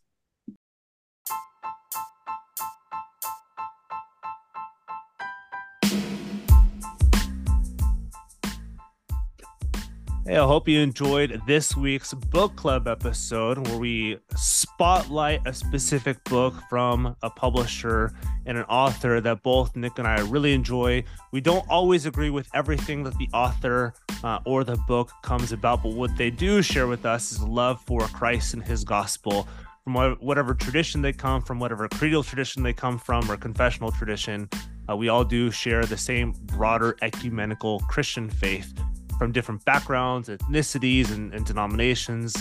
Hey, 10.29 10.37
I 10.37 10.45
hope 10.45 10.69
you 10.69 10.81
enjoyed 10.81 11.41
this 11.47 11.75
week's 11.75 12.13
book 12.13 12.55
club 12.55 12.87
episode 12.87 13.67
where 13.67 13.79
we 13.79 14.19
spotlight 14.37 15.41
a 15.47 15.55
specific 15.55 16.23
book 16.25 16.53
from 16.69 17.17
a 17.23 17.31
publisher 17.31 18.13
and 18.45 18.59
an 18.59 18.65
author 18.65 19.23
that 19.23 19.43
both 19.43 19.75
Nick 19.75 19.99
and 19.99 20.07
I 20.07 20.21
really 20.21 20.53
enjoy. 20.53 21.03
We 21.33 21.41
don't 21.41 21.65
always 21.71 22.05
agree 22.05 22.29
with 22.29 22.47
everything 22.53 23.05
that 23.05 23.17
the 23.17 23.31
author 23.33 23.95
uh, 24.23 24.41
or 24.45 24.65
the 24.65 24.77
book 24.87 25.11
comes 25.23 25.53
about, 25.53 25.83
but 25.83 25.95
what 25.95 26.15
they 26.19 26.29
do 26.29 26.61
share 26.61 26.89
with 26.89 27.07
us 27.07 27.33
is 27.33 27.41
love 27.41 27.81
for 27.87 28.01
Christ 28.09 28.53
and 28.53 28.63
his 28.63 28.85
gospel 28.85 29.49
from 29.83 29.95
whatever 30.21 30.53
tradition 30.53 31.01
they 31.01 31.15
come 31.15 31.41
from, 31.41 31.59
whatever 31.59 31.89
creedal 31.89 32.23
tradition 32.23 32.63
they 32.63 32.75
come 32.75 32.99
from, 32.99 33.31
or 33.31 33.39
confessional 33.39 33.91
tradition. 33.91 34.47
Uh, 34.91 34.95
we 34.95 35.09
all 35.09 35.25
do 35.25 35.51
share 35.51 35.87
the 35.87 35.97
same 35.97 36.33
broader 36.45 36.99
ecumenical 37.01 37.81
Christian 37.89 38.29
faith 38.29 38.79
from 39.19 39.33
different 39.33 39.65
backgrounds, 39.65 40.29
ethnicities, 40.29 41.13
and, 41.13 41.35
and 41.35 41.45
denominations. 41.45 42.37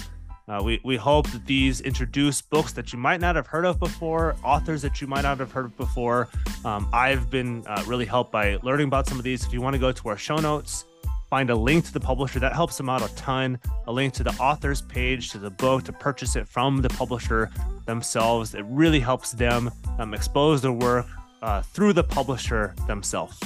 Uh, 0.47 0.61
we, 0.63 0.80
we 0.86 0.95
hope 0.95 1.30
that 1.32 1.45
these 1.45 1.82
introduce 1.82 2.41
books 2.41 2.71
that 2.71 2.93
you 2.93 2.99
might 2.99 3.19
not 3.19 3.36
have 3.36 3.47
heard 3.47 3.65
of 3.65 3.80
before, 3.80 4.36
authors 4.45 4.82
that 4.82 5.01
you 5.01 5.07
might 5.07 5.23
not 5.23 5.38
have 5.39 5.51
heard 5.51 5.65
of 5.65 5.75
before. 5.75 6.30
Um, 6.63 6.88
I've 6.93 7.30
been 7.30 7.65
uh, 7.67 7.84
really 7.86 8.05
helped 8.05 8.32
by 8.32 8.55
learning 8.63 8.88
about 8.88 9.07
some 9.07 9.17
of 9.17 9.25
these. 9.25 9.45
If 9.45 9.51
you 9.51 9.59
want 9.59 9.73
to 9.73 9.80
go 9.80 9.91
to 9.91 10.07
our 10.07 10.15
show 10.17 10.38
notes, 10.38 10.86
find 11.30 11.49
a 11.49 11.55
link 11.55 11.84
to 11.86 11.91
the 11.91 11.99
publisher, 11.99 12.39
that 12.39 12.53
helps 12.53 12.78
them 12.78 12.88
out 12.88 13.01
a 13.01 13.13
ton. 13.15 13.59
A 13.88 13.91
link 13.91 14.13
to 14.13 14.23
the 14.23 14.32
author's 14.39 14.82
page, 14.82 15.32
to 15.32 15.38
the 15.38 15.49
book, 15.49 15.84
to 15.84 15.91
purchase 15.91 16.38
it 16.38 16.47
from 16.47 16.82
the 16.82 16.89
publisher 16.89 17.49
themselves. 17.86 18.55
It 18.55 18.63
really 18.69 19.01
helps 19.01 19.32
them 19.32 19.69
um, 19.99 20.13
expose 20.13 20.61
their 20.61 20.71
work 20.71 21.07
uh, 21.41 21.61
through 21.61 21.91
the 21.91 22.03
publisher 22.03 22.73
themselves. 22.88 23.38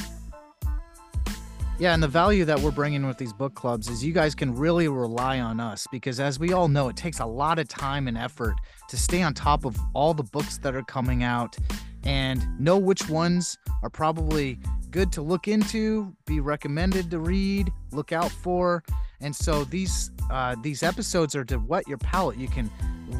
Yeah, 1.81 1.95
and 1.95 2.03
the 2.03 2.07
value 2.07 2.45
that 2.45 2.59
we're 2.59 2.69
bringing 2.69 3.07
with 3.07 3.17
these 3.17 3.33
book 3.33 3.55
clubs 3.55 3.89
is 3.89 4.05
you 4.05 4.13
guys 4.13 4.35
can 4.35 4.55
really 4.55 4.87
rely 4.87 5.39
on 5.39 5.59
us 5.59 5.87
because, 5.91 6.19
as 6.19 6.37
we 6.37 6.53
all 6.53 6.67
know, 6.67 6.89
it 6.89 6.95
takes 6.95 7.21
a 7.21 7.25
lot 7.25 7.57
of 7.57 7.67
time 7.67 8.07
and 8.07 8.15
effort 8.15 8.53
to 8.89 8.95
stay 8.95 9.23
on 9.23 9.33
top 9.33 9.65
of 9.65 9.75
all 9.95 10.13
the 10.13 10.21
books 10.21 10.59
that 10.59 10.75
are 10.75 10.83
coming 10.83 11.23
out 11.23 11.57
and 12.03 12.45
know 12.59 12.77
which 12.77 13.09
ones 13.09 13.57
are 13.81 13.89
probably 13.89 14.59
good 14.91 15.11
to 15.13 15.23
look 15.23 15.47
into, 15.47 16.15
be 16.27 16.39
recommended 16.39 17.09
to 17.09 17.17
read, 17.17 17.73
look 17.91 18.11
out 18.11 18.29
for. 18.29 18.83
And 19.19 19.35
so 19.35 19.63
these 19.63 20.11
uh, 20.29 20.57
these 20.61 20.83
episodes 20.83 21.35
are 21.35 21.45
to 21.45 21.57
whet 21.57 21.87
your 21.87 21.97
palate. 21.97 22.37
You 22.37 22.47
can 22.47 22.69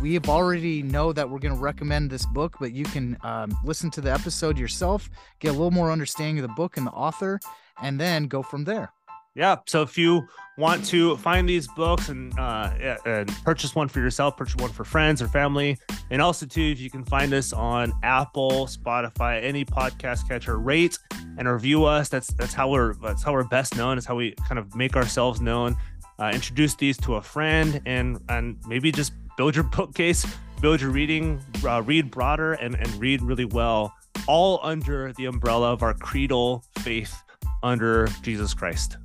we 0.02 0.14
have 0.14 0.30
already 0.30 0.84
know 0.84 1.14
that 1.14 1.28
we're 1.28 1.40
going 1.40 1.56
to 1.56 1.60
recommend 1.60 2.12
this 2.12 2.28
book, 2.28 2.58
but 2.60 2.74
you 2.74 2.86
can 2.86 3.18
um, 3.24 3.58
listen 3.64 3.90
to 3.92 4.02
the 4.02 4.12
episode 4.12 4.58
yourself, 4.58 5.10
get 5.40 5.50
a 5.50 5.52
little 5.52 5.72
more 5.72 5.92
understanding 5.92 6.38
of 6.44 6.48
the 6.48 6.54
book 6.54 6.78
and 6.78 6.86
the 6.86 6.92
author, 6.92 7.40
and 7.82 8.00
then 8.00 8.26
go 8.26 8.42
from 8.42 8.64
there. 8.64 8.92
Yeah. 9.34 9.58
So 9.66 9.82
if 9.82 9.98
you 9.98 10.28
want 10.58 10.86
to 10.88 11.16
find 11.18 11.48
these 11.48 11.68
books 11.70 12.10
and, 12.10 12.38
uh, 12.38 12.98
and 13.06 13.30
purchase 13.46 13.74
one 13.74 13.88
for 13.88 14.00
yourself, 14.00 14.36
purchase 14.36 14.58
one 14.58 14.72
for 14.72 14.84
friends 14.84 15.22
or 15.22 15.30
family, 15.30 15.78
and 16.10 16.22
also 16.22 16.46
too, 16.46 16.62
if 16.62 16.82
you 16.82 16.90
can 16.90 17.06
find 17.06 17.34
us 17.34 17.54
on 17.54 17.94
Apple, 18.04 18.68
Spotify, 18.68 19.42
any 19.42 19.64
podcast 19.64 20.28
catcher, 20.28 20.58
rate 20.58 20.98
and 21.38 21.48
review 21.48 21.86
us. 21.86 22.10
That's 22.10 22.28
that's 22.34 22.54
how 22.54 22.70
we're 22.70 22.94
that's 22.96 23.24
how 23.24 23.32
we're 23.32 23.46
best 23.46 23.78
known. 23.78 23.98
It's 23.98 24.06
how 24.06 24.16
we 24.16 24.34
kind 24.48 24.60
of 24.60 24.76
make 24.76 24.96
ourselves 24.96 25.40
known. 25.40 25.78
Uh, 26.20 26.32
introduce 26.34 26.76
these 26.76 26.98
to 26.98 27.16
a 27.16 27.22
friend 27.22 27.82
and 27.86 28.20
and 28.28 28.58
maybe 28.68 28.92
just 28.92 29.14
build 29.38 29.56
your 29.56 29.64
bookcase, 29.76 30.26
build 30.60 30.82
your 30.82 30.92
reading, 30.92 31.40
uh, 31.66 31.82
read 31.84 32.12
broader, 32.12 32.54
and 32.54 32.76
and 32.76 32.94
read 32.96 33.22
really 33.22 33.46
well, 33.46 33.94
all 34.28 34.60
under 34.62 35.14
the 35.14 35.26
umbrella 35.26 35.72
of 35.72 35.84
our 35.84 35.94
creedal 35.94 36.66
faith 36.80 37.24
under 37.64 38.08
Jesus 38.24 38.54
Christ. 38.54 38.98